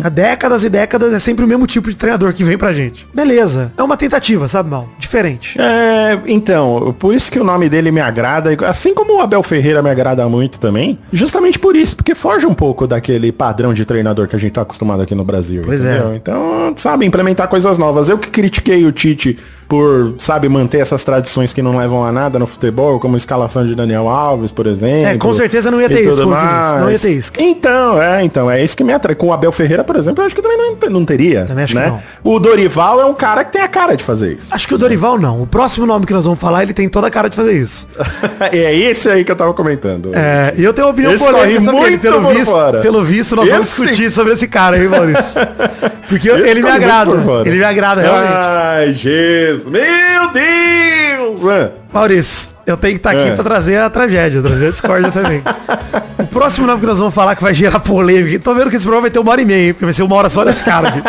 Há 0.03 0.09
décadas 0.09 0.63
e 0.63 0.69
décadas 0.69 1.13
é 1.13 1.19
sempre 1.19 1.45
o 1.45 1.47
mesmo 1.47 1.67
tipo 1.67 1.91
de 1.91 1.95
treinador 1.95 2.33
que 2.33 2.43
vem 2.43 2.57
pra 2.57 2.73
gente. 2.73 3.07
Beleza. 3.13 3.71
É 3.77 3.83
uma 3.83 3.95
tentativa, 3.95 4.47
sabe, 4.47 4.69
Mal? 4.69 4.89
Diferente. 4.97 5.55
É, 5.61 6.19
então, 6.25 6.95
por 6.97 7.13
isso 7.13 7.31
que 7.31 7.39
o 7.39 7.43
nome 7.43 7.69
dele 7.69 7.91
me 7.91 8.01
agrada, 8.01 8.49
assim 8.67 8.95
como 8.95 9.17
o 9.17 9.21
Abel 9.21 9.43
Ferreira 9.43 9.83
me 9.83 9.91
agrada 9.91 10.27
muito 10.27 10.59
também, 10.59 10.97
justamente 11.13 11.59
por 11.59 11.75
isso, 11.75 11.95
porque 11.95 12.15
foge 12.15 12.47
um 12.47 12.53
pouco 12.53 12.87
daquele 12.87 13.31
padrão 13.31 13.75
de 13.75 13.85
treinador 13.85 14.27
que 14.27 14.35
a 14.35 14.39
gente 14.39 14.53
tá 14.53 14.61
acostumado 14.61 15.03
aqui 15.03 15.13
no 15.13 15.23
Brasil. 15.23 15.61
Pois 15.63 15.85
é. 15.85 15.97
entendeu? 15.97 16.15
Então, 16.15 16.73
sabe, 16.77 17.05
implementar 17.05 17.47
coisas 17.47 17.77
novas. 17.77 18.09
Eu 18.09 18.17
que 18.17 18.31
critiquei 18.31 18.85
o 18.85 18.91
Tite 18.91 19.37
por, 19.67 20.13
sabe, 20.17 20.47
manter 20.47 20.79
essas 20.79 21.03
tradições 21.03 21.53
que 21.53 21.61
não 21.61 21.77
levam 21.77 22.03
a 22.03 22.11
nada 22.11 22.37
no 22.37 22.45
futebol, 22.45 22.99
como 22.99 23.15
a 23.15 23.17
escalação 23.17 23.65
de 23.65 23.75
Daniel 23.75 24.07
Alves, 24.07 24.51
por 24.51 24.67
exemplo. 24.67 25.07
É, 25.07 25.17
com 25.17 25.33
certeza 25.33 25.71
não 25.71 25.81
ia 25.81 25.89
ter 25.89 26.01
isso 26.07 26.25
não 26.25 26.91
ia 26.91 26.99
ter 26.99 27.11
isso. 27.11 27.31
Então, 27.37 28.01
é, 28.01 28.23
então, 28.23 28.49
é 28.49 28.63
isso 28.63 28.75
que 28.75 28.83
me 28.83 28.93
atrai. 28.93 29.15
Com 29.15 29.27
o 29.27 29.33
Abel 29.33 29.51
Ferreira, 29.51 29.83
por 29.83 29.95
exemplo, 29.95 30.21
eu 30.21 30.27
acho 30.27 30.35
que 30.35 30.41
também 30.41 30.57
não, 30.57 30.89
não 30.89 31.05
teria. 31.05 31.45
Também 31.45 31.63
acho 31.63 31.73
que 31.73 31.79
né? 31.79 31.87
não. 31.87 32.01
O 32.23 32.39
Dorival 32.39 33.01
é 33.01 33.05
um 33.05 33.13
cara 33.13 33.43
que 33.43 33.53
tem 33.53 33.61
a 33.61 33.67
cara 33.67 33.95
de 33.95 34.03
fazer 34.03 34.33
isso. 34.33 34.47
Acho 34.51 34.67
que 34.67 34.73
o 34.73 34.77
Dorival 34.77 35.17
não. 35.17 35.41
O 35.41 35.47
próximo 35.47 35.85
nome 35.85 36.05
que 36.05 36.13
nós 36.13 36.25
vamos 36.25 36.39
falar, 36.39 36.63
ele 36.63 36.73
tem 36.73 36.87
toda 36.89 37.07
a 37.07 37.09
cara 37.09 37.29
de 37.29 37.35
fazer 37.35 37.53
isso. 37.53 37.87
é 38.51 38.75
esse 38.75 39.09
aí 39.09 39.23
que 39.23 39.31
eu 39.31 39.35
tava 39.35 39.53
comentando. 39.53 40.11
É, 40.13 40.53
e 40.57 40.63
eu 40.63 40.73
tenho 40.73 40.87
uma 40.87 40.93
opinião 40.93 41.13
Esse 41.13 41.23
polêmica 41.23 41.61
sobre 41.61 41.77
ele. 41.77 41.89
muito 41.89 42.01
Pelo 42.01 42.29
visto, 42.29 42.45
fora. 42.45 42.79
pelo 42.81 43.03
visto, 43.03 43.35
nós 43.35 43.49
vamos 43.49 43.67
Esse- 43.67 43.81
discutir 43.81 44.11
sobre 44.11 44.33
esse 44.33 44.47
cara 44.47 44.75
aí, 44.75 44.87
Maurício. 44.87 45.41
Porque 46.07 46.29
ele 46.29 46.61
me 46.61 46.69
agrada. 46.69 47.11
Ele 47.45 47.57
me 47.57 47.63
agrada, 47.63 48.01
realmente. 48.01 48.31
Ai, 48.31 48.93
Jesus. 48.93 49.64
Meu 49.65 50.31
Deus! 50.31 51.84
Maurício, 51.95 52.49
eu 52.67 52.75
tenho 52.75 52.95
que 52.95 52.99
estar 52.99 53.11
aqui 53.11 53.29
É. 53.29 53.31
pra 53.31 53.43
trazer 53.43 53.77
a 53.77 53.89
tragédia, 53.89 54.41
trazer 54.41 54.67
a 54.67 54.71
discórdia 54.71 55.11
também. 55.11 55.41
O 56.17 56.27
próximo 56.27 56.65
nome 56.65 56.79
que 56.79 56.87
nós 56.87 56.97
vamos 56.99 57.13
falar 57.13 57.35
que 57.35 57.41
vai 57.43 57.53
gerar 57.53 57.79
polêmica. 57.79 58.39
Tô 58.39 58.53
vendo 58.53 58.69
que 58.69 58.75
esse 58.77 58.83
programa 58.85 59.03
vai 59.03 59.11
ter 59.11 59.19
uma 59.19 59.31
hora 59.31 59.41
e 59.41 59.45
meia, 59.45 59.67
hein? 59.67 59.73
Porque 59.73 59.85
vai 59.85 59.93
ser 59.93 60.03
uma 60.03 60.15
hora 60.15 60.27
só 60.29 60.43
desse 60.43 60.63
cara 60.63 60.87
aqui. 60.89 61.01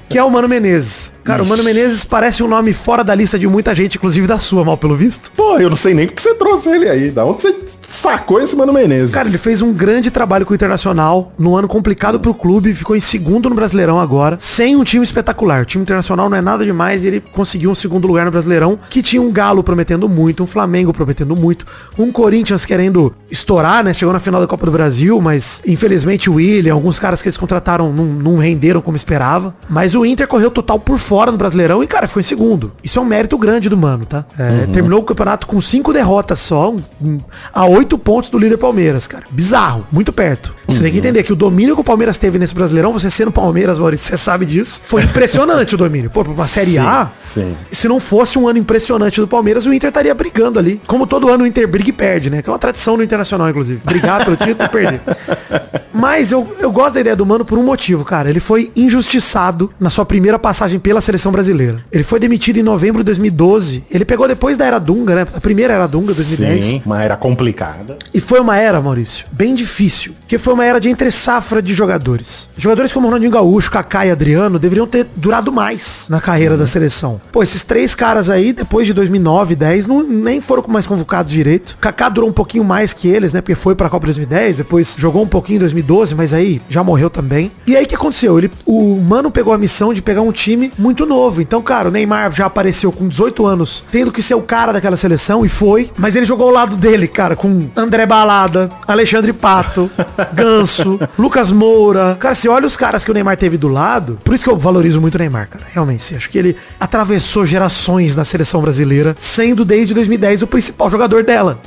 que 0.08 0.18
é 0.18 0.22
o 0.22 0.30
Mano 0.30 0.48
Menezes. 0.48 1.12
Cara, 1.24 1.42
o 1.42 1.46
Mano 1.46 1.62
Menezes 1.64 2.04
parece 2.04 2.42
um 2.42 2.48
nome 2.48 2.72
fora 2.72 3.02
da 3.02 3.14
lista 3.14 3.38
de 3.38 3.46
muita 3.48 3.74
gente, 3.74 3.96
inclusive 3.96 4.26
da 4.26 4.38
sua, 4.38 4.64
mal 4.64 4.76
pelo 4.76 4.94
visto. 4.94 5.30
Pô, 5.32 5.58
eu 5.58 5.68
não 5.68 5.76
sei 5.76 5.92
nem 5.94 6.06
porque 6.06 6.22
você 6.22 6.34
trouxe 6.34 6.68
ele 6.70 6.88
aí. 6.88 7.10
Da 7.10 7.24
onde 7.24 7.42
você 7.42 7.54
sacou 7.88 8.40
esse 8.40 8.54
Mano 8.54 8.72
Menezes? 8.72 9.14
Cara, 9.14 9.28
ele 9.28 9.38
fez 9.38 9.60
um 9.62 9.72
grande 9.72 10.10
trabalho 10.10 10.44
com 10.46 10.52
o 10.52 10.54
Internacional, 10.54 11.32
num 11.38 11.56
ano 11.56 11.66
complicado 11.68 12.20
pro 12.20 12.34
clube, 12.34 12.74
ficou 12.74 12.94
em 12.96 13.00
segundo 13.00 13.48
no 13.48 13.54
Brasileirão 13.56 13.98
agora, 13.98 14.36
sem 14.40 14.76
um 14.76 14.84
time 14.84 15.02
espetacular. 15.04 15.62
O 15.62 15.66
time 15.66 15.82
internacional 15.82 16.28
não 16.30 16.36
é 16.36 16.40
nada 16.42 16.64
demais 16.64 17.02
e 17.02 17.06
ele 17.08 17.20
conseguiu 17.32 17.70
um 17.70 17.74
segundo 17.74 18.06
lugar 18.06 18.24
no 18.24 18.30
Brasileirão, 18.30 18.78
que 18.88 19.02
tinha 19.02 19.22
um 19.22 19.30
Galo 19.34 19.62
prometendo 19.62 20.08
muito, 20.08 20.42
um 20.42 20.46
Flamengo 20.46 20.92
prometendo 20.92 21.34
muito, 21.36 21.66
um 21.98 22.10
Corinthians 22.12 22.64
querendo 22.64 23.12
estourar, 23.30 23.82
né? 23.84 23.92
Chegou 23.92 24.12
na 24.14 24.20
final 24.20 24.40
da 24.40 24.46
Copa 24.46 24.64
do 24.64 24.72
Brasil, 24.72 25.20
mas 25.20 25.60
infelizmente 25.66 26.30
o 26.30 26.34
William, 26.34 26.72
alguns 26.72 26.98
caras 26.98 27.20
que 27.20 27.28
eles 27.28 27.36
contrataram 27.36 27.92
não, 27.92 28.04
não 28.04 28.36
renderam 28.36 28.80
como 28.80 28.96
esperava. 28.96 29.54
Mas 29.68 29.94
o 29.94 30.06
Inter 30.06 30.26
correu 30.28 30.50
total 30.50 30.78
por 30.78 30.98
fora 30.98 31.30
no 31.32 31.36
Brasileirão 31.36 31.82
e, 31.82 31.86
cara, 31.86 32.06
ficou 32.06 32.20
em 32.20 32.24
segundo. 32.24 32.72
Isso 32.82 32.98
é 32.98 33.02
um 33.02 33.04
mérito 33.04 33.36
grande 33.36 33.68
do 33.68 33.76
Mano, 33.76 34.06
tá? 34.06 34.24
É, 34.38 34.66
Terminou 34.72 35.00
o 35.00 35.04
campeonato 35.04 35.46
com 35.46 35.60
cinco 35.60 35.92
derrotas 35.92 36.38
só, 36.38 36.70
um- 36.72 36.80
um- 37.02 37.18
a 37.52 37.66
oito 37.66 37.98
pontos 37.98 38.30
do 38.30 38.38
líder 38.38 38.56
Palmeiras, 38.56 39.06
cara. 39.06 39.24
Bizarro, 39.30 39.84
muito 39.90 40.12
perto. 40.12 40.54
Você 40.68 40.80
tem 40.80 40.92
que 40.92 40.98
entender 40.98 41.22
que 41.24 41.32
o 41.32 41.36
domínio 41.36 41.74
que 41.74 41.80
o 41.80 41.84
Palmeiras 41.84 42.16
teve 42.16 42.38
nesse 42.38 42.54
Brasileirão, 42.54 42.92
você 42.92 43.10
sendo 43.10 43.32
Palmeiras, 43.32 43.78
Maurício, 43.78 44.06
você 44.06 44.16
sabe 44.16 44.46
disso, 44.46 44.80
foi 44.84 45.02
impressionante 45.02 45.74
o 45.74 45.78
domínio. 45.78 46.10
Pô, 46.10 46.22
pra 46.24 46.32
uma 46.32 46.46
Série 46.54 46.78
A, 46.78 47.10
sim. 47.18 47.56
se 47.70 47.88
não 47.88 47.98
fosse 47.98 48.38
um 48.38 48.46
ano 48.46 48.58
impressionante 48.58 49.20
do 49.24 49.28
Palmeiras, 49.28 49.66
o 49.66 49.72
Inter 49.72 49.88
estaria 49.88 50.14
brigando 50.14 50.58
ali. 50.58 50.80
Como 50.86 51.06
todo 51.06 51.28
ano 51.28 51.44
o 51.44 51.46
Inter 51.46 51.66
briga 51.66 51.88
e 51.88 51.92
perde, 51.92 52.30
né? 52.30 52.42
Que 52.42 52.48
é 52.48 52.52
uma 52.52 52.58
tradição 52.58 52.96
no 52.96 53.02
Internacional, 53.02 53.48
inclusive. 53.48 53.80
Brigar 53.84 54.24
pelo 54.24 54.36
título 54.36 54.64
e 54.64 54.68
perder. 54.68 55.00
Mas 55.94 56.32
eu, 56.32 56.46
eu 56.58 56.72
gosto 56.72 56.94
da 56.94 57.00
ideia 57.00 57.14
do 57.14 57.24
Mano 57.24 57.44
por 57.44 57.56
um 57.56 57.62
motivo, 57.62 58.04
cara. 58.04 58.28
Ele 58.28 58.40
foi 58.40 58.72
injustiçado 58.74 59.72
na 59.78 59.88
sua 59.88 60.04
primeira 60.04 60.38
passagem 60.38 60.80
pela 60.80 61.00
seleção 61.00 61.30
brasileira. 61.30 61.84
Ele 61.92 62.02
foi 62.02 62.18
demitido 62.18 62.58
em 62.58 62.62
novembro 62.62 62.98
de 62.98 63.04
2012. 63.04 63.84
Ele 63.90 64.04
pegou 64.04 64.26
depois 64.26 64.56
da 64.56 64.64
Era 64.66 64.78
Dunga, 64.78 65.14
né? 65.14 65.26
A 65.34 65.40
primeira 65.40 65.72
Era 65.72 65.86
Dunga, 65.86 66.12
2010. 66.12 66.64
Sim, 66.64 66.82
mas 66.84 67.02
era 67.02 67.16
complicada. 67.16 67.96
E 68.12 68.20
foi 68.20 68.40
uma 68.40 68.56
era, 68.56 68.80
Maurício, 68.80 69.26
bem 69.30 69.54
difícil. 69.54 70.12
Porque 70.20 70.36
foi 70.36 70.52
uma 70.54 70.64
era 70.64 70.80
de 70.80 70.88
entre 70.88 71.10
safra 71.10 71.62
de 71.62 71.72
jogadores. 71.72 72.50
Jogadores 72.56 72.92
como 72.92 73.06
Ronaldinho 73.06 73.30
Gaúcho, 73.30 73.70
Kaká 73.70 74.06
e 74.06 74.10
Adriano 74.10 74.58
deveriam 74.58 74.86
ter 74.86 75.06
durado 75.14 75.52
mais 75.52 76.06
na 76.08 76.20
carreira 76.20 76.56
da 76.56 76.66
seleção. 76.66 77.20
Pô, 77.30 77.42
esses 77.42 77.62
três 77.62 77.94
caras 77.94 78.28
aí, 78.28 78.52
depois 78.52 78.86
de 78.86 78.92
2009, 78.92 79.54
10, 79.54 79.86
não, 79.86 80.02
nem 80.02 80.40
foram 80.40 80.64
mais 80.66 80.86
convocados 80.86 81.30
direito. 81.30 81.76
Kaká 81.80 82.08
durou 82.08 82.28
um 82.28 82.32
pouquinho 82.32 82.64
mais 82.64 82.92
que 82.92 83.08
eles, 83.08 83.32
né? 83.32 83.40
Porque 83.40 83.54
foi 83.54 83.74
pra 83.74 83.88
Copa 83.88 84.06
2010, 84.06 84.56
depois 84.56 84.96
jogou 84.98 85.22
um 85.22 85.28
pouquinho 85.28 85.56
em 85.56 85.60
2012, 85.84 86.14
mas 86.14 86.34
aí 86.34 86.60
já 86.68 86.82
morreu 86.82 87.08
também. 87.08 87.50
E 87.66 87.76
aí 87.76 87.84
o 87.84 87.86
que 87.86 87.94
aconteceu? 87.94 88.38
Ele, 88.38 88.50
o 88.66 88.96
Mano 89.00 89.30
pegou 89.30 89.52
a 89.52 89.58
missão 89.58 89.92
de 89.92 90.02
pegar 90.02 90.22
um 90.22 90.32
time 90.32 90.72
muito 90.78 91.06
novo. 91.06 91.40
Então, 91.40 91.62
cara, 91.62 91.88
o 91.88 91.92
Neymar 91.92 92.32
já 92.32 92.46
apareceu 92.46 92.90
com 92.90 93.06
18 93.06 93.46
anos, 93.46 93.84
tendo 93.92 94.10
que 94.10 94.22
ser 94.22 94.34
o 94.34 94.42
cara 94.42 94.72
daquela 94.72 94.96
seleção, 94.96 95.44
e 95.44 95.48
foi. 95.48 95.90
Mas 95.96 96.16
ele 96.16 96.26
jogou 96.26 96.48
ao 96.48 96.52
lado 96.52 96.76
dele, 96.76 97.06
cara, 97.06 97.36
com 97.36 97.68
André 97.76 98.06
Balada, 98.06 98.70
Alexandre 98.86 99.32
Pato, 99.32 99.90
Ganso, 100.32 100.98
Lucas 101.18 101.52
Moura. 101.52 102.16
Cara, 102.18 102.34
você 102.34 102.48
olha 102.48 102.66
os 102.66 102.76
caras 102.76 103.04
que 103.04 103.10
o 103.10 103.14
Neymar 103.14 103.36
teve 103.36 103.56
do 103.56 103.68
lado. 103.68 104.18
Por 104.24 104.34
isso 104.34 104.44
que 104.44 104.50
eu 104.50 104.56
valorizo 104.56 105.00
muito 105.00 105.14
o 105.14 105.18
Neymar, 105.18 105.48
cara. 105.48 105.64
Realmente. 105.70 106.14
Acho 106.14 106.30
que 106.30 106.38
ele 106.38 106.56
atravessou 106.80 107.44
gerações 107.44 108.14
na 108.14 108.24
seleção 108.24 108.60
brasileira, 108.60 109.16
sendo 109.18 109.64
desde 109.64 109.94
2010 109.94 110.42
o 110.42 110.46
principal 110.46 110.90
jogador 110.90 111.22
dela. 111.22 111.60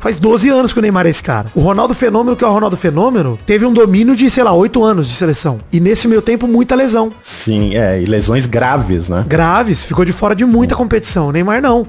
Faz 0.00 0.16
12 0.16 0.48
anos 0.48 0.72
que 0.72 0.78
o 0.78 0.82
Neymar 0.82 1.06
é 1.06 1.10
esse 1.10 1.22
cara. 1.22 1.48
O 1.54 1.60
Ronaldo 1.60 1.94
Fenômeno, 1.94 2.36
que 2.36 2.44
é 2.44 2.46
o 2.46 2.52
Ronaldo 2.52 2.76
Fenômeno, 2.76 3.38
teve 3.44 3.63
um 3.66 3.72
domínio 3.72 4.14
de, 4.16 4.28
sei 4.30 4.42
lá, 4.44 4.52
8 4.52 4.82
anos 4.84 5.08
de 5.08 5.14
seleção. 5.14 5.58
E 5.72 5.80
nesse 5.80 6.06
meio 6.08 6.22
tempo, 6.22 6.46
muita 6.46 6.74
lesão. 6.74 7.10
Sim, 7.22 7.74
é, 7.76 8.00
e 8.00 8.06
lesões 8.06 8.46
graves, 8.46 9.08
né? 9.08 9.24
Graves, 9.26 9.84
ficou 9.84 10.04
de 10.04 10.12
fora 10.12 10.34
de 10.34 10.44
muita 10.44 10.74
competição. 10.74 11.28
O 11.28 11.32
Neymar 11.32 11.60
não. 11.62 11.86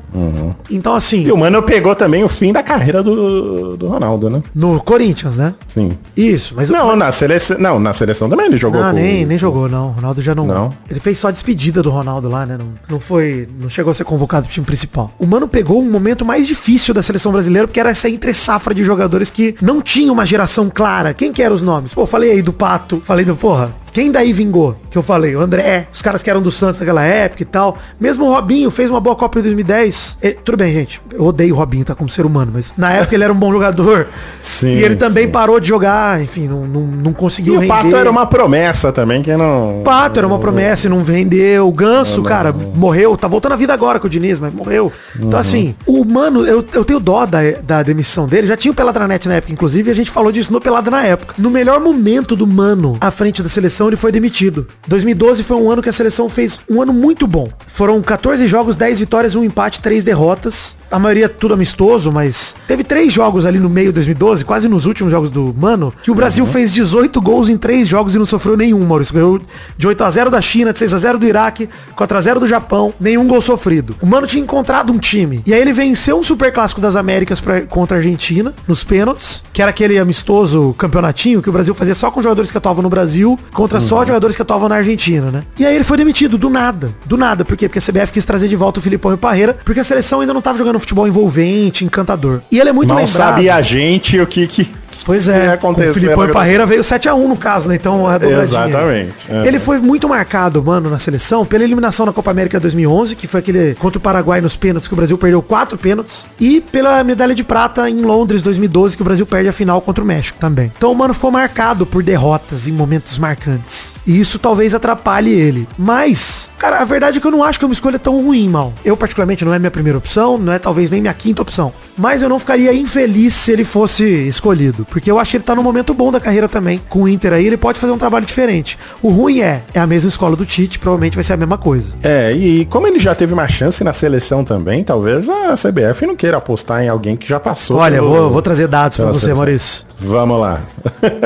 Então, 0.70 0.96
assim, 0.96 1.24
E 1.26 1.32
o 1.32 1.38
Mano 1.38 1.62
pegou 1.64 1.96
também 1.96 2.24
o 2.24 2.30
fim 2.30 2.52
da 2.54 2.64
carreira 2.64 3.02
do, 3.04 3.78
do 3.78 3.88
Ronaldo, 3.88 4.30
né? 4.30 4.42
no 4.54 4.80
Corinthians, 4.82 5.38
né? 5.38 5.54
Sim. 5.68 5.92
Isso, 6.16 6.54
mas 6.56 6.70
o 6.70 6.74
Não, 6.74 6.96
na 6.96 7.12
seleção. 7.12 7.58
Não, 7.60 7.80
na 7.80 7.94
seleção 7.94 8.30
também 8.30 8.48
ele 8.48 8.58
jogou 8.58 8.82
com- 8.82 8.92
nem, 8.92 9.26
nem 9.26 9.38
jogou, 9.38 9.68
não. 9.70 9.88
O 9.90 9.92
Ronaldo 9.92 10.22
já 10.22 10.34
não, 10.36 10.46
Não? 10.48 10.74
Ele 10.90 11.00
fez 11.00 11.18
só 11.18 11.28
a 11.28 11.32
despedida 11.32 11.82
do 11.82 11.90
Ronaldo 11.90 12.30
lá, 12.30 12.46
né? 12.46 12.58
Não, 12.58 12.68
não 12.90 13.00
foi. 13.00 13.48
Não 13.60 13.70
chegou 13.70 13.92
a 13.92 13.94
ser 13.94 14.04
convocado 14.04 14.46
pro 14.46 14.54
time 14.54 14.66
principal. 14.66 15.12
O 15.20 15.26
Mano 15.26 15.48
pegou 15.48 15.82
um 15.82 15.90
momento 15.90 16.26
mais 16.26 16.48
difícil 16.48 16.94
da 16.94 17.02
seleção 17.02 17.32
brasileira, 17.32 17.68
porque 17.68 17.80
era 17.80 17.90
essa 17.90 18.10
entre 18.10 18.34
safra 18.34 18.74
de 18.74 18.84
jogadores 18.84 19.30
que 19.30 19.56
não 19.62 19.82
tinha 19.82 20.12
uma 20.12 20.26
geração 20.26 20.70
clara. 20.74 21.14
Quem 21.14 21.32
que 21.34 21.42
eram 21.42 21.56
os 21.56 21.62
nomes? 21.66 21.94
Pô, 21.94 22.06
falei 22.06 22.32
aí 22.32 22.42
do 22.42 22.54
Pato, 22.54 23.02
falei 23.04 23.26
do, 23.26 23.36
porra. 23.36 23.74
Quem 23.96 24.12
daí 24.12 24.34
vingou? 24.34 24.76
Que 24.90 24.98
eu 24.98 25.02
falei, 25.02 25.38
o 25.38 25.40
André, 25.40 25.88
os 25.94 26.02
caras 26.02 26.22
que 26.22 26.30
eram 26.30 26.42
do 26.42 26.52
Santos 26.52 26.82
naquela 26.82 27.06
época 27.06 27.44
e 27.44 27.46
tal. 27.46 27.78
Mesmo 27.98 28.26
o 28.26 28.30
Robinho 28.30 28.70
fez 28.70 28.90
uma 28.90 29.00
boa 29.00 29.16
Copa 29.16 29.40
em 29.40 29.42
2010. 29.42 30.18
Ele- 30.22 30.38
tudo 30.44 30.58
bem, 30.58 30.74
gente. 30.74 31.02
Eu 31.14 31.24
odeio 31.24 31.56
o 31.56 31.58
Robinho, 31.58 31.86
tá 31.86 31.96
como 31.96 32.10
ser 32.10 32.26
humano, 32.26 32.52
mas 32.54 32.74
na 32.76 32.92
época 32.92 33.16
ele 33.16 33.24
era 33.24 33.32
um 33.32 33.38
bom 33.38 33.54
jogador. 33.54 34.10
Sim, 34.42 34.74
e 34.74 34.84
ele 34.84 34.98
também 34.98 35.28
sim. 35.28 35.32
parou 35.32 35.62
de 35.62 35.70
jogar, 35.70 36.22
enfim, 36.22 36.46
não, 36.46 36.68
não, 36.68 36.82
não 36.82 37.12
E 37.12 37.14
conseguiu 37.14 37.58
o 37.58 37.66
Pato 37.66 37.96
era 37.96 38.12
uma 38.12 38.26
promessa 38.26 38.92
também, 38.92 39.24
que 39.24 39.34
não... 39.38 39.80
O 39.80 39.84
Pato 39.84 40.20
era 40.20 40.28
uma 40.28 40.40
promessa 40.40 40.88
e 40.88 40.90
não 40.90 41.02
vendeu. 41.02 41.66
O 41.66 41.72
Ganso, 41.72 42.22
cara, 42.22 42.52
morreu. 42.52 43.16
Tá 43.16 43.30
voltando 43.30 43.54
à 43.54 43.56
vida 43.56 43.74
agora 43.74 43.98
com 43.98 44.08
o 44.08 44.10
Diniz, 44.10 44.42
mas 44.42 44.54
morreu. 44.54 44.92
Uhum. 45.18 45.28
Então, 45.28 45.40
assim, 45.40 45.74
o 45.86 46.04
Mano, 46.04 46.46
eu, 46.46 46.66
eu 46.74 46.84
tenho 46.84 47.00
dó 47.00 47.26
da, 47.26 47.40
da 47.64 47.82
demissão 47.82 48.28
dele. 48.28 48.46
Já 48.46 48.58
tinha 48.58 48.74
o 48.74 48.76
Peladranet 48.76 49.26
na 49.30 49.36
época, 49.36 49.54
inclusive, 49.54 49.90
e 49.90 49.92
a 49.92 49.96
gente 49.96 50.12
falou 50.12 50.34
disso 50.34 50.52
no 50.52 50.60
Pelada 50.60 50.92
na 50.92 51.04
época. 51.04 51.36
No 51.38 51.50
melhor 51.50 51.80
momento 51.80 52.36
do 52.36 52.46
Mano 52.46 52.98
à 53.00 53.10
frente 53.10 53.42
da 53.42 53.48
seleção, 53.48 53.85
ele 53.90 53.96
foi 53.98 54.12
demitido. 54.12 54.68
2012 54.88 55.44
foi 55.44 55.58
um 55.58 55.70
ano 55.72 55.82
que 55.82 55.90
a 55.90 55.94
seleção 55.94 56.30
fez 56.30 56.60
um 56.70 56.82
ano 56.82 56.94
muito 56.94 57.26
bom. 57.28 57.48
Foram 57.68 58.02
14 58.02 58.48
jogos, 58.48 58.76
10 58.76 59.00
vitórias, 59.00 59.36
um 59.36 59.44
empate, 59.44 59.80
3 59.82 60.04
derrotas. 60.04 60.76
A 60.92 61.00
maioria 61.00 61.28
tudo 61.28 61.54
amistoso, 61.56 62.12
mas 62.12 62.56
teve 62.68 62.84
três 62.84 63.12
jogos 63.12 63.46
ali 63.46 63.60
no 63.60 63.70
meio 63.70 63.88
de 63.88 63.94
2012, 63.96 64.46
quase 64.46 64.70
nos 64.70 64.86
últimos 64.86 65.12
jogos 65.12 65.32
do 65.32 65.54
Mano, 65.58 65.92
que 66.04 66.12
o 66.12 66.16
Brasil 66.16 66.46
fez 66.46 66.72
18 66.72 67.20
gols 67.22 67.50
em 67.50 67.58
três 67.58 67.88
jogos 67.88 68.14
e 68.16 68.20
não 68.20 68.26
sofreu 68.26 68.56
nenhum, 68.56 68.86
Maurício. 68.86 69.14
Ganhou 69.14 69.42
de 69.76 69.88
8 69.88 70.04
a 70.04 70.10
0 70.10 70.30
da 70.30 70.40
China, 70.40 70.72
de 70.72 70.80
6 70.80 70.94
a 70.94 70.98
0 71.00 71.18
do 71.18 71.26
Iraque, 71.26 71.68
4 71.96 72.18
a 72.18 72.22
0 72.22 72.40
do 72.40 72.48
Japão, 72.48 72.94
nenhum 73.00 73.28
gol 73.28 73.42
sofrido. 73.42 73.96
O 74.00 74.06
Mano 74.06 74.28
tinha 74.28 74.42
encontrado 74.42 74.94
um 74.94 75.00
time. 75.00 75.42
E 75.46 75.54
aí 75.54 75.60
ele 75.60 75.74
venceu 75.74 76.18
um 76.20 76.24
super 76.24 76.54
clássico 76.54 76.80
das 76.80 76.96
Américas 76.96 77.42
pra- 77.42 77.62
contra 77.62 77.98
a 77.98 78.00
Argentina, 78.00 78.54
nos 78.68 78.84
pênaltis, 78.84 79.42
que 79.52 79.62
era 79.64 79.72
aquele 79.72 79.98
amistoso 79.98 80.74
campeonatinho 80.78 81.42
que 81.42 81.50
o 81.50 81.54
Brasil 81.54 81.74
fazia 81.74 81.96
só 81.96 82.12
com 82.12 82.22
jogadores 82.22 82.52
que 82.52 82.58
atuavam 82.58 82.84
no 82.84 82.90
Brasil, 82.90 83.38
contra 83.54 83.75
só 83.80 84.06
jogadores 84.06 84.36
que 84.36 84.42
atuavam 84.42 84.70
na 84.70 84.76
Argentina, 84.76 85.32
né? 85.32 85.44
E 85.58 85.66
aí 85.66 85.76
ele 85.76 85.84
foi 85.84 85.98
demitido 85.98 86.38
do 86.38 86.50
nada. 86.50 86.90
Do 87.06 87.18
nada. 87.18 87.44
Por 87.46 87.56
quê? 87.58 87.68
Porque 87.68 87.80
a 87.80 87.82
CBF 87.82 88.14
quis 88.14 88.26
trazer 88.26 88.48
de 88.48 88.56
volta 88.56 88.80
o 88.80 88.84
Filipão 88.84 89.12
e 89.12 89.16
o 89.16 89.18
Parreira, 89.18 89.58
porque 89.64 89.80
a 89.80 89.84
seleção 89.84 90.22
ainda 90.22 90.34
não 90.34 90.42
tava 90.42 90.58
jogando 90.58 90.80
futebol 90.80 91.08
envolvente, 91.08 91.86
encantador. 91.86 92.42
E 92.52 92.60
ele 92.60 92.70
é 92.70 92.74
muito 92.74 92.90
Mal 92.90 92.98
lembrado. 92.98 93.16
sabe 93.16 93.50
a 93.50 93.62
gente 93.62 94.20
o 94.20 94.28
que 94.28 94.48
que... 94.48 94.70
Pois 95.06 95.28
é, 95.28 95.46
ia 95.46 95.58
com 95.58 95.72
o 95.72 95.94
Filipão 95.94 96.28
e 96.28 96.32
Parreira 96.34 96.66
veio 96.66 96.82
7x1 96.82 97.28
no 97.28 97.38
caso, 97.38 97.70
né? 97.70 97.76
Então, 97.76 98.08
a 98.08 98.18
dobradinha. 98.18 98.66
Exatamente. 98.66 99.14
É. 99.30 99.48
Ele 99.48 99.60
foi 99.60 99.80
muito 99.80 100.10
marcado, 100.10 100.64
mano, 100.64 100.90
na 100.90 100.98
seleção, 100.98 101.46
pela 101.46 101.64
eliminação 101.64 102.08
na 102.08 102.12
Copa 102.12 102.32
América 102.32 102.60
2011, 102.60 103.16
que 103.16 103.28
foi 103.28 103.40
aquele 103.40 103.76
contra 103.76 104.00
o 104.00 104.02
Paraguai 104.02 104.42
nos 104.42 104.56
pênaltis, 104.56 104.88
que 104.88 104.94
o 104.94 104.98
Brasil 104.98 105.18
perdeu 105.18 105.42
quatro 105.44 105.78
pênaltis, 105.78 106.28
e 106.40 106.60
pela 106.60 107.04
medalha 107.04 107.36
de 107.36 107.44
prata 107.44 107.88
em 107.88 108.02
Londres 108.02 108.42
2012, 108.42 108.96
que 108.96 109.04
o 109.04 109.06
Brasil 109.06 109.26
perde 109.26 109.50
a 109.50 109.54
final 109.54 109.80
contra 109.80 110.04
o 110.04 110.08
México 110.08 110.40
também. 110.40 110.72
Então 110.76 110.92
o 110.92 110.96
mano 110.96 111.14
ficou 111.14 111.30
marcado 111.30 111.86
por 111.86 112.02
derrotas 112.02 112.68
em 112.68 112.72
momentos 112.72 113.20
marcantes. 113.20 113.94
E 114.08 114.20
isso 114.20 114.40
talvez 114.40 114.74
atrapalhe 114.74 115.32
ele. 115.32 115.68
Mas, 115.78 116.50
cara, 116.58 116.80
a 116.80 116.86
verdade 116.86 117.18
é 117.18 117.22
que 117.22 117.28
eu 117.28 117.32
não 117.32 117.44
acho 117.44 117.60
que 117.60 117.66
é 117.66 117.68
uma 117.68 117.74
escolha 117.74 118.00
tão 118.00 118.22
ruim, 118.22 118.50
mal. 118.50 118.74
Eu, 118.84 118.98
particularmente, 118.98 119.46
não 119.46 119.54
é 119.54 119.60
minha 119.60 119.72
primeira 119.72 119.98
opção, 119.98 120.38
não 120.38 120.54
é 120.54 120.60
talvez 120.60 120.90
nem 120.90 121.02
minha 121.02 121.14
quinta 121.14 121.42
opção. 121.42 121.74
Mas 121.98 122.22
eu 122.22 122.30
não 122.30 122.40
ficaria 122.40 122.74
infeliz 122.74 123.34
se 123.34 123.52
ele 123.52 123.64
fosse 123.64 124.04
escolhido. 124.04 124.86
Porque 124.96 125.12
eu 125.12 125.20
acho 125.20 125.32
que 125.32 125.38
ele 125.38 125.44
tá 125.44 125.54
num 125.54 125.62
momento 125.62 125.94
bom 125.94 126.10
da 126.10 126.22
carreira 126.22 126.48
também. 126.48 126.80
Com 126.90 127.02
o 127.04 127.08
Inter 127.10 127.34
aí, 127.34 127.46
ele 127.46 127.58
pode 127.58 127.78
fazer 127.82 127.92
um 127.92 127.98
trabalho 127.98 128.26
diferente. 128.26 128.80
O 129.04 129.10
ruim 129.10 129.42
é, 129.42 129.62
é 129.74 129.80
a 129.82 129.86
mesma 129.86 130.08
escola 130.08 130.38
do 130.38 130.46
Tite, 130.46 130.80
provavelmente 130.80 131.16
vai 131.16 131.24
ser 131.24 131.34
a 131.34 131.38
mesma 131.38 131.58
coisa. 131.58 131.94
É, 132.02 132.32
e 132.32 132.64
como 132.68 132.88
ele 132.88 132.98
já 132.98 133.14
teve 133.14 133.34
uma 133.34 133.46
chance 133.46 133.84
na 133.84 133.92
seleção 133.92 134.46
também, 134.46 134.86
talvez 134.86 135.28
a 135.30 135.54
CBF 135.56 136.06
não 136.08 136.16
queira 136.16 136.38
apostar 136.38 136.82
em 136.82 136.88
alguém 136.88 137.18
que 137.18 137.28
já 137.28 137.42
passou. 137.42 137.76
Olha, 137.76 137.96
pelo- 137.96 138.08
vou, 138.10 138.30
vou 138.30 138.42
trazer 138.42 138.70
dados 138.70 138.96
pela 138.96 139.12
você, 139.12 139.20
seleção. 139.20 139.36
Maurício. 139.36 139.86
Vamos 140.00 140.40
lá. 140.40 140.62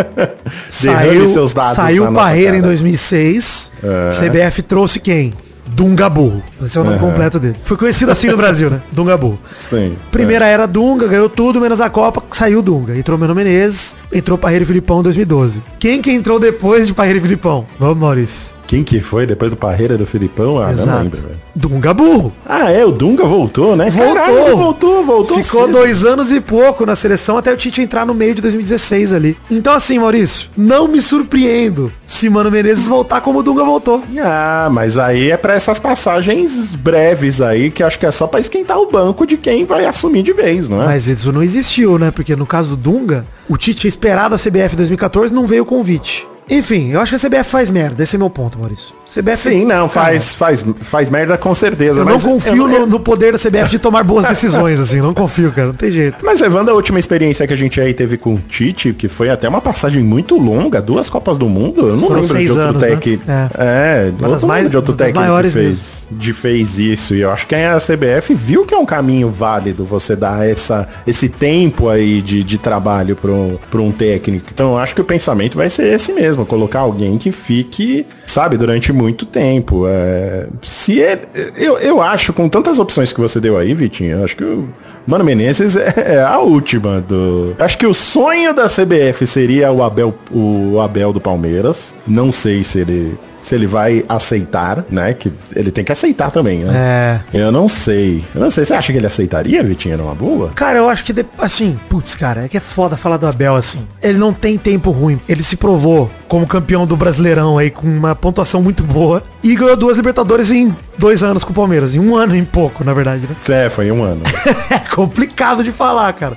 Saiu, 0.72 1.28
seus 1.28 1.54
dados 1.54 1.76
saiu 1.76 2.12
Parreira 2.12 2.58
em 2.58 2.62
cara. 2.62 2.70
2006. 2.74 3.72
É. 3.84 4.10
CBF 4.10 4.64
trouxe 4.64 5.00
quem? 5.00 5.32
Dunga 5.76 6.10
Burro. 6.10 6.42
Esse 6.62 6.78
é 6.78 6.82
o 6.82 6.84
nome 6.84 7.00
completo 7.00 7.40
dele. 7.40 7.56
Foi 7.64 7.78
conhecido 7.78 8.12
assim 8.12 8.28
no 8.28 8.38
Brasil, 8.38 8.70
né? 8.70 8.82
Dunga 8.92 9.16
Burro. 9.18 9.40
Sim. 9.60 9.96
Primeira 10.12 10.46
era 10.46 10.66
Dunga, 10.66 11.08
ganhou 11.08 11.30
tudo, 11.30 11.62
menos 11.62 11.80
a 11.82 11.90
Copa, 11.90 12.24
saiu 12.32 12.62
Dunga. 12.62 12.98
Entrou 12.98 13.18
Mano 13.18 13.36
Menezes, 13.36 13.96
entrou 14.12 14.38
Parreira 14.38 14.64
e 14.64 14.68
Filipão 14.68 15.00
em 15.00 15.04
2012. 15.04 15.62
Quem 15.80 16.02
que 16.02 16.12
entrou 16.12 16.40
depois 16.40 16.88
de 16.88 16.94
Parreira 16.94 17.20
e 17.20 17.22
Filipão? 17.22 17.66
Vamos, 17.80 17.98
Maurício. 17.98 18.60
Quem 18.70 18.84
que 18.84 19.00
foi 19.02 19.26
depois 19.26 19.50
do 19.50 19.58
Parreira 19.58 19.98
do 19.98 20.06
Filipão? 20.06 20.60
Ah, 20.62 20.72
não 20.72 21.00
lembro, 21.00 21.20
velho. 21.20 21.36
Dunga 21.56 21.92
Burro. 21.92 22.32
Ah, 22.46 22.72
é, 22.72 22.86
o 22.86 22.92
Dunga 22.92 23.26
voltou, 23.26 23.76
né? 23.76 23.90
Voltou. 23.90 24.14
Caralho, 24.14 24.58
voltou, 24.58 25.04
voltou. 25.04 25.44
Ficou 25.44 25.64
cedo. 25.64 25.72
dois 25.72 26.06
anos 26.06 26.32
e 26.32 26.40
pouco 26.40 26.86
na 26.86 26.96
seleção 26.96 27.36
até 27.36 27.52
o 27.52 27.58
Tite 27.58 27.82
entrar 27.82 28.06
no 28.06 28.14
meio 28.14 28.36
de 28.36 28.42
2016 28.44 29.12
ali. 29.12 29.36
Então 29.50 29.74
assim, 29.74 29.98
Maurício, 29.98 30.50
não 30.56 30.88
me 30.88 31.02
surpreendo 31.02 31.92
se 32.06 32.30
Mano 32.30 32.52
Menezes 32.52 32.88
voltar 32.88 33.22
como 33.22 33.40
o 33.40 33.44
Dunga 33.44 33.64
voltou. 33.64 34.04
Ah, 34.24 34.70
mas 34.72 35.00
aí 35.00 35.32
é 35.32 35.38
pra 35.38 35.56
essas 35.60 35.78
passagens 35.78 36.74
breves 36.74 37.42
aí, 37.42 37.70
que 37.70 37.84
acho 37.84 38.00
que 38.00 38.06
é 38.06 38.12
só 38.12 38.26
pra 38.26 38.40
esquentar 38.40 38.80
o 38.80 38.90
banco 38.90 39.28
de 39.28 39.36
quem 39.36 39.66
vai 39.66 39.86
assumir 39.86 40.24
de 40.24 40.32
vez, 40.32 40.70
não 40.70 40.82
é? 40.82 40.86
Mas 40.86 41.08
isso 41.08 41.34
não 41.34 41.44
existiu, 41.44 42.00
né? 42.00 42.12
Porque 42.12 42.34
no 42.34 42.46
caso 42.46 42.78
do 42.78 42.78
Dunga, 42.78 43.28
o 43.48 43.58
Tite 43.58 43.88
esperado 43.88 44.34
a 44.34 44.38
CBF 44.38 44.74
em 44.74 44.78
2014 44.78 45.34
não 45.34 45.46
veio 45.46 45.64
o 45.64 45.66
convite. 45.66 46.26
Enfim, 46.50 46.92
eu 46.92 47.02
acho 47.02 47.12
que 47.18 47.26
a 47.26 47.30
CBF 47.30 47.50
faz 47.50 47.70
merda. 47.70 48.02
Esse 48.02 48.16
é 48.16 48.20
meu 48.20 48.30
ponto, 48.30 48.58
Maurício. 48.58 48.96
CBF 49.14 49.38
Sim, 49.38 49.66
não, 49.66 49.90
faz, 49.90 50.34
faz, 50.36 50.64
faz 50.82 51.10
merda 51.10 51.38
com 51.38 51.54
certeza. 51.56 52.02
Eu 52.02 52.06
não 52.06 52.20
confio 52.20 52.72
eu- 52.72 52.80
no, 52.82 52.86
no 52.86 53.00
poder 53.00 53.32
da 53.34 53.40
CBF 53.40 53.70
de 53.72 53.80
tomar 53.80 54.04
boas 54.04 54.26
decisões, 54.28 54.80
assim. 54.80 55.02
Não 55.02 55.14
confio, 55.14 55.52
cara. 55.52 55.68
Não 55.70 55.74
tem 55.74 55.90
jeito. 55.90 56.18
Mas 56.24 56.40
levando 56.40 56.70
a 56.70 56.74
última 56.74 57.00
experiência 57.00 57.48
que 57.48 57.54
a 57.54 57.58
gente 57.58 57.82
aí 57.82 57.94
teve 57.94 58.18
com 58.18 58.36
o 58.36 58.40
Tite, 58.40 58.94
que 58.94 59.10
foi 59.10 59.30
até 59.30 59.50
uma 59.50 59.62
passagem 59.62 60.04
muito 60.04 60.38
longa, 60.38 60.80
duas 60.82 61.10
Copas 61.10 61.38
do 61.40 61.50
Mundo, 61.50 61.88
eu 61.88 61.98
não 61.98 62.08
Foram 62.08 62.22
lembro 62.22 62.38
de 62.38 62.50
outro 62.52 62.64
anos, 62.64 62.82
né? 62.82 62.88
técnico. 62.90 63.24
É. 63.28 63.48
É, 63.58 64.12
eu 64.22 64.30
não 64.30 64.48
mais- 64.48 64.70
de 64.70 64.76
outro 64.76 64.94
técnico 64.94 65.42
que 65.42 65.50
fez, 65.50 66.08
de 66.12 66.34
fez 66.34 66.78
isso. 66.78 67.16
E 67.16 67.22
eu 67.22 67.32
acho 67.32 67.48
que 67.48 67.56
a 67.56 67.80
CBF 67.80 68.36
viu 68.36 68.64
que 68.66 68.74
é 68.76 68.78
um 68.78 68.86
caminho 68.86 69.32
válido 69.32 69.86
você 69.86 70.16
dar 70.16 70.48
essa, 70.48 70.88
esse 71.08 71.28
tempo 71.30 71.90
aí 71.90 72.22
de, 72.22 72.44
de 72.44 72.58
trabalho 72.60 73.16
para 73.16 73.82
um 73.82 73.92
técnico. 73.92 74.46
Então 74.54 74.74
eu 74.74 74.78
acho 74.78 74.94
que 74.94 75.02
o 75.02 75.06
pensamento 75.06 75.58
vai 75.58 75.70
ser 75.70 75.88
esse 75.94 76.14
mesmo, 76.14 76.46
colocar 76.46 76.80
alguém 76.80 77.18
que 77.18 77.32
fique, 77.32 78.06
sabe, 78.26 78.56
durante 78.58 78.94
muito 79.00 79.26
tempo. 79.26 79.88
É, 79.88 80.48
se 80.62 81.02
é, 81.02 81.22
eu, 81.56 81.78
eu 81.80 82.02
acho, 82.02 82.34
com 82.34 82.50
tantas 82.50 82.80
opções 82.80 83.14
que 83.14 83.20
você 83.20 83.40
deu 83.40 83.58
aí, 83.58 83.74
Vitinho, 83.74 84.18
eu 84.18 84.24
acho 84.26 84.36
que 84.36 84.44
o 84.44 84.68
Mano 85.08 85.24
Menezes 85.24 85.78
é, 85.78 85.94
é 86.16 86.22
a 86.22 86.40
última 86.40 87.00
do. 87.00 87.56
Acho 87.58 87.78
que 87.78 87.88
o 87.88 87.94
sonho 87.94 88.54
da 88.54 88.66
CBF 88.66 89.26
seria 89.26 89.72
o 89.72 89.82
Abel, 89.82 90.14
o 90.32 90.80
Abel 90.82 91.14
do 91.14 91.22
Palmeiras. 91.22 91.96
Não 92.06 92.32
sei 92.32 92.64
se 92.64 92.80
ele. 92.80 93.18
Se 93.50 93.56
ele 93.56 93.66
vai 93.66 94.06
aceitar, 94.08 94.86
né? 94.92 95.12
Que 95.16 95.34
ele 95.56 95.72
tem 95.72 95.84
que 95.84 95.92
aceitar 95.92 96.30
também, 96.30 96.60
né? 96.60 97.20
É. 97.34 97.38
Eu 97.40 97.52
não 97.52 97.68
sei. 97.68 98.24
Eu 98.36 98.42
não 98.42 98.50
sei. 98.52 98.64
Você 98.64 98.76
acha 98.76 98.92
que 98.92 99.00
ele 99.00 99.08
aceitaria, 99.08 99.64
Vitinho, 99.64 99.98
numa 99.98 100.14
boa? 100.14 100.50
Cara, 100.54 100.78
eu 100.78 100.88
acho 100.88 101.04
que, 101.04 101.12
de- 101.12 101.26
assim, 101.40 101.80
putz, 101.90 102.14
cara, 102.14 102.46
é 102.46 102.48
que 102.48 102.58
é 102.58 102.60
foda 102.60 102.96
falar 102.96 103.18
do 103.18 103.26
Abel 103.26 103.56
assim. 103.56 103.88
Ele 104.04 104.20
não 104.20 104.32
tem 104.32 104.56
tempo 104.56 104.92
ruim. 104.92 105.20
Ele 105.28 105.42
se 105.42 105.58
provou 105.58 106.12
como 106.28 106.46
campeão 106.46 106.86
do 106.86 106.96
Brasileirão 106.96 107.58
aí 107.58 107.72
com 107.72 107.88
uma 107.88 108.14
pontuação 108.14 108.62
muito 108.62 108.84
boa 108.84 109.24
e 109.44 109.56
ganhou 109.56 109.76
duas 109.76 109.98
Libertadores 109.98 110.52
em 110.52 110.76
dois 110.98 111.24
anos 111.24 111.44
com 111.44 111.52
o 111.52 111.56
Palmeiras. 111.56 111.96
Em 111.96 112.00
um 112.00 112.16
ano 112.16 112.36
em 112.36 112.44
pouco, 112.44 112.84
na 112.84 112.94
verdade, 112.94 113.24
né? 113.28 113.66
É, 113.66 113.70
foi 113.70 113.88
em 113.88 113.92
um 113.92 114.04
ano. 114.04 114.22
É 114.70 114.80
complicado 115.00 115.64
de 115.64 115.72
falar, 115.72 116.12
cara. 116.14 116.36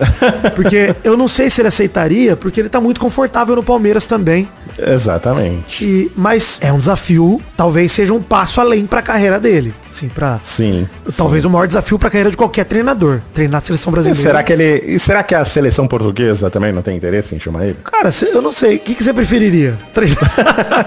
Porque 0.54 0.94
eu 1.02 1.16
não 1.16 1.26
sei 1.26 1.50
se 1.50 1.60
ele 1.60 1.68
aceitaria, 1.68 2.36
porque 2.36 2.60
ele 2.60 2.68
tá 2.68 2.80
muito 2.80 3.00
confortável 3.00 3.56
no 3.56 3.62
Palmeiras 3.62 4.06
também. 4.06 4.48
Exatamente. 4.78 5.84
E, 5.84 6.12
mas 6.16 6.58
é 6.60 6.72
um 6.72 6.78
desafio, 6.78 7.40
talvez 7.56 7.90
seja 7.92 8.12
um 8.14 8.22
passo 8.22 8.60
além 8.60 8.86
pra 8.86 9.02
carreira 9.02 9.40
dele. 9.40 9.74
Assim, 9.90 10.08
pra. 10.08 10.40
Sim. 10.42 10.88
Talvez 11.16 11.44
o 11.44 11.50
maior 11.50 11.66
desafio 11.66 11.98
pra 11.98 12.08
carreira 12.08 12.30
de 12.30 12.36
qualquer 12.36 12.64
treinador. 12.64 13.20
Treinar 13.34 13.60
a 13.60 13.64
seleção 13.64 13.90
E 13.90 13.94
brasileira. 13.94 14.22
será 14.22 14.42
que 14.42 14.52
ele. 14.52 14.84
E 14.86 14.98
será 14.98 15.22
que 15.22 15.34
a 15.34 15.44
seleção 15.44 15.86
portuguesa 15.86 16.48
também 16.48 16.72
não 16.72 16.80
tem 16.80 16.96
interesse 16.96 17.34
em 17.34 17.40
chamar 17.40 17.66
ele? 17.66 17.76
Cara, 17.84 18.10
eu 18.32 18.40
não 18.40 18.52
sei. 18.52 18.76
O 18.76 18.78
que, 18.78 18.94
que 18.94 19.04
você 19.04 19.12
preferiria? 19.12 19.78
Treinar. 19.92 20.30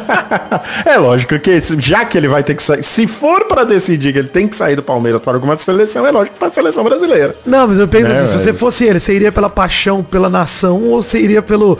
é 0.85 0.97
lógico 0.97 1.37
que 1.37 1.61
já 1.79 2.04
que 2.05 2.17
ele 2.17 2.27
vai 2.27 2.43
ter 2.43 2.55
que 2.55 2.63
sair, 2.63 2.83
se 2.83 3.07
for 3.07 3.45
pra 3.45 3.63
decidir 3.63 4.13
que 4.13 4.19
ele 4.19 4.27
tem 4.27 4.47
que 4.47 4.55
sair 4.55 4.75
do 4.75 4.83
Palmeiras 4.83 5.21
para 5.21 5.33
alguma 5.33 5.57
seleção, 5.57 6.05
é 6.05 6.11
lógico 6.11 6.37
para 6.37 6.47
a 6.47 6.51
seleção 6.51 6.83
brasileira. 6.83 7.35
Não, 7.45 7.67
mas 7.67 7.77
eu 7.79 7.87
penso 7.87 8.09
Né, 8.09 8.15
assim, 8.19 8.27
se 8.27 8.33
mas- 8.35 8.41
você 8.43 8.53
fosse 8.53 8.85
ele, 8.85 8.99
você 8.99 9.13
iria 9.13 9.31
pela 9.31 9.49
paixão, 9.49 10.03
pela 10.03 10.29
nação, 10.29 10.81
ou 10.83 11.01
você 11.01 11.19
iria 11.19 11.41
pelo 11.41 11.77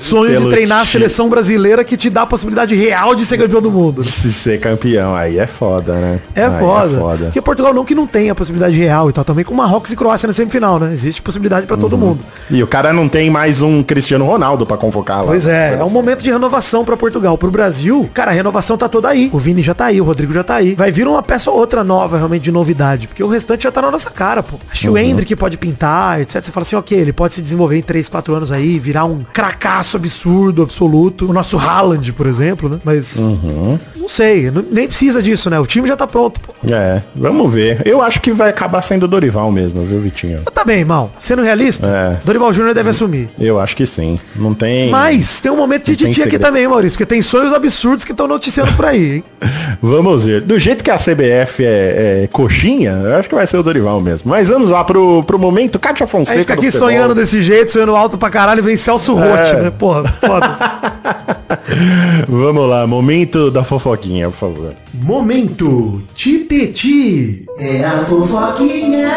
sonho 0.00 0.30
Pelo 0.32 0.44
de 0.46 0.50
treinar 0.50 0.80
a 0.80 0.84
seleção 0.84 1.28
brasileira 1.28 1.82
que 1.84 1.96
te 1.96 2.10
dá 2.10 2.22
a 2.22 2.26
possibilidade 2.26 2.74
real 2.74 3.14
de 3.14 3.24
ser 3.24 3.38
campeão 3.38 3.60
do 3.62 3.70
mundo? 3.70 4.04
Se 4.04 4.32
ser 4.32 4.60
campeão, 4.60 5.14
aí 5.14 5.38
é 5.38 5.46
foda, 5.46 5.94
né? 5.94 6.20
É 6.34 6.44
Aí 6.44 6.58
foda. 6.60 6.96
é 6.96 6.98
foda. 7.00 7.24
Porque 7.26 7.40
Portugal 7.40 7.72
não 7.74 7.84
que 7.84 7.94
não 7.94 8.06
tem 8.06 8.30
a 8.30 8.34
possibilidade 8.34 8.76
real 8.76 9.08
e 9.08 9.12
tal, 9.12 9.24
também 9.24 9.44
com 9.44 9.54
Marrocos 9.54 9.92
e 9.92 9.96
Croácia 9.96 10.26
na 10.26 10.32
semifinal, 10.32 10.78
né? 10.78 10.92
Existe 10.92 11.22
possibilidade 11.22 11.66
pra 11.66 11.76
todo 11.76 11.96
mundo. 11.96 12.20
E 12.50 12.62
o 12.62 12.66
cara 12.66 12.92
não 12.92 13.08
tem 13.08 13.30
mais 13.30 13.62
um 13.62 13.82
Cristiano 13.82 14.24
Ronaldo 14.24 14.66
pra 14.66 14.76
convocar 14.76 15.18
lá. 15.20 15.26
Pois 15.26 15.46
é, 15.46 15.76
é 15.78 15.84
um 15.84 15.90
momento 15.90 16.22
de 16.22 16.30
renovação 16.30 16.84
pra 16.84 16.96
Portugal. 16.96 17.36
Pro 17.38 17.50
Brasil, 17.50 18.08
cara, 18.12 18.30
a 18.30 18.34
renovação 18.34 18.76
tá 18.76 18.88
toda 18.88 19.08
aí. 19.08 19.30
O 19.32 19.38
Vini 19.38 19.62
já 19.68 19.74
tá 19.74 19.86
aí, 19.86 20.00
o 20.00 20.04
Rodrigo 20.04 20.32
já 20.32 20.42
tá 20.42 20.56
aí. 20.56 20.74
Vai 20.74 20.90
vir 20.90 21.06
uma 21.06 21.22
peça 21.22 21.50
ou 21.50 21.56
outra 21.58 21.84
nova, 21.84 22.16
realmente, 22.16 22.42
de 22.42 22.52
novidade. 22.52 23.06
Porque 23.06 23.22
o 23.22 23.28
restante 23.28 23.64
já 23.64 23.70
tá 23.70 23.80
na 23.82 23.90
nossa 23.90 24.10
cara, 24.10 24.42
pô. 24.42 24.56
Acho 24.70 24.82
que 24.82 24.88
o 24.90 24.98
Hendrick 24.98 25.34
pode 25.36 25.56
pintar, 25.58 26.20
etc. 26.20 26.42
Você 26.44 26.50
fala 26.52 26.62
assim, 26.62 26.76
ok, 26.76 26.98
ele 26.98 27.12
pode 27.12 27.34
se 27.34 27.42
desenvolver 27.42 27.76
em 27.78 27.82
3, 27.82 28.08
4 28.08 28.34
anos 28.34 28.50
aí, 28.52 28.78
virar 28.78 29.04
um 29.04 29.22
cracaço 29.32 29.96
absurdo, 29.96 30.62
absoluto. 30.62 31.28
O 31.28 31.32
nosso 31.32 31.56
Haaland, 31.58 32.12
por 32.12 32.26
exemplo, 32.26 32.68
né? 32.68 32.78
Mas. 32.84 33.16
Não 33.18 34.08
sei, 34.08 34.50
não- 34.50 34.64
nem 34.70 34.88
precisa 34.88 35.22
disso, 35.22 35.50
né? 35.50 35.58
O 35.60 35.66
time 35.66 35.86
já 35.86 35.96
tá 35.96 36.06
pronto, 36.06 36.40
pô. 36.40 36.54
É, 36.72 37.02
vamos 37.14 37.52
ver. 37.52 37.82
Eu 37.84 38.00
acho 38.00 38.20
que 38.20 38.32
vai 38.32 38.48
acabar 38.48 38.80
sendo 38.80 39.02
o 39.04 39.08
Dorival 39.08 39.52
mesmo, 39.52 39.82
viu, 39.82 40.00
Vitinho? 40.00 40.40
Tá 40.54 40.64
bem, 40.64 40.84
mal. 40.84 41.10
Sendo 41.18 41.42
realista, 41.42 41.86
É. 41.86 42.20
Dorival 42.24 42.52
Júnior 42.52 42.74
deve 42.74 42.88
assumir. 42.90 43.28
Eu 43.38 43.60
acho 43.60 43.76
que 43.76 43.84
sim. 43.86 44.18
Não 44.34 44.54
tem. 44.54 44.90
Mas 44.90 45.40
tem 45.40 45.52
um 45.52 45.56
momento 45.56 45.84
de 45.86 45.96
titi 45.96 46.22
aqui 46.22 46.38
também, 46.38 46.66
Maurício, 46.66 46.96
porque 46.98 47.06
tem 47.06 47.20
sonhos 47.22 47.52
absurdos 47.52 48.04
que 48.04 48.12
estão 48.12 48.26
noticiando 48.26 48.72
por 48.72 48.86
aí, 48.86 49.16
hein? 49.16 49.24
Vamos 49.82 50.24
ver. 50.26 50.42
Do 50.42 50.58
jeito 50.58 50.82
que 50.84 50.90
a 50.90 50.96
CBF 50.96 51.64
é, 51.64 52.22
é 52.24 52.28
coxinha, 52.32 52.90
eu 53.04 53.16
acho 53.16 53.28
que 53.28 53.34
vai 53.34 53.46
ser 53.46 53.56
o 53.58 53.62
Dorival 53.62 54.00
mesmo. 54.00 54.30
Mas 54.30 54.48
vamos 54.48 54.70
lá 54.70 54.82
pro, 54.84 55.22
pro 55.24 55.38
momento. 55.38 55.78
Cátia 55.78 56.04
A 56.04 56.06
Fonseca. 56.06 56.32
gente 56.38 56.42
fica 56.42 56.54
aqui 56.54 56.66
futebol. 56.66 56.88
sonhando 56.88 57.14
desse 57.14 57.40
jeito, 57.42 57.70
sonhando 57.72 57.94
alto 57.96 58.16
pra 58.18 58.30
caralho 58.30 58.58
e 58.60 58.62
vem 58.62 58.76
Celso 58.76 59.14
Rotti, 59.14 59.50
É. 59.54 59.62
né? 59.62 59.70
Porra, 59.70 60.04
foda. 60.20 60.58
Vamos 62.28 62.68
lá, 62.68 62.86
momento 62.86 63.50
da 63.50 63.62
fofoquinha, 63.64 64.26
por 64.30 64.36
favor. 64.36 64.72
Momento 64.94 66.02
Titeti. 66.14 67.44
É 67.58 67.84
a 67.84 67.98
fofoquinha. 68.04 69.08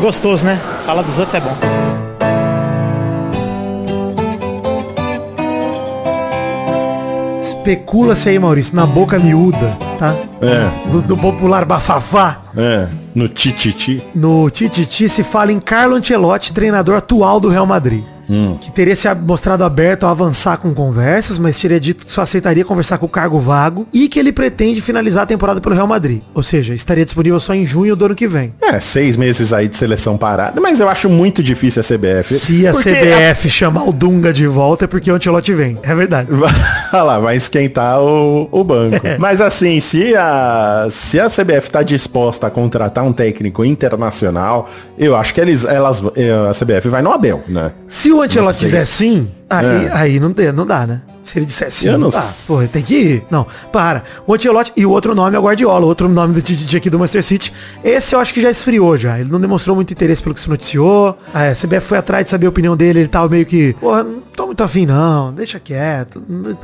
Gostoso, 0.00 0.44
né? 0.44 0.60
Falar 0.84 1.02
dos 1.02 1.18
outros 1.18 1.34
é 1.34 1.40
bom. 1.40 2.03
Especula-se 7.68 8.28
aí, 8.28 8.38
Maurício, 8.38 8.76
na 8.76 8.84
boca 8.84 9.18
miúda, 9.18 9.74
tá? 9.98 10.14
É, 10.42 10.90
Do, 10.90 11.00
do 11.00 11.16
popular 11.16 11.64
bafafá. 11.64 12.42
é. 12.54 12.86
No 13.14 13.26
tititi. 13.26 14.02
No 14.14 14.50
Tititi 14.50 15.08
se 15.08 15.22
fala 15.22 15.50
em 15.52 15.58
Carlo 15.60 15.94
Ancelotti, 15.96 16.52
treinador 16.52 16.96
atual 16.96 17.38
do 17.40 17.48
Real 17.48 17.64
Madrid. 17.64 18.02
Que 18.60 18.70
teria 18.70 18.96
se 18.96 19.12
mostrado 19.14 19.64
aberto 19.64 20.06
a 20.06 20.10
avançar 20.10 20.56
com 20.58 20.74
conversas, 20.74 21.38
mas 21.38 21.58
teria 21.58 21.80
dito 21.80 22.06
que 22.06 22.12
só 22.12 22.22
aceitaria 22.22 22.64
conversar 22.64 22.98
com 22.98 23.06
o 23.06 23.08
cargo 23.08 23.38
vago 23.38 23.86
e 23.92 24.08
que 24.08 24.18
ele 24.18 24.32
pretende 24.32 24.80
finalizar 24.80 25.24
a 25.24 25.26
temporada 25.26 25.60
pelo 25.60 25.74
Real 25.74 25.86
Madrid. 25.86 26.20
Ou 26.34 26.42
seja, 26.42 26.74
estaria 26.74 27.04
disponível 27.04 27.38
só 27.40 27.54
em 27.54 27.66
junho 27.66 27.94
do 27.94 28.04
ano 28.04 28.14
que 28.14 28.26
vem. 28.26 28.52
É, 28.62 28.80
seis 28.80 29.16
meses 29.16 29.52
aí 29.52 29.68
de 29.68 29.76
seleção 29.76 30.16
parada. 30.16 30.60
Mas 30.60 30.80
eu 30.80 30.88
acho 30.88 31.08
muito 31.08 31.42
difícil 31.42 31.80
a 31.80 31.84
CBF. 31.84 32.34
Se 32.34 32.66
a 32.66 32.72
CBF 32.72 33.48
chamar 33.48 33.88
o 33.88 33.92
Dunga 33.92 34.32
de 34.32 34.46
volta 34.46 34.84
é 34.84 34.88
porque 34.88 35.10
o 35.10 35.14
Ancelotti 35.14 35.52
vem. 35.52 35.78
É 35.82 35.94
verdade. 35.94 36.28
Vai 36.32 36.50
Olha 36.92 37.02
lá, 37.02 37.18
vai 37.18 37.36
esquentar 37.36 38.00
o, 38.00 38.48
o 38.52 38.62
banco. 38.62 39.04
Mas 39.18 39.40
assim, 39.40 39.80
se 39.80 40.14
a, 40.14 40.86
se 40.88 41.18
a 41.18 41.28
CBF 41.28 41.70
tá 41.70 41.82
disposta 41.82 42.46
a 42.46 42.50
contratar 42.50 43.04
um 43.04 43.12
técnico 43.12 43.64
internacional, 43.64 44.68
eu 44.96 45.16
acho 45.16 45.34
que 45.34 45.40
eles, 45.40 45.64
elas, 45.64 46.02
eh, 46.14 46.30
a 46.48 46.52
CBF 46.52 46.88
vai 46.88 47.02
no 47.02 47.10
Abel, 47.10 47.42
né? 47.48 47.72
Se 47.88 48.12
o 48.14 48.22
Ancelotti 48.22 48.60
sei. 48.60 48.66
dizer 48.66 48.86
sim, 48.86 49.30
aí, 49.48 49.86
É. 49.86 49.90
aí 49.92 50.20
não, 50.20 50.34
não 50.54 50.66
dá, 50.66 50.86
né? 50.86 51.00
Se 51.22 51.38
ele 51.38 51.46
disser 51.46 51.70
sim, 51.70 51.86
Eu 51.88 51.96
não, 51.98 52.10
dá. 52.10 52.22
Porra, 52.46 52.66
tem 52.68 52.82
que 52.82 52.94
ir. 52.94 53.24
Não, 53.30 53.46
para. 53.72 54.02
O 54.26 54.34
Ancelotti 54.34 54.72
e 54.76 54.84
o 54.84 54.90
outro 54.90 55.14
nome 55.14 55.34
é 55.34 55.38
o 55.38 55.42
Guardiola, 55.42 55.84
o 55.84 55.88
outro 55.88 56.06
nome 56.06 56.34
do 56.34 56.42
Tite 56.42 56.76
aqui 56.76 56.90
do 56.90 56.98
Manchester 56.98 57.22
City. 57.22 57.52
Esse 57.82 58.14
eu 58.14 58.20
acho 58.20 58.32
que 58.34 58.40
já 58.42 58.50
esfriou 58.50 58.96
já. 58.98 59.18
Ele 59.18 59.30
não 59.30 59.40
demonstrou 59.40 59.74
muito 59.74 59.90
interesse 59.92 60.22
pelo 60.22 60.34
que 60.34 60.40
se 60.42 60.50
noticiou. 60.50 61.16
A 61.32 61.52
CBF 61.52 61.80
foi 61.80 61.98
atrás 61.98 62.26
de 62.26 62.30
saber 62.30 62.44
a 62.46 62.50
opinião 62.50 62.76
dele, 62.76 63.00
ele 63.00 63.08
tava 63.08 63.28
meio 63.28 63.46
que, 63.46 63.72
porra, 63.80 64.02
não 64.04 64.20
tô 64.36 64.46
muito 64.46 64.62
afim 64.62 64.84
não, 64.84 65.32
deixa 65.32 65.58
quieto. 65.58 66.22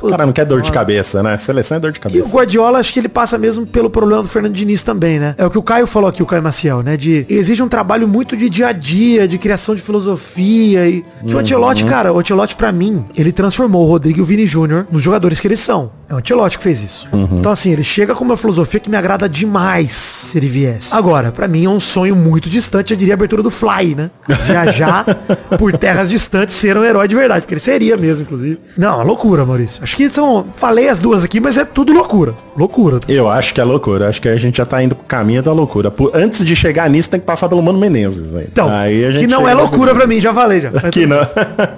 Cara 0.09 0.25
não 0.27 0.33
quer 0.33 0.45
dor 0.45 0.61
de 0.61 0.71
cabeça, 0.71 1.23
né? 1.23 1.37
Seleção 1.39 1.77
é 1.77 1.79
dor 1.79 1.91
de 1.91 1.97
E 1.97 1.99
o 1.99 2.03
cabeça. 2.03 2.29
Guardiola, 2.29 2.77
acho 2.79 2.93
que 2.93 2.99
ele 2.99 3.09
passa 3.09 3.39
mesmo 3.39 3.65
pelo 3.65 3.89
problema 3.89 4.21
do 4.21 4.27
Fernando 4.29 4.53
Diniz 4.53 4.83
também, 4.83 5.19
né? 5.19 5.33
É 5.39 5.45
o 5.45 5.49
que 5.49 5.57
o 5.57 5.63
Caio 5.63 5.87
falou 5.87 6.07
aqui, 6.09 6.21
o 6.21 6.25
Caio 6.27 6.43
Maciel, 6.43 6.83
né? 6.83 6.95
De 6.97 7.25
exige 7.27 7.63
um 7.63 7.67
trabalho 7.67 8.07
muito 8.07 8.37
de 8.37 8.47
dia 8.47 8.67
a 8.67 8.71
dia, 8.71 9.27
de 9.27 9.39
criação 9.39 9.73
de 9.73 9.81
filosofia 9.81 10.87
e 10.87 11.03
que 11.25 11.33
o 11.33 11.39
Ancelotti, 11.39 11.83
cara, 11.85 12.13
o 12.13 12.19
Ancelotti 12.19 12.55
pra 12.55 12.70
mim, 12.71 13.05
ele 13.15 13.31
transformou 13.31 13.85
o 13.85 13.89
Rodrigo 13.89 14.19
e 14.19 14.21
o 14.21 14.25
Vini 14.25 14.45
Júnior 14.45 14.87
nos 14.91 15.03
jogadores 15.03 15.39
que 15.39 15.47
eles 15.47 15.59
são. 15.59 15.91
É 16.11 16.13
o 16.13 16.17
Ancelotti 16.17 16.57
que 16.57 16.63
fez 16.65 16.83
isso. 16.83 17.07
Então 17.39 17.53
assim, 17.53 17.71
ele 17.71 17.83
chega 17.85 18.13
com 18.13 18.25
uma 18.25 18.35
filosofia 18.35 18.81
que 18.81 18.89
me 18.89 18.97
agrada 18.97 19.29
demais 19.29 19.93
se 19.93 20.37
ele 20.37 20.47
viesse. 20.47 20.93
Agora, 20.93 21.31
pra 21.31 21.47
mim 21.47 21.63
é 21.63 21.69
um 21.69 21.79
sonho 21.79 22.13
muito 22.17 22.49
distante, 22.49 22.91
eu 22.91 22.97
diria 22.97 23.13
a 23.13 23.15
abertura 23.15 23.41
do 23.41 23.49
Fly, 23.49 23.95
né? 23.95 24.11
Viajar 24.45 25.05
por 25.57 25.71
terras 25.77 26.09
distantes, 26.09 26.57
ser 26.57 26.75
um 26.77 26.83
herói 26.83 27.07
de 27.07 27.15
verdade, 27.15 27.41
porque 27.43 27.53
ele 27.53 27.61
seria 27.61 27.95
mesmo, 27.95 28.23
inclusive. 28.23 28.59
Não, 28.77 28.99
é 28.99 29.03
loucura, 29.05 29.45
Maurício. 29.45 29.81
Acho 29.81 29.95
que 29.95 30.09
são, 30.09 30.45
falei 30.57 30.89
as 30.89 30.99
duas 30.99 31.23
aqui, 31.23 31.39
mas 31.39 31.57
é 31.57 31.63
tudo 31.63 31.93
loucura. 31.93 32.33
Loucura. 32.57 32.99
Eu 33.07 33.29
acho 33.29 33.53
que 33.53 33.61
é 33.61 33.63
loucura. 33.63 34.09
Acho 34.09 34.21
que 34.21 34.27
a 34.27 34.35
gente 34.35 34.57
já 34.57 34.65
tá 34.65 34.83
indo 34.83 34.93
pro 34.95 35.05
caminho 35.05 35.41
da 35.41 35.53
loucura. 35.53 35.89
Por- 35.89 36.11
antes 36.13 36.43
de 36.43 36.55
chegar 36.57 36.89
nisso, 36.89 37.09
tem 37.09 37.21
que 37.21 37.25
passar 37.25 37.47
pelo 37.47 37.63
Mano 37.63 37.79
Menezes. 37.79 38.35
Aí. 38.35 38.47
Então, 38.51 38.67
Aí 38.69 39.05
a 39.05 39.11
gente 39.11 39.21
que 39.21 39.27
não 39.27 39.47
é 39.47 39.53
loucura 39.53 39.95
pra 39.95 40.05
mim, 40.05 40.19
já 40.19 40.33
falei 40.33 40.59
já. 40.59 40.71
Que 40.91 41.05
não. 41.05 41.19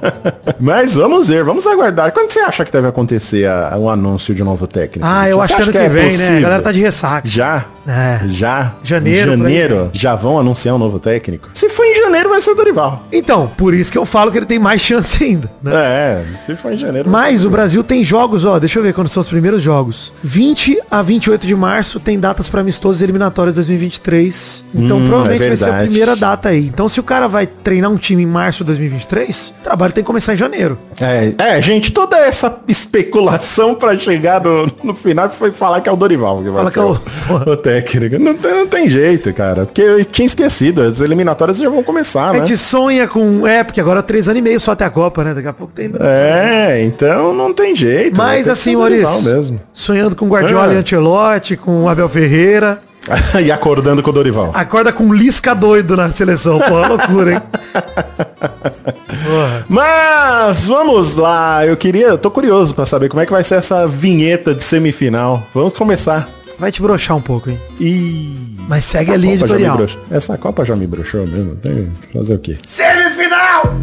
Mas 0.59 0.95
vamos 0.95 1.27
ver, 1.27 1.43
vamos 1.43 1.67
aguardar. 1.67 2.11
Quando 2.11 2.31
você 2.31 2.39
acha 2.39 2.65
que 2.65 2.71
deve 2.71 2.87
acontecer 2.87 3.47
o 3.77 3.89
anúncio 3.89 4.22
de 4.31 4.43
um 4.43 4.45
novo 4.45 4.67
técnico? 4.67 5.07
Ah, 5.09 5.27
eu 5.27 5.41
acho 5.41 5.55
que 5.55 5.61
ano 5.63 5.71
que, 5.71 5.77
é 5.79 5.89
vem, 5.89 6.03
né? 6.03 6.09
possível? 6.11 6.37
A 6.37 6.41
galera 6.41 6.61
tá 6.61 6.71
de 6.71 6.81
ressaca. 6.81 7.27
Já? 7.27 7.65
É. 7.87 8.21
Já? 8.29 8.73
Janeiro, 8.81 9.31
janeiro, 9.31 9.89
já 9.93 10.15
vão 10.15 10.39
anunciar 10.39 10.75
um 10.75 10.77
novo 10.77 10.99
técnico? 10.99 11.49
Se 11.53 11.67
for 11.69 11.83
em 11.85 11.95
janeiro, 11.95 12.29
vai 12.29 12.39
ser 12.41 12.51
o 12.51 12.55
Dorival. 12.55 13.03
Então, 13.11 13.51
por 13.57 13.73
isso 13.73 13.91
que 13.91 13.97
eu 13.97 14.05
falo 14.05 14.31
que 14.31 14.37
ele 14.37 14.45
tem 14.45 14.59
mais 14.59 14.81
chance 14.81 15.21
ainda, 15.23 15.51
né? 15.61 15.71
É, 15.75 16.23
se 16.37 16.55
for 16.55 16.71
em 16.73 16.77
janeiro. 16.77 17.09
Mas 17.09 17.43
o 17.43 17.49
Brasil 17.49 17.83
tem 17.83 18.03
jogos, 18.03 18.45
ó, 18.45 18.57
deixa 18.59 18.79
eu 18.79 18.83
ver 18.83 18.93
quando 18.93 19.07
são 19.07 19.21
os 19.21 19.27
primeiros 19.27 19.61
jogos. 19.61 20.13
20 20.23 20.79
a 20.89 21.01
28 21.01 21.45
de 21.45 21.55
março 21.55 21.99
tem 21.99 22.19
datas 22.19 22.47
para 22.47 22.61
amistosos 22.61 23.01
e 23.01 23.03
eliminatórios 23.05 23.55
2023. 23.55 24.63
Então 24.73 24.97
Hum, 24.99 25.05
provavelmente 25.07 25.43
é 25.43 25.47
vai 25.49 25.57
ser 25.57 25.69
a 25.69 25.77
primeira 25.83 26.15
data 26.15 26.49
aí. 26.49 26.65
Então 26.67 26.87
se 26.87 26.99
o 26.99 27.03
cara 27.03 27.27
vai 27.27 27.45
treinar 27.47 27.91
um 27.91 27.97
time 27.97 28.23
em 28.23 28.27
março 28.27 28.59
de 28.63 28.67
2023, 28.67 29.53
o 29.59 29.63
trabalho 29.63 29.91
tem 29.93 30.03
que 30.03 30.07
começar 30.07 30.33
em 30.33 30.37
janeiro. 30.37 30.77
É, 31.01 31.33
é, 31.37 31.61
gente, 31.61 31.91
toda 31.91 32.17
essa 32.17 32.55
especulação 32.67 33.75
pra 33.75 33.97
chegar 33.97 34.41
no, 34.41 34.71
no 34.83 34.93
final 34.93 35.29
foi 35.29 35.51
falar 35.51 35.81
que 35.81 35.89
é 35.89 35.91
o 35.91 35.95
Dorival 35.95 36.37
que 36.43 36.49
vai 36.49 36.63
Fala 36.63 36.71
ser 36.71 36.73
que 36.73 36.79
é 36.79 36.83
o, 36.83 37.49
o- 37.49 37.51
o 37.53 37.57
técnico. 37.81 38.19
Não, 38.19 38.33
tem- 38.35 38.51
não 38.51 38.67
tem 38.67 38.89
jeito, 38.89 39.33
cara. 39.33 39.65
Porque 39.65 39.81
eu 39.81 40.03
tinha 40.05 40.25
esquecido, 40.25 40.81
as 40.81 40.99
eliminatórias 40.99 41.57
já 41.57 41.69
vão 41.69 41.83
começar, 41.83 42.29
A 42.29 42.33
né? 42.33 42.39
gente 42.39 42.57
sonha 42.57 43.07
com. 43.07 43.47
É, 43.47 43.63
porque 43.63 43.79
agora 43.81 44.01
três 44.03 44.27
anos 44.27 44.39
e 44.39 44.41
meio 44.43 44.59
só 44.59 44.71
até 44.71 44.85
a 44.85 44.89
Copa, 44.89 45.23
né? 45.23 45.33
Daqui 45.33 45.47
a 45.47 45.53
pouco 45.53 45.73
tem. 45.73 45.91
É, 45.99 46.83
então 46.83 47.33
não 47.33 47.53
tem 47.53 47.75
jeito. 47.75 48.15
vai 48.15 48.37
Mas 48.39 48.49
assim, 48.49 48.75
Maurício, 48.75 49.21
mesmo. 49.23 49.59
sonhando 49.73 50.15
com 50.15 50.27
Guardiola 50.27 50.73
É. 50.73 50.75
e 50.75 50.77
Ancelotti, 50.79 51.57
com 51.57 51.87
Abel 51.89 52.09
Ferreira. 52.09 52.81
e 53.43 53.51
acordando 53.51 54.01
com 54.01 54.11
o 54.11 54.13
Dorival. 54.13 54.51
Acorda 54.53 54.93
com 54.93 55.13
Lisca 55.13 55.53
doido 55.53 55.97
na 55.97 56.09
seleção. 56.09 56.57
Pô, 56.59 56.79
é 56.81 56.87
loucura, 56.87 57.33
hein? 57.33 57.41
Mas 59.67 60.67
vamos 60.67 61.15
lá, 61.15 61.65
eu 61.65 61.75
queria, 61.75 62.07
eu 62.07 62.17
tô 62.17 62.29
curioso 62.31 62.73
pra 62.73 62.85
saber 62.85 63.09
como 63.09 63.21
é 63.21 63.25
que 63.25 63.31
vai 63.31 63.43
ser 63.43 63.55
essa 63.55 63.85
vinheta 63.87 64.53
de 64.53 64.63
semifinal. 64.63 65.43
Vamos 65.53 65.73
começar. 65.73 66.29
Vai 66.59 66.71
te 66.71 66.81
broxar 66.81 67.17
um 67.17 67.21
pouco, 67.21 67.49
hein? 67.49 67.59
E 67.79 68.35
Mas 68.69 68.83
segue 68.85 69.05
Essa 69.09 69.13
a 69.13 69.17
linha 69.17 69.33
Copa 69.39 69.45
editorial. 69.53 69.87
Essa 70.09 70.37
Copa 70.37 70.63
já 70.65 70.75
me 70.75 70.87
broxou 70.87 71.25
mesmo. 71.27 71.55
Tem 71.55 71.91
que 72.01 72.17
fazer 72.17 72.35
o 72.35 72.39
quê? 72.39 72.57
Semifinal! 72.65 73.75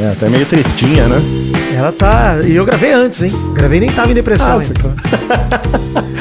É 0.00 0.12
até 0.12 0.28
meio 0.28 0.46
tristinha, 0.46 1.06
né? 1.06 1.20
Ela 1.74 1.92
tá. 1.92 2.38
E 2.44 2.56
eu 2.56 2.64
gravei 2.64 2.92
antes, 2.92 3.22
hein? 3.22 3.32
Gravei 3.54 3.80
nem 3.80 3.90
tava 3.90 4.10
em 4.10 4.14
depressão 4.14 4.58
Ah, 4.58 4.60
ainda. 4.60 4.94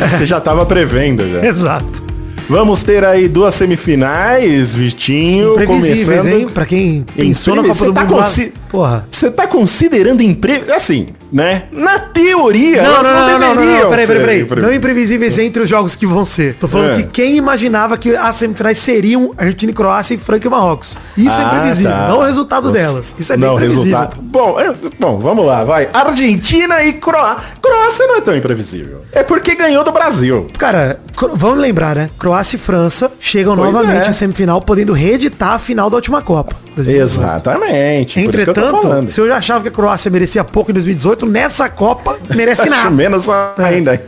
Você 0.17 0.25
já 0.25 0.39
tava 0.39 0.65
prevendo 0.65 1.27
já. 1.31 1.45
Exato. 1.45 2.03
Vamos 2.49 2.83
ter 2.83 3.03
aí 3.05 3.27
duas 3.27 3.53
semifinais, 3.55 4.73
Vitinho, 4.75 5.53
Previsíveis, 5.53 6.05
começando. 6.21 6.27
hein? 6.39 6.47
Pra 6.49 6.65
quem 6.65 7.05
pensou 7.15 7.55
na 7.55 7.61
Copa 7.61 7.73
Você 7.75 7.85
do 7.85 7.93
tá 7.93 8.01
Mundo. 8.01 8.15
consi- 8.15 8.53
Porra. 8.69 9.05
Você 9.09 9.29
tá 9.31 9.47
considerando 9.47 10.21
impre... 10.21 10.63
assim, 10.71 11.07
né? 11.31 11.63
Na 11.71 11.99
teoria, 11.99 12.81
Não, 12.83 13.03
não, 13.03 13.03
não, 13.03 13.13
não, 13.13 13.39
não, 13.39 13.39
não, 13.39 13.61
deveriam 13.61 13.89
peraí, 13.89 14.07
peraí, 14.07 14.19
peraí. 14.25 14.41
impre- 14.41 14.61
Não 14.61 14.73
imprevisíveis 14.73 15.37
entre 15.39 15.63
os 15.63 15.69
jogos 15.69 15.95
que 15.95 16.05
vão 16.05 16.23
ser. 16.23 16.55
Tô 16.55 16.67
falando 16.67 16.93
É. 16.93 16.95
que 16.97 17.03
quem 17.09 17.35
imaginava 17.35 17.97
que 17.97 18.15
as 18.15 18.35
semifinais 18.35 18.77
seriam 18.77 19.33
Argentina 19.37 19.71
e 19.71 19.75
Croácia 19.75 20.13
e 20.13 20.17
Franca 20.17 20.47
e 20.47 20.49
Marrocos. 20.49 20.97
Isso 21.17 21.29
é 21.29 21.43
Ah, 21.43 21.47
imprevisível, 21.47 21.91
tá. 21.91 22.07
não 22.07 22.19
o 22.19 22.23
resultado 22.23 22.67
Nossa. 22.69 22.79
delas. 22.79 23.15
Isso 23.19 23.33
é 23.33 23.37
bem 23.37 23.47
não, 23.47 23.55
imprevisível. 23.55 23.83
resultado. 23.97 24.21
Bom, 24.21 24.59
é- 24.59 24.73
bom, 24.99 25.19
vamos 25.19 25.45
lá, 25.45 25.63
vai. 25.63 25.89
Argentina 25.93 26.83
e 26.83 26.93
Croácia. 26.93 27.43
Croácia 27.61 28.07
não 28.07 28.15
é 28.17 28.21
tão 28.21 28.35
imprevisível. 28.35 29.01
É 29.11 29.23
porque 29.23 29.55
ganhou 29.55 29.83
do 29.83 29.91
Brasil. 29.91 30.47
Cara, 30.57 30.99
vamos 31.33 31.59
lembrar, 31.59 31.95
né? 31.95 32.09
Croácia 32.19 32.55
e 32.55 32.59
França 32.59 33.11
chegam 33.19 33.55
Pois 33.55 33.71
novamente 33.73 34.05
é. 34.05 34.09
à 34.09 34.13
semifinal, 34.13 34.61
podendo 34.61 34.93
reeditar 34.93 35.53
a 35.53 35.59
final 35.59 35.89
da 35.89 35.95
última 35.97 36.21
Copa. 36.21 36.55
2018. 36.75 37.19
Exatamente. 37.21 38.23
por 38.23 38.31
falando. 38.61 39.09
se 39.09 39.19
eu 39.19 39.27
já 39.27 39.37
achava 39.37 39.61
que 39.61 39.69
a 39.69 39.71
Croácia 39.71 40.09
merecia 40.11 40.43
pouco 40.43 40.71
em 40.71 40.73
2018, 40.73 41.25
nessa 41.25 41.69
Copa 41.69 42.17
merece 42.35 42.67
nada. 42.69 42.89
Menos 42.89 43.27
ainda. 43.57 44.01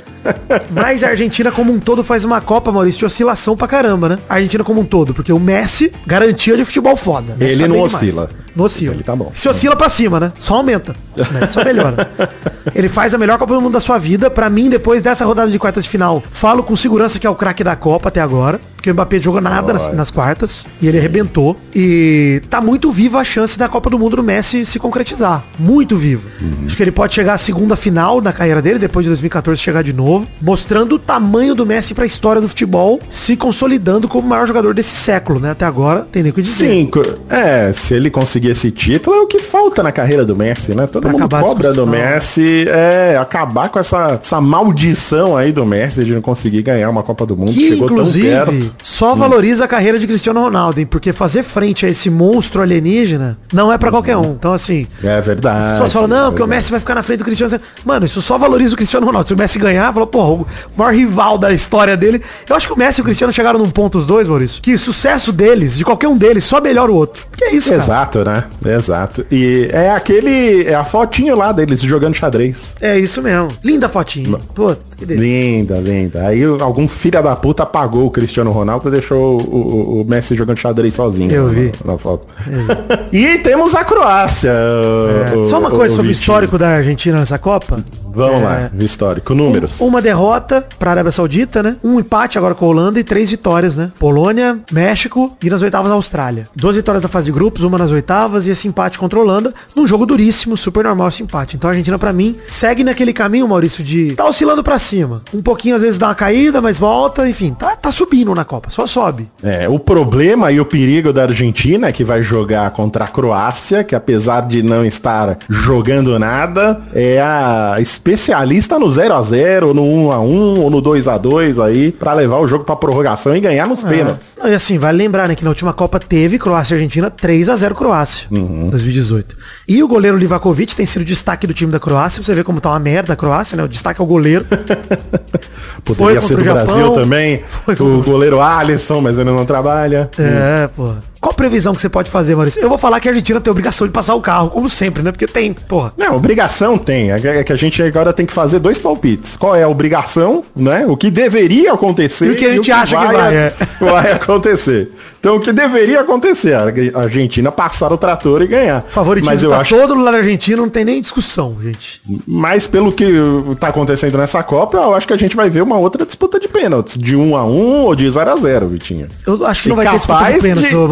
Mas 0.69 1.03
a 1.03 1.09
Argentina 1.09 1.51
como 1.51 1.71
um 1.73 1.79
todo 1.79 2.03
faz 2.03 2.23
uma 2.23 2.39
Copa, 2.39 2.71
Maurício, 2.71 2.99
de 2.99 3.05
oscilação 3.05 3.57
pra 3.57 3.67
caramba, 3.67 4.09
né? 4.09 4.19
A 4.29 4.35
Argentina 4.35 4.63
como 4.63 4.81
um 4.81 4.85
todo, 4.85 5.13
porque 5.13 5.33
o 5.33 5.39
Messi 5.39 5.91
garantia 6.05 6.55
de 6.55 6.63
futebol 6.63 6.95
foda. 6.95 7.35
Ele 7.39 7.67
não 7.67 7.75
bem 7.75 7.83
oscila. 7.83 8.29
Não 8.55 8.65
oscila. 8.65 8.93
Ele 8.93 9.03
tá 9.03 9.15
bom. 9.15 9.31
Se 9.33 9.47
oscila 9.47 9.75
pra 9.75 9.89
cima, 9.89 10.19
né? 10.19 10.33
Só 10.39 10.55
aumenta. 10.55 10.95
Né? 11.15 11.47
Só 11.47 11.63
melhora. 11.63 12.09
Ele 12.75 12.87
faz 12.89 13.13
a 13.13 13.17
melhor 13.17 13.37
Copa 13.37 13.53
do 13.53 13.61
Mundo 13.61 13.73
da 13.73 13.79
sua 13.79 13.97
vida. 13.97 14.29
Pra 14.29 14.49
mim, 14.49 14.69
depois 14.69 15.01
dessa 15.01 15.25
rodada 15.25 15.49
de 15.49 15.57
quartas 15.57 15.83
de 15.83 15.89
final, 15.89 16.23
falo 16.29 16.63
com 16.63 16.75
segurança 16.75 17.19
que 17.19 17.25
é 17.25 17.29
o 17.29 17.35
craque 17.35 17.63
da 17.63 17.75
Copa 17.75 18.09
até 18.09 18.21
agora. 18.21 18.59
Porque 18.75 18.89
o 18.89 18.93
Mbappé 18.95 19.19
jogou 19.19 19.39
nada 19.39 19.73
nas, 19.73 19.93
nas 19.93 20.11
quartas. 20.11 20.65
E 20.81 20.87
ele 20.87 20.97
arrebentou. 20.97 21.55
E 21.73 22.41
tá 22.49 22.59
muito 22.59 22.91
viva 22.91 23.19
a 23.19 23.23
chance 23.23 23.57
da 23.57 23.69
Copa 23.69 23.91
do 23.91 23.99
Mundo 23.99 24.15
do 24.15 24.23
Messi 24.23 24.65
se 24.65 24.79
concretizar. 24.79 25.43
Muito 25.59 25.95
viva. 25.95 26.27
Uhum. 26.41 26.65
Acho 26.65 26.75
que 26.75 26.81
ele 26.81 26.91
pode 26.91 27.13
chegar 27.13 27.33
à 27.33 27.37
segunda 27.37 27.75
final 27.75 28.19
da 28.19 28.33
carreira 28.33 28.59
dele, 28.59 28.79
depois 28.79 29.03
de 29.03 29.09
2014 29.11 29.61
chegar 29.61 29.83
de 29.83 29.93
novo. 29.93 30.27
Mostrando 30.41 30.95
o 30.95 30.99
tamanho 30.99 31.53
do 31.53 31.63
Messi 31.63 31.93
pra 31.93 32.07
história 32.07 32.41
do 32.41 32.49
futebol, 32.49 32.99
se 33.07 33.35
consolidando 33.35 34.07
como 34.07 34.25
o 34.25 34.29
maior 34.29 34.47
jogador 34.47 34.73
desse 34.73 34.95
século, 34.95 35.39
né? 35.39 35.51
Até 35.51 35.65
agora, 35.65 36.07
tem 36.11 36.23
nem 36.23 36.31
o 36.31 36.35
que 36.35 36.41
dizer. 36.41 36.67
Cinco. 36.67 37.03
É, 37.29 37.71
se 37.71 37.93
ele 37.93 38.09
conseguir 38.09 38.40
esse 38.47 38.71
título, 38.71 39.15
é 39.15 39.21
o 39.21 39.27
que 39.27 39.39
falta 39.39 39.81
na 39.83 39.91
carreira 39.91 40.25
do 40.25 40.35
Messi, 40.35 40.73
né? 40.73 40.87
Todo 40.87 41.01
Pra 41.03 41.11
mundo 41.11 41.29
cobra 41.29 41.73
do 41.73 41.85
discussão. 41.85 41.85
Messi, 41.85 42.65
é, 42.69 43.17
acabar 43.19 43.69
com 43.69 43.79
essa, 43.79 44.19
essa 44.21 44.39
maldição 44.41 45.35
aí 45.35 45.51
do 45.51 45.65
Messi 45.65 46.03
de 46.05 46.13
não 46.13 46.21
conseguir 46.21 46.61
ganhar 46.61 46.89
uma 46.89 47.03
Copa 47.03 47.25
do 47.25 47.35
Mundo. 47.35 47.53
Que 47.53 47.69
Chegou 47.69 47.87
tão 47.87 47.97
inclusive 47.97 48.27
perto. 48.29 48.51
Hum. 48.51 48.69
só 48.83 49.15
valoriza 49.15 49.65
a 49.65 49.67
carreira 49.67 49.97
de 49.99 50.07
Cristiano 50.07 50.41
Ronaldo, 50.41 50.79
hein? 50.79 50.85
Porque 50.85 51.11
fazer 51.13 51.43
frente 51.43 51.85
a 51.85 51.89
esse 51.89 52.09
monstro 52.09 52.61
alienígena 52.61 53.37
não 53.53 53.71
é 53.71 53.77
pra 53.77 53.89
qualquer 53.91 54.17
um. 54.17 54.31
Então, 54.31 54.53
assim, 54.53 54.87
É 55.03 55.21
verdade. 55.21 55.65
as 55.67 55.71
pessoas 55.73 55.93
falam, 55.93 56.07
não, 56.07 56.27
é 56.27 56.29
porque 56.31 56.43
o. 56.43 56.47
Messi 56.47 56.71
vai 56.71 56.79
ficar 56.79 56.95
na 56.95 57.03
frente 57.03 57.19
do 57.19 57.25
Cristiano. 57.25 57.59
Mano, 57.85 58.05
isso 58.05 58.21
só 58.21 58.37
valoriza 58.37 58.73
o 58.73 58.77
Cristiano 58.77 59.05
Ronaldo. 59.05 59.27
Se 59.27 59.33
o 59.33 59.37
Messi 59.37 59.57
ganhar, 59.59 59.91
falou, 59.93 60.07
porra, 60.07 60.31
o 60.43 60.47
maior 60.75 60.93
rival 60.93 61.37
da 61.37 61.51
história 61.53 61.95
dele. 61.95 62.21
Eu 62.49 62.55
acho 62.55 62.67
que 62.67 62.73
o 62.73 62.77
Messi 62.77 62.99
e 62.99 63.01
o 63.01 63.05
Cristiano 63.05 63.31
chegaram 63.31 63.59
num 63.59 63.69
ponto, 63.69 63.97
os 63.97 64.05
dois, 64.05 64.27
Maurício, 64.27 64.61
que 64.61 64.73
o 64.73 64.79
sucesso 64.79 65.31
deles, 65.31 65.77
de 65.77 65.85
qualquer 65.85 66.07
um 66.07 66.17
deles, 66.17 66.43
só 66.43 66.59
melhora 66.59 66.91
o 66.91 66.95
outro. 66.95 67.25
Que 67.37 67.45
é 67.45 67.55
isso, 67.55 67.69
cara. 67.69 67.81
Exato, 67.81 68.19
né? 68.33 68.43
Exato. 68.75 69.25
E 69.31 69.69
é 69.71 69.91
aquele. 69.91 70.63
É 70.65 70.73
a 70.75 70.83
fotinho 70.83 71.35
lá 71.35 71.51
deles 71.51 71.81
jogando 71.81 72.15
xadrez. 72.15 72.73
É 72.81 72.97
isso 72.97 73.21
mesmo. 73.21 73.49
Linda 73.63 73.87
fotinha. 73.89 74.37
Pô. 74.55 74.75
Linda, 75.01 75.79
linda. 75.79 76.27
Aí 76.27 76.43
algum 76.43 76.87
filho 76.87 77.21
da 77.23 77.35
puta 77.35 77.63
apagou 77.63 78.05
o 78.05 78.11
Cristiano 78.11 78.51
Ronaldo 78.51 78.87
e 78.87 78.91
deixou 78.91 79.41
o, 79.41 79.55
o- 79.55 80.01
o 80.01 80.05
Messi 80.05 80.35
jogando 80.35 80.57
xadrez 80.59 80.93
sozinho. 80.93 81.31
Eu 81.31 81.47
na- 81.47 81.51
vi. 81.53 81.71
Na, 81.83 81.97
foto. 81.97 82.27
e 83.11 83.39
temos 83.39 83.73
a 83.73 83.83
Croácia. 83.83 84.51
É, 84.51 85.35
o- 85.35 85.43
Só 85.43 85.59
uma 85.59 85.71
coisa 85.71 85.95
sobre 85.95 86.09
o 86.09 86.13
histórico 86.13 86.57
da 86.57 86.69
Argentina 86.69 87.17
nessa 87.19 87.39
Copa. 87.39 87.79
Vamos 88.13 88.41
É, 88.41 88.43
lá, 88.43 88.71
histórico. 88.79 89.33
Números. 89.33 89.79
Uma 89.79 90.01
derrota 90.01 90.65
pra 90.77 90.91
Arábia 90.91 91.11
Saudita, 91.11 91.63
né? 91.63 91.75
Um 91.83 91.99
empate 91.99 92.37
agora 92.37 92.53
com 92.55 92.65
a 92.65 92.67
Holanda 92.69 92.99
e 92.99 93.03
três 93.03 93.29
vitórias, 93.29 93.77
né? 93.77 93.91
Polônia, 93.99 94.59
México 94.71 95.35
e 95.41 95.49
nas 95.49 95.61
oitavas 95.61 95.91
a 95.91 95.95
Austrália. 95.95 96.47
Duas 96.55 96.75
vitórias 96.75 97.01
da 97.03 97.09
fase 97.09 97.25
de 97.27 97.31
grupos, 97.31 97.63
uma 97.63 97.77
nas 97.77 97.91
oitavas 97.91 98.45
e 98.45 98.49
esse 98.51 98.67
empate 98.67 98.99
contra 98.99 99.17
a 99.19 99.21
Holanda, 99.21 99.53
num 99.75 99.87
jogo 99.87 100.05
duríssimo, 100.05 100.57
super 100.57 100.83
normal 100.83 101.07
esse 101.07 101.23
empate. 101.23 101.55
Então 101.55 101.69
a 101.69 101.71
Argentina, 101.71 101.97
pra 101.97 102.11
mim, 102.13 102.35
segue 102.47 102.83
naquele 102.83 103.13
caminho, 103.13 103.47
Maurício, 103.47 103.83
de 103.83 104.13
tá 104.15 104.25
oscilando 104.27 104.63
pra 104.63 104.77
cima. 104.79 105.21
Um 105.33 105.41
pouquinho 105.41 105.75
às 105.75 105.81
vezes 105.81 105.97
dá 105.97 106.07
uma 106.07 106.15
caída, 106.15 106.59
mas 106.61 106.79
volta, 106.79 107.27
enfim, 107.29 107.53
tá, 107.53 107.75
tá 107.75 107.91
subindo 107.91 108.33
na 108.35 108.43
Copa, 108.45 108.69
só 108.69 108.85
sobe. 108.87 109.27
É, 109.43 109.67
o 109.69 109.79
problema 109.79 110.51
e 110.51 110.59
o 110.59 110.65
perigo 110.65 111.13
da 111.13 111.23
Argentina 111.23 111.87
é 111.87 111.91
que 111.91 112.03
vai 112.03 112.21
jogar 112.23 112.69
contra 112.71 113.05
a 113.05 113.07
Croácia, 113.07 113.83
que 113.83 113.95
apesar 113.95 114.41
de 114.47 114.61
não 114.63 114.85
estar 114.85 115.37
jogando 115.49 116.17
nada, 116.19 116.81
é 116.93 117.19
a 117.21 117.77
especialista 118.01 118.79
no 118.79 118.89
0 118.89 119.13
a 119.13 119.21
0 119.21 119.73
no 119.75 119.83
1 119.83 120.11
a 120.11 120.19
1 120.19 120.59
ou 120.59 120.69
no 120.71 120.81
2 120.81 121.07
a 121.07 121.17
2 121.17 121.59
aí, 121.59 121.91
pra 121.91 122.13
levar 122.13 122.39
o 122.39 122.47
jogo 122.47 122.63
pra 122.63 122.75
prorrogação 122.75 123.35
e 123.35 123.39
ganhar 123.39 123.67
nos 123.67 123.83
pênaltis. 123.83 124.33
Não, 124.41 124.49
E 124.49 124.55
assim, 124.55 124.79
vale 124.79 124.97
lembrar, 124.97 125.27
né, 125.27 125.35
que 125.35 125.43
na 125.43 125.51
última 125.51 125.71
Copa 125.71 125.99
teve 125.99 126.39
Croácia 126.39 126.73
e 126.73 126.77
Argentina 126.77 127.11
3 127.11 127.49
a 127.49 127.55
0 127.55 127.75
Croácia, 127.75 128.27
2018. 128.29 129.37
E 129.67 129.83
o 129.83 129.87
goleiro 129.87 130.17
Livakovic 130.17 130.75
tem 130.75 130.85
sido 130.85 131.05
destaque 131.05 131.45
do 131.45 131.53
time 131.53 131.71
da 131.71 131.79
Croácia, 131.79 132.23
você 132.23 132.33
ver 132.33 132.43
como 132.43 132.59
tá 132.59 132.69
uma 132.69 132.79
merda 132.79 133.13
a 133.13 133.15
Croácia, 133.15 133.55
né? 133.55 133.63
O 133.63 133.67
destaque 133.67 134.01
é 134.01 134.03
o 134.03 134.07
goleiro. 134.07 134.45
Poderia 135.85 136.21
ser 136.21 136.37
do 136.37 136.43
Brasil 136.43 136.91
também. 136.91 137.43
O 137.79 138.01
goleiro 138.01 138.41
Alisson, 138.41 139.01
mas 139.01 139.17
ele 139.17 139.29
não 139.29 139.45
trabalha. 139.45 140.09
É, 140.17 140.67
porra. 140.67 141.10
Qual 141.21 141.35
previsão 141.35 141.75
que 141.75 141.79
você 141.79 141.87
pode 141.87 142.09
fazer, 142.09 142.35
Maurício? 142.35 142.59
Eu 142.59 142.67
vou 142.67 142.79
falar 142.79 142.99
que 142.99 143.07
a 143.07 143.11
Argentina 143.11 143.39
tem 143.39 143.51
obrigação 143.51 143.85
de 143.85 143.93
passar 143.93 144.15
o 144.15 144.21
carro, 144.21 144.49
como 144.49 144.67
sempre, 144.67 145.03
né? 145.03 145.11
Porque 145.11 145.27
tem, 145.27 145.53
porra. 145.53 145.93
Não, 145.95 146.15
obrigação 146.15 146.79
tem. 146.79 147.11
É 147.11 147.43
que 147.43 147.53
a 147.53 147.55
gente 147.55 147.81
agora 147.83 148.11
tem 148.11 148.25
que 148.25 148.33
fazer 148.33 148.57
dois 148.57 148.79
palpites. 148.79 149.37
Qual 149.37 149.55
é 149.55 149.61
a 149.61 149.67
obrigação, 149.69 150.43
né? 150.55 150.83
O 150.87 150.97
que 150.97 151.11
deveria 151.11 151.73
acontecer 151.73 152.25
E 152.25 152.31
o 152.31 152.35
que 152.35 152.45
a 152.45 152.53
gente 152.53 152.71
acha 152.71 152.97
que 152.97 153.13
vai, 153.13 153.35
é. 153.35 153.53
vai 153.79 154.11
acontecer. 154.13 154.91
Então, 155.19 155.35
o 155.35 155.39
que 155.39 155.53
deveria 155.53 156.01
acontecer? 156.01 156.55
A 156.55 157.01
Argentina 157.01 157.51
passar 157.51 157.93
o 157.93 157.97
trator 157.97 158.41
e 158.41 158.47
ganhar. 158.47 158.81
Favoritismo 158.81 159.31
Mas 159.31 159.43
eu 159.43 159.51
tá 159.51 159.59
acho 159.59 159.77
todo 159.77 159.93
lado 159.93 160.13
da 160.13 160.17
Argentina, 160.17 160.57
não 160.57 160.69
tem 160.69 160.83
nem 160.83 160.99
discussão, 160.99 161.55
gente. 161.61 162.01
Mas 162.25 162.65
pelo 162.65 162.91
que 162.91 163.13
tá 163.59 163.67
acontecendo 163.67 164.17
nessa 164.17 164.41
Copa, 164.41 164.77
eu 164.77 164.95
acho 164.95 165.05
que 165.05 165.13
a 165.13 165.17
gente 165.17 165.35
vai 165.35 165.47
ver 165.51 165.61
uma 165.61 165.77
outra 165.77 166.03
disputa 166.03 166.39
de 166.39 166.47
pênaltis. 166.47 166.97
De 166.97 167.15
1 167.15 167.35
a 167.37 167.45
1 167.45 167.49
ou 167.83 167.95
de 167.95 168.09
0 168.09 168.31
a 168.31 168.35
0 168.35 168.67
Vitinho. 168.69 169.07
Eu 169.27 169.45
acho 169.45 169.61
que 169.61 169.67
E 169.67 169.69
não 169.69 169.75
vai 169.75 169.85
ter 169.85 169.97
disputa 169.97 170.17
de 170.17 170.23
capaz 170.25 170.41
pênalti, 170.41 170.69
de- 170.69 170.75
ô, 170.75 170.87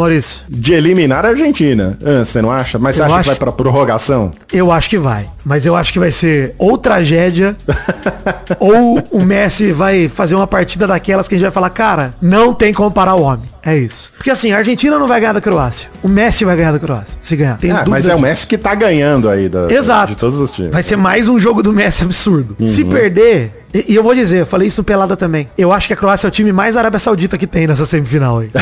De 0.48 0.74
eliminar 0.74 1.26
a 1.26 1.30
Argentina. 1.30 1.98
Ah, 2.04 2.24
você 2.26 2.42
não 2.42 2.52
acha? 2.52 2.78
Mas 2.80 2.96
você 2.96 3.02
Eu 3.02 3.06
acha 3.06 3.16
acho- 3.16 3.24
que 3.24 3.30
vai 3.30 3.36
pra 3.38 3.52
prorrogação? 3.52 4.32
Eu 4.52 4.72
acho 4.72 4.90
que 4.90 4.98
vai. 4.98 5.28
Mas 5.46 5.66
eu 5.66 5.76
acho 5.76 5.92
que 5.94 6.00
vai 6.00 6.12
ser 6.12 6.54
ou 6.58 6.78
tragédia, 6.78 7.56
ou 8.60 9.02
o 9.12 9.24
Messi 9.24 9.72
vai 9.72 10.08
fazer 10.10 10.36
uma 10.36 10.48
partida 10.48 10.86
daquelas 10.88 11.28
que 11.28 11.36
a 11.36 11.38
gente 11.38 11.46
vai 11.46 11.52
falar, 11.52 11.70
cara, 11.70 12.14
não 12.22 12.54
tem 12.54 12.74
como 12.74 12.92
parar 12.92 13.16
o 13.16 13.22
homem. 13.22 13.48
É 13.64 13.76
isso. 13.78 14.12
Porque 14.16 14.30
assim, 14.32 14.52
a 14.54 14.58
Argentina 14.58 14.98
não 14.98 15.08
vai 15.08 15.20
ganhar 15.20 15.34
da 15.34 15.42
Croácia. 15.42 15.90
O 16.02 16.08
Messi 16.08 16.46
vai 16.46 16.56
ganhar 16.56 16.72
da 16.72 16.80
Croácia. 16.80 17.18
Se 17.22 17.36
ganhar. 17.36 17.58
Tem 17.58 17.72
Ah, 17.72 17.84
mas 17.88 18.06
é 18.08 18.14
o 18.14 18.16
disso. 18.16 18.28
Messi 18.28 18.48
que 18.48 18.58
tá 18.58 18.74
ganhando 18.74 19.30
aí 19.30 19.50
da, 19.50 19.72
Exato. 19.72 20.14
de 20.14 20.20
todos 20.20 20.40
os 20.40 20.50
times. 20.52 20.72
Vai 20.72 20.82
ser 20.84 20.96
mais 20.96 21.28
um 21.28 21.38
jogo 21.38 21.62
do 21.62 21.74
Messi 21.74 22.04
absurdo. 22.04 22.56
Se 22.66 22.86
perder, 22.86 23.66
e, 23.74 23.86
e 23.94 23.96
eu 23.96 24.04
vou 24.04 24.16
dizer, 24.16 24.40
eu 24.42 24.46
falei 24.46 24.68
isso 24.68 24.80
no 24.80 24.84
Pelada 24.86 25.18
também. 25.18 25.50
Eu 25.58 25.72
acho 25.74 25.88
que 25.88 25.94
a 25.94 25.98
Croácia 25.98 26.28
é 26.28 26.30
o 26.30 26.32
time 26.32 26.52
mais 26.54 26.78
Arábia 26.78 27.00
Saudita 27.00 27.38
que 27.38 27.46
tem 27.48 27.68
nessa 27.68 27.86
semifinal 27.86 28.40
aí. 28.40 28.50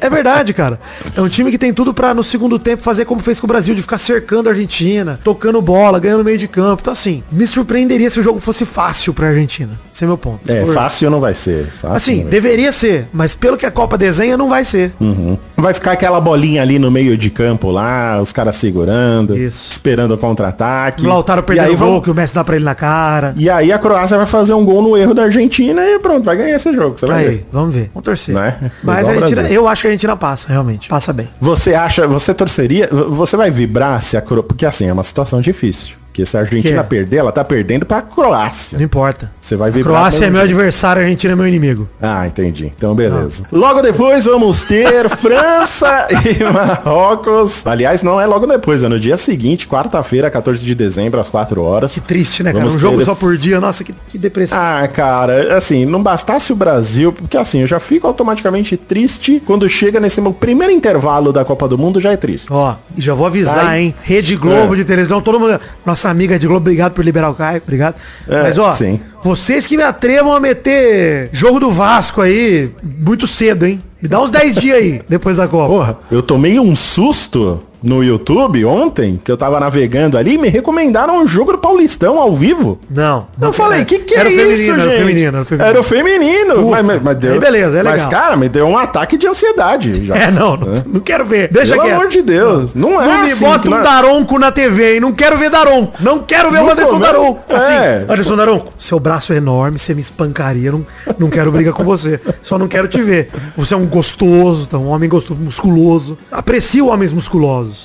É 0.00 0.10
verdade, 0.10 0.52
cara. 0.52 0.78
É 1.16 1.20
um 1.20 1.28
time 1.28 1.50
que 1.50 1.58
tem 1.58 1.72
tudo 1.72 1.94
pra 1.94 2.12
no 2.14 2.24
segundo 2.24 2.58
tempo 2.58 2.82
fazer 2.82 3.04
como 3.04 3.20
fez 3.20 3.38
com 3.40 3.46
o 3.46 3.48
Brasil, 3.48 3.74
de 3.74 3.82
ficar 3.82 3.98
cercando 3.98 4.48
a 4.48 4.52
Argentina, 4.52 5.18
tocando 5.22 5.60
bola, 5.62 5.98
ganhando 6.00 6.24
meio 6.24 6.38
de 6.38 6.48
campo. 6.48 6.80
Então 6.82 6.92
assim, 6.92 7.22
me 7.30 7.46
surpreenderia 7.46 8.08
se 8.10 8.18
o 8.18 8.22
jogo 8.22 8.40
fosse 8.40 8.64
fácil 8.64 9.14
pra 9.14 9.28
Argentina. 9.28 9.72
Esse 9.94 10.04
é 10.04 10.06
meu 10.06 10.18
ponto. 10.18 10.40
É, 10.50 10.62
Por- 10.64 10.74
fácil 10.74 11.10
não 11.10 11.20
vai 11.20 11.34
ser. 11.34 11.66
Fácil 11.80 11.96
Assim, 11.96 12.20
vai 12.22 12.30
deveria 12.30 12.72
ser, 12.72 13.06
mas 13.12 13.34
pelo 13.34 13.56
que 13.56 13.64
a 13.66 13.70
Copa 13.70 13.96
desenha, 13.96 14.36
não 14.36 14.48
vai 14.48 14.64
ser. 14.64 14.92
Uhum. 15.00 15.38
Vai 15.56 15.72
ficar 15.72 15.92
aquela 15.92 16.20
bolinha 16.20 16.62
ali 16.62 16.78
no 16.78 16.90
meio 16.90 17.16
de 17.16 17.30
campo 17.30 17.70
lá, 17.70 18.20
os 18.20 18.32
caras 18.32 18.56
segurando, 18.56 19.36
Isso. 19.36 19.70
esperando 19.72 20.12
o 20.14 20.18
contra-ataque. 20.18 21.04
O 21.04 21.08
Lautaro 21.08 21.44
aí 21.48 21.58
o 21.60 21.76
gol, 21.76 21.76
vão- 21.76 22.00
que 22.00 22.10
o 22.10 22.14
Messi 22.14 22.34
dá 22.34 22.42
pra 22.44 22.56
ele 22.56 22.64
na 22.64 22.74
cara. 22.74 23.34
E 23.36 23.48
aí 23.48 23.72
a 23.72 23.78
Croácia 23.78 24.16
vai 24.16 24.26
fazer 24.26 24.52
um 24.54 24.64
gol 24.64 24.82
no 24.82 24.96
erro 24.96 25.14
da 25.14 25.24
Argentina 25.24 25.82
e 25.86 25.98
pronto, 25.98 26.24
vai 26.24 26.36
ganhar 26.36 26.56
esse 26.56 26.72
jogo. 26.74 26.98
Você 26.98 27.06
vai 27.06 27.24
Aí, 27.24 27.28
ver. 27.30 27.46
vamos 27.52 27.74
ver. 27.74 27.90
Vamos 27.94 28.04
torcer. 28.04 28.34
Né? 28.34 28.56
Mas 28.82 29.00
Igual 29.00 29.12
a 29.14 29.20
Argentina, 29.22 29.48
eu 29.48 29.68
acho 29.68 29.75
que 29.82 29.86
a 29.88 29.90
Argentina 29.90 30.16
passa, 30.16 30.48
realmente. 30.48 30.88
Passa 30.88 31.12
bem. 31.12 31.28
Você 31.40 31.74
acha, 31.74 32.06
você 32.06 32.32
torceria, 32.34 32.88
você 32.90 33.36
vai 33.36 33.50
vibrar 33.50 34.00
se 34.02 34.16
a 34.16 34.20
Croácia, 34.20 34.42
porque 34.48 34.66
assim, 34.66 34.86
é 34.86 34.92
uma 34.92 35.02
situação 35.02 35.40
difícil. 35.40 35.96
Porque 36.06 36.24
se 36.24 36.36
a 36.36 36.40
Argentina 36.40 36.82
Que? 36.82 36.88
perder, 36.88 37.16
ela 37.18 37.30
tá 37.30 37.44
perdendo 37.44 37.84
pra 37.84 38.00
Croácia. 38.00 38.78
Não 38.78 38.84
importa. 38.84 39.30
Você 39.46 39.54
vai 39.54 39.70
vibrar. 39.70 39.94
Croácia 39.94 40.26
é 40.26 40.30
meu 40.30 40.40
adversário, 40.40 41.00
a 41.00 41.04
Argentina 41.04 41.32
é 41.34 41.36
meu 41.36 41.46
inimigo. 41.46 41.88
Ah, 42.02 42.26
entendi. 42.26 42.72
Então, 42.76 42.96
beleza. 42.96 43.44
Logo 43.52 43.80
depois 43.80 44.24
vamos 44.24 44.64
ter 44.64 45.08
França 45.16 46.08
e 46.10 46.42
Marrocos. 46.52 47.64
Aliás, 47.64 48.02
não 48.02 48.20
é 48.20 48.26
logo 48.26 48.44
depois, 48.44 48.82
é 48.82 48.88
no 48.88 48.98
dia 48.98 49.16
seguinte, 49.16 49.68
quarta-feira, 49.68 50.28
14 50.30 50.58
de 50.60 50.74
dezembro, 50.74 51.20
às 51.20 51.28
4 51.28 51.62
horas. 51.62 51.94
Que 51.94 52.00
triste, 52.00 52.42
né, 52.42 52.50
cara? 52.50 52.64
Vamos 52.64 52.74
Um 52.74 52.78
jogo 52.80 52.98
ter- 52.98 53.04
só 53.04 53.14
por 53.14 53.36
dia. 53.36 53.60
Nossa, 53.60 53.84
que, 53.84 53.94
que 54.08 54.18
depressão. 54.18 54.58
Ah, 54.60 54.88
cara, 54.88 55.56
assim, 55.56 55.84
não 55.86 56.02
bastasse 56.02 56.52
o 56.52 56.56
Brasil, 56.56 57.12
porque 57.12 57.36
assim, 57.36 57.60
eu 57.60 57.66
já 57.68 57.78
fico 57.78 58.06
automaticamente 58.06 58.76
triste 58.76 59.40
quando 59.46 59.68
chega 59.68 60.00
nesse 60.00 60.20
meu 60.20 60.32
primeiro 60.32 60.72
intervalo 60.72 61.32
da 61.32 61.44
Copa 61.44 61.68
do 61.68 61.78
Mundo, 61.78 62.00
já 62.00 62.10
é 62.10 62.16
triste. 62.16 62.48
Ó, 62.50 62.74
e 62.96 63.00
já 63.00 63.14
vou 63.14 63.26
avisar, 63.28 63.66
Aí- 63.68 63.82
hein? 63.84 63.94
Rede 64.02 64.34
Globo 64.34 64.74
É. 64.74 64.78
de 64.78 64.84
televisão, 64.84 65.20
todo 65.20 65.38
mundo. 65.38 65.60
Nossa 65.84 66.08
amiga 66.10 66.36
de 66.36 66.48
Globo, 66.48 66.62
obrigado 66.62 66.92
por 66.94 67.04
liberar 67.04 67.30
o 67.30 67.34
Caio, 67.34 67.62
obrigado. 67.64 67.94
É, 68.28 68.42
Mas 68.42 68.58
ó, 68.58 68.72
sim. 68.74 69.00
Vocês 69.26 69.66
que 69.66 69.76
me 69.76 69.82
atrevam 69.82 70.32
a 70.32 70.38
meter 70.38 71.28
jogo 71.32 71.58
do 71.58 71.72
Vasco 71.72 72.22
aí 72.22 72.70
muito 72.80 73.26
cedo, 73.26 73.66
hein? 73.66 73.82
Me 74.00 74.08
dá 74.08 74.22
uns 74.22 74.30
10 74.30 74.54
dias 74.54 74.78
aí, 74.78 75.02
depois 75.08 75.36
da 75.36 75.48
Copa. 75.48 75.68
Porra, 75.68 75.98
eu 76.12 76.22
tomei 76.22 76.60
um 76.60 76.76
susto 76.76 77.60
no 77.86 78.02
YouTube 78.02 78.64
ontem, 78.64 79.18
que 79.22 79.30
eu 79.30 79.36
tava 79.36 79.60
navegando 79.60 80.18
ali, 80.18 80.36
me 80.36 80.48
recomendaram 80.48 81.22
um 81.22 81.26
jogo 81.26 81.52
do 81.52 81.58
Paulistão 81.58 82.18
ao 82.18 82.34
vivo. 82.34 82.78
Não. 82.90 83.28
não 83.38 83.48
Eu 83.48 83.52
falei, 83.52 83.84
que 83.84 84.00
que 84.00 84.14
era 84.14 84.28
é 84.28 84.32
o 84.32 84.36
feminino, 84.36 84.52
isso, 84.60 84.70
era 84.72 84.80
o 84.80 84.84
gente? 84.90 84.98
feminino, 84.98 85.28
era 85.28 85.40
o 85.42 85.44
feminino. 85.44 85.68
Era 85.70 85.80
o 85.80 85.82
feminino. 85.82 86.68
Ufa. 86.68 86.82
Mas, 86.82 87.02
mas 87.02 87.16
deu, 87.16 87.40
beleza, 87.40 87.78
é 87.78 87.82
Mas, 87.84 88.04
legal. 88.04 88.20
cara, 88.22 88.36
me 88.36 88.48
deu 88.48 88.66
um 88.66 88.76
ataque 88.76 89.16
de 89.16 89.28
ansiedade. 89.28 90.04
Já. 90.04 90.16
É, 90.16 90.30
não, 90.32 90.56
não, 90.56 90.82
não 90.86 91.00
quero 91.00 91.24
ver. 91.24 91.48
Deixa 91.52 91.72
Pelo 91.74 91.84
quieto. 91.84 91.94
amor 91.96 92.08
de 92.08 92.22
Deus. 92.22 92.74
Não, 92.74 93.00
é 93.00 93.06
Não 93.06 93.24
me 93.24 93.30
assim 93.30 93.44
bota 93.44 93.68
que 93.68 93.74
um 93.74 93.82
Daronco 93.82 94.38
na 94.38 94.50
TV, 94.50 94.94
hein? 94.94 95.00
Não 95.00 95.12
quero 95.12 95.38
ver 95.38 95.48
Daronco. 95.50 95.92
Não 96.00 96.18
quero 96.18 96.50
ver 96.50 96.58
o 96.58 96.64
Não 96.64 96.70
Anderson 96.72 96.98
Daronco. 96.98 97.54
Assim, 97.54 97.72
É. 97.72 98.04
Anderson 98.08 98.36
Daronco, 98.36 98.72
seu 98.78 98.98
braço 98.98 99.32
é 99.32 99.36
enorme, 99.36 99.78
você 99.78 99.94
me 99.94 100.00
espancaria. 100.00 100.72
Não, 100.72 100.84
não 101.18 101.30
quero 101.30 101.52
briga 101.52 101.72
com 101.72 101.84
você. 101.84 102.18
Só 102.42 102.58
não 102.58 102.66
quero 102.66 102.88
te 102.88 103.00
ver. 103.00 103.28
Você 103.56 103.74
é 103.74 103.76
um 103.76 103.86
gostoso, 103.86 104.66
tá? 104.66 104.76
um 104.76 104.88
homem 104.88 105.08
gostoso, 105.08 105.38
musculoso. 105.40 106.18
Aprecio 106.32 106.88
homens 106.88 107.12
musculosos. 107.12 107.75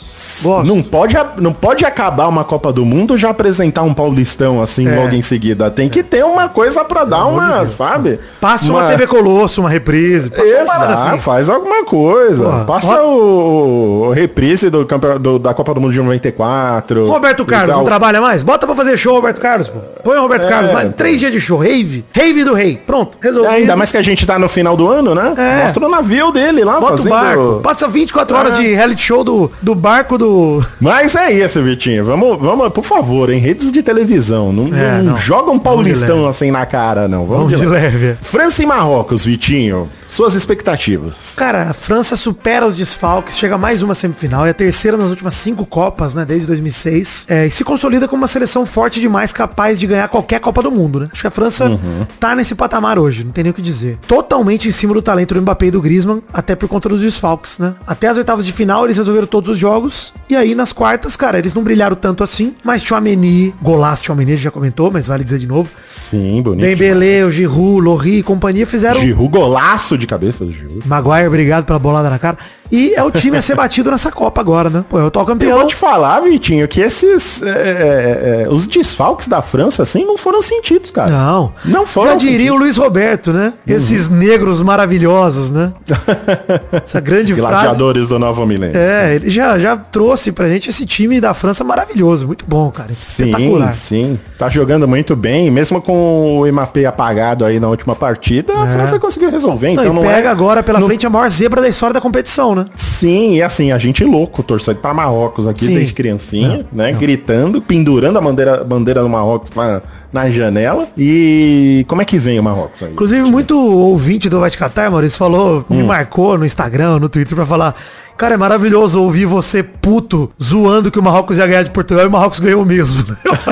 Gosto. 0.42 0.68
Não 0.68 0.82
pode, 0.82 1.16
não 1.38 1.54
pode 1.54 1.86
acabar 1.86 2.28
uma 2.28 2.44
Copa 2.44 2.74
do 2.74 2.84
Mundo 2.84 3.16
já 3.18 3.30
apresentar 3.30 3.84
um 3.84 3.94
Paulistão 3.94 4.60
assim 4.62 4.88
É. 4.88 4.96
logo 4.96 5.14
em 5.14 5.22
seguida. 5.22 5.70
Tem 5.70 5.88
que 5.88 6.02
ter 6.02 6.26
uma 6.26 6.50
coisa 6.50 6.84
pra 6.84 7.04
dar 7.06 7.26
uma, 7.26 7.66
sabe? 7.68 8.20
Passa 8.40 8.72
uma... 8.72 8.88
TV 8.90 9.06
Colosso, 9.06 9.62
uma 9.62 9.70
reprise. 9.70 10.30
Passa 10.32 10.44
uma 10.44 10.62
Exato, 10.62 10.94
assim. 11.10 11.18
faz 11.20 11.50
alguma 11.50 11.84
coisa. 11.86 12.44
Porra, 12.46 12.64
Passa 12.66 13.04
o, 13.04 14.08
o 14.08 14.12
reprise 14.12 14.70
do, 14.70 14.86
campe- 14.86 15.20
do- 15.20 15.38
da 15.38 15.54
Copa 15.54 15.74
do 15.76 15.82
Mundo 15.82 15.94
de 15.94 16.00
94. 16.02 17.06
Roberto 17.08 17.46
Carlos, 17.46 17.76
não 17.76 17.84
trabalha 17.84 18.20
mais? 18.22 18.42
Bota 18.44 18.66
pra 18.66 18.76
fazer 18.76 18.98
show, 18.98 19.14
Roberto 19.16 19.40
Carlos, 19.40 19.70
pô. 19.70 19.80
Põe 20.04 20.18
o 20.18 20.22
Roberto 20.22 20.46
É, 20.46 20.50
Carlos, 20.50 20.94
três 20.98 21.20
dias 21.20 21.32
de 21.32 21.40
show, 21.40 21.60
rave. 21.60 22.04
Rave 22.16 22.44
do 22.44 22.54
rei. 22.54 22.78
Pronto, 22.86 23.18
resolvido. 23.22 23.54
Ainda 23.54 23.76
mais 23.76 23.92
que 23.92 23.98
a 23.98 24.04
gente 24.04 24.26
tá 24.26 24.40
no 24.40 24.50
final 24.50 24.76
do 24.76 24.88
ano, 24.88 25.14
né? 25.14 25.34
É. 25.38 25.64
Mostra 25.64 25.86
o 25.86 25.90
navio 25.90 26.32
dele 26.32 26.64
lá 26.64 26.80
Bota 26.80 26.94
o 26.94 26.98
fazendo... 26.98 27.12
barco. 27.12 27.60
Passa 27.62 27.88
24 27.88 28.36
horas 28.38 28.56
É. 28.56 28.62
de 28.62 28.74
reality 28.74 29.02
show 29.04 29.24
do, 29.24 29.52
do 29.62 29.76
barco 29.82 30.18
do... 30.18 30.64
Mas 30.80 31.16
é 31.16 31.32
isso, 31.32 31.62
Vitinho. 31.64 32.06
Vamos, 32.06 32.38
vamos, 32.40 32.70
por 32.72 32.84
favor, 32.86 33.30
em 33.30 33.40
redes 33.40 33.72
de 33.72 33.82
televisão. 33.84 34.54
Não, 34.54 34.68
É, 34.76 34.98
não 35.00 35.04
não. 35.12 35.16
joga 35.18 35.52
um 35.52 35.60
paulistão 35.60 36.18
leve. 36.18 36.30
assim 36.30 36.52
na 36.52 36.66
cara, 36.66 37.08
não. 37.08 37.26
Vamos, 37.26 37.52
Vamos 37.52 37.60
de 37.60 37.66
leve. 37.66 38.16
França 38.22 38.62
e 38.64 38.66
Marrocos, 38.66 39.26
Vitinho. 39.26 39.90
Suas 40.12 40.36
expectativas. 40.36 41.36
Cara, 41.38 41.70
a 41.70 41.74
França 41.74 42.18
supera 42.18 42.68
os 42.68 42.76
desfalques, 42.76 43.38
chega 43.38 43.56
a 43.56 43.58
mais 43.58 43.82
uma 43.82 43.94
semifinal, 43.94 44.46
é 44.46 44.50
a 44.50 44.54
terceira 44.54 44.98
nas 44.98 45.10
últimas 45.10 45.36
cinco 45.36 45.66
Copas, 45.66 46.14
né, 46.14 46.26
desde 46.26 46.46
2006, 46.48 47.26
é, 47.30 47.46
e 47.48 47.50
se 47.50 47.64
consolida 47.64 48.10
como 48.10 48.22
uma 48.22 48.28
seleção 48.28 48.66
forte 48.66 49.00
demais, 49.00 49.32
capaz 49.32 49.80
de 49.80 49.88
ganhar 49.88 50.10
qualquer 50.10 50.42
Copa 50.42 50.62
do 50.62 50.70
Mundo, 50.70 51.00
né? 51.00 51.10
Acho 51.14 51.22
que 51.22 51.28
a 51.28 51.32
França 51.32 51.70
Uhum. 51.70 52.06
tá 52.20 52.36
nesse 52.36 52.54
patamar 52.56 53.00
hoje, 53.00 53.24
não 53.24 53.32
tem 53.32 53.44
nem 53.46 53.52
o 53.52 53.54
que 53.54 53.62
dizer. 53.62 53.98
Totalmente 54.06 54.68
em 54.68 54.72
cima 54.72 54.94
do 54.94 55.02
talento 55.02 55.34
do 55.34 55.42
Mbappé 55.42 55.68
e 55.68 55.72
do 55.72 55.80
Griezmann, 55.82 56.22
até 56.34 56.56
por 56.56 56.68
conta 56.68 56.90
dos 56.90 57.02
desfalques, 57.02 57.58
né? 57.58 57.74
Até 57.88 58.08
as 58.10 58.18
oitavas 58.18 58.46
de 58.46 58.52
final 58.52 58.84
eles 58.84 58.98
resolveram 58.98 59.28
todos 59.28 59.50
os 59.52 59.58
jogos, 59.58 60.14
e 60.30 60.36
aí 60.36 60.54
nas 60.54 60.74
quartas, 60.74 61.16
cara, 61.16 61.40
eles 61.40 61.54
não 61.54 61.64
brilharam 61.64 61.96
tanto 61.96 62.22
assim, 62.22 62.54
mas 62.66 62.84
Chouameni, 62.84 63.56
golaço 63.62 64.04
Chouameni, 64.04 64.34
a 64.34 64.36
gente 64.36 64.44
já 64.44 64.52
comentou, 64.52 64.92
mas 64.92 65.08
vale 65.08 65.24
dizer 65.24 65.40
de 65.40 65.48
novo, 65.48 65.70
Sim, 65.86 66.42
bonito. 66.42 66.66
Dembélé, 66.66 67.24
o 67.24 67.32
Giroud, 67.32 67.82
Lorri 67.82 68.18
e 68.18 68.24
companhia 68.24 68.68
fizeram 68.68 69.00
Giroud, 69.00 69.30
golaço 69.32 69.98
de 70.02 70.08
cabeça 70.08 70.46
do. 70.46 70.54
Maguire, 70.86 71.28
obrigado 71.28 71.66
pela 71.66 71.80
bolada 71.80 72.10
na 72.10 72.20
cara. 72.20 72.38
E 72.72 72.94
é 72.96 73.04
o 73.04 73.12
time 73.12 73.38
a 73.38 73.42
ser 73.42 73.56
batido 73.56 73.92
nessa 73.92 74.12
Copa 74.12 74.40
agora, 74.40 74.70
né? 74.70 74.86
Pô, 74.90 74.98
é 75.00 75.04
o 75.04 75.08
atual 75.08 75.24
Eu 75.24 75.28
campeão. 75.28 75.58
vou 75.60 75.68
te 75.68 75.76
falar, 75.76 76.20
Vitinho, 76.22 76.68
que 76.68 76.80
esses. 76.80 77.42
é, 77.44 77.50
é, 77.50 78.44
é, 78.44 78.50
os 78.50 78.66
desfalques 78.66 79.28
da 79.28 79.42
França, 79.42 79.84
assim, 79.84 80.06
não 80.06 80.18
foram 80.18 80.42
sentidos, 80.42 80.90
cara. 80.92 81.12
Não. 81.12 81.54
Não 81.66 81.86
foram 81.86 82.12
Já 82.12 82.16
diria 82.18 82.38
sentidos. 82.38 82.56
o 82.56 82.60
Luiz 82.60 82.78
Roberto, 82.78 83.34
né? 83.34 83.54
Esses 83.68 84.10
negros 84.10 84.62
maravilhosos, 84.62 85.50
né? 85.52 85.74
Essa 86.84 87.00
grande 87.00 87.34
frase. 87.36 87.52
Gladiadores 87.52 88.10
do 88.10 88.20
Novo 88.20 88.46
Milênio. 88.46 88.78
É, 88.78 89.16
ele 89.16 89.30
já, 89.30 89.58
já 89.60 89.76
trouxe 89.76 90.32
pra 90.32 90.48
gente 90.48 90.70
esse 90.70 90.86
time 90.86 91.20
da 91.20 91.34
França 91.34 91.64
maravilhoso. 91.64 92.26
Muito 92.28 92.46
bom, 92.48 92.72
cara. 92.72 92.90
Sim, 92.92 93.34
sim. 93.74 94.20
Tá 94.38 94.50
jogando 94.50 94.88
muito 94.88 95.16
bem. 95.16 95.52
Mesmo 95.52 95.82
com 95.82 96.40
o 96.42 96.52
MAP 96.54 96.78
apagado 96.88 97.44
aí 97.46 97.60
na 97.60 97.68
última 97.68 97.96
partida, 97.96 98.54
a 98.58 98.68
França 98.68 98.98
conseguiu 99.00 99.30
resolver. 99.30 99.70
Então 99.70 99.84
e 99.86 99.90
não 99.90 100.02
pega 100.02 100.30
é... 100.30 100.32
agora 100.32 100.64
pela 100.64 100.80
não- 100.80 100.88
frente 100.88 101.06
a 101.06 101.10
maior 101.10 101.30
zebra 101.30 101.62
da 101.62 101.68
história 101.68 101.94
da 101.94 102.02
competição, 102.02 102.56
né? 102.56 102.61
Sim, 102.76 103.36
e 103.36 103.42
assim, 103.42 103.72
a 103.72 103.78
gente 103.78 104.04
louco, 104.04 104.44
torcendo 104.44 104.78
pra 104.78 104.94
Marrocos 104.94 105.48
aqui 105.48 105.66
Sim. 105.66 105.74
desde 105.76 105.94
criancinha, 105.94 106.66
né? 106.72 106.92
Gritando, 106.92 107.62
pendurando 107.62 108.18
a 108.18 108.22
bandeira, 108.22 108.64
bandeira 108.64 109.02
do 109.02 109.10
Marrocos 109.10 109.52
na, 109.54 109.82
na 110.12 110.30
janela. 110.30 110.88
E 110.98 111.86
como 111.88 112.02
é 112.02 112.06
que 112.06 112.18
vem 112.18 112.40
o 112.40 112.44
Marrocos 112.44 112.82
aí? 112.84 112.92
Inclusive, 112.92 113.22
muito 113.30 113.58
ouvinte 113.58 114.30
do 114.30 114.40
Vai 114.40 114.52
Catar, 114.52 114.90
Maurício, 114.92 115.18
falou, 115.18 115.66
Hum. 115.70 115.78
me 115.78 115.84
marcou 115.84 116.38
no 116.38 116.46
Instagram, 116.46 117.00
no 117.00 117.10
Twitter 117.10 117.36
pra 117.36 117.46
falar. 117.46 117.76
Cara, 118.18 118.36
é 118.36 118.38
maravilhoso 118.38 119.02
ouvir 119.02 119.26
você 119.26 119.64
puto 119.64 120.30
zoando 120.42 120.92
que 120.92 121.00
o 121.00 121.02
Marrocos 121.02 121.40
ia 121.40 121.48
ganhar 121.48 121.64
de 121.64 121.72
Portugal 121.72 122.04
e 122.04 122.08
o 122.08 122.12
Marrocos 122.12 122.40
ganhou 122.40 122.64
mesmo. 122.64 123.04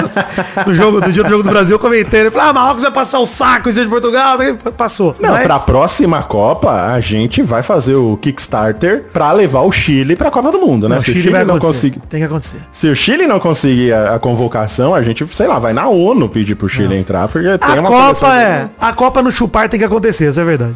no 0.68 0.74
jogo 0.76 1.02
do 1.02 1.12
dia 1.12 1.24
do 1.24 1.30
jogo 1.30 1.42
do 1.44 1.50
Brasil, 1.50 1.76
eu 1.76 1.80
comentei, 1.80 2.22
ele 2.22 2.32
falou, 2.32 2.50
ah, 2.50 2.54
Marrocos 2.54 2.84
vai 2.84 2.92
passar 2.92 3.18
o 3.20 3.26
saco 3.26 3.70
em 3.70 3.72
cima 3.72 3.86
de 3.86 3.90
Portugal, 3.92 4.38
passou. 4.78 5.16
Não, 5.20 5.32
Mas- 5.32 5.44
pra 5.44 5.58
próxima 5.60 6.22
Copa, 6.22 6.70
a 6.94 7.00
gente 7.00 7.42
vai 7.42 7.64
fazer 7.64 7.96
o 7.96 8.16
Kickstarter 8.18 9.06
pra 9.12 9.32
levar 9.32 9.62
o 9.62 9.72
Chile 9.72 10.16
pra 10.16 10.30
Copa 10.30 10.52
do 10.52 10.60
Mundo, 10.60 10.88
né? 10.88 10.96
Não, 10.96 11.02
Se 11.02 11.10
o 11.12 11.14
Chile 11.14 11.30
vai 11.30 11.44
não 11.46 11.58
conseguir. 11.58 12.00
Tem 12.10 12.20
que 12.20 12.26
acontecer. 12.26 12.58
Se 12.72 12.88
o 12.90 12.96
Chile 12.96 13.26
não 13.26 13.40
conseguir 13.40 13.92
a, 13.94 14.16
a 14.16 14.20
convocação, 14.20 14.94
a 14.94 15.02
gente, 15.02 15.26
sei 15.36 15.48
lá, 15.48 15.58
vai 15.58 15.74
na 15.74 15.88
ONU 15.88 16.30
pedir 16.30 16.49
pro 16.56 16.70
Chile 16.70 16.96
entrar, 16.96 17.28
porque 17.28 17.58
tem 17.58 17.70
A 17.78 17.80
uma 17.80 17.90
Copa 17.90 18.36
é. 18.40 18.68
A 18.80 18.94
Copa 18.94 19.22
no 19.22 19.32
chupar 19.32 19.68
tem 19.70 19.80
que 19.80 19.86
acontecer, 19.86 20.30
isso 20.30 20.40
é 20.40 20.44
verdade. 20.44 20.74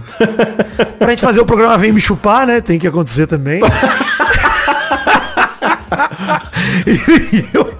pra 0.99 1.09
gente 1.09 1.21
fazer 1.21 1.39
o 1.41 1.45
programa 1.45 1.77
Vem 1.77 1.91
Me 1.91 2.01
Chupar, 2.01 2.45
né? 2.47 2.61
Tem 2.61 2.77
que 2.79 2.87
acontecer 2.87 3.27
também. 3.27 3.61
E 6.87 7.45
eu- 7.53 7.73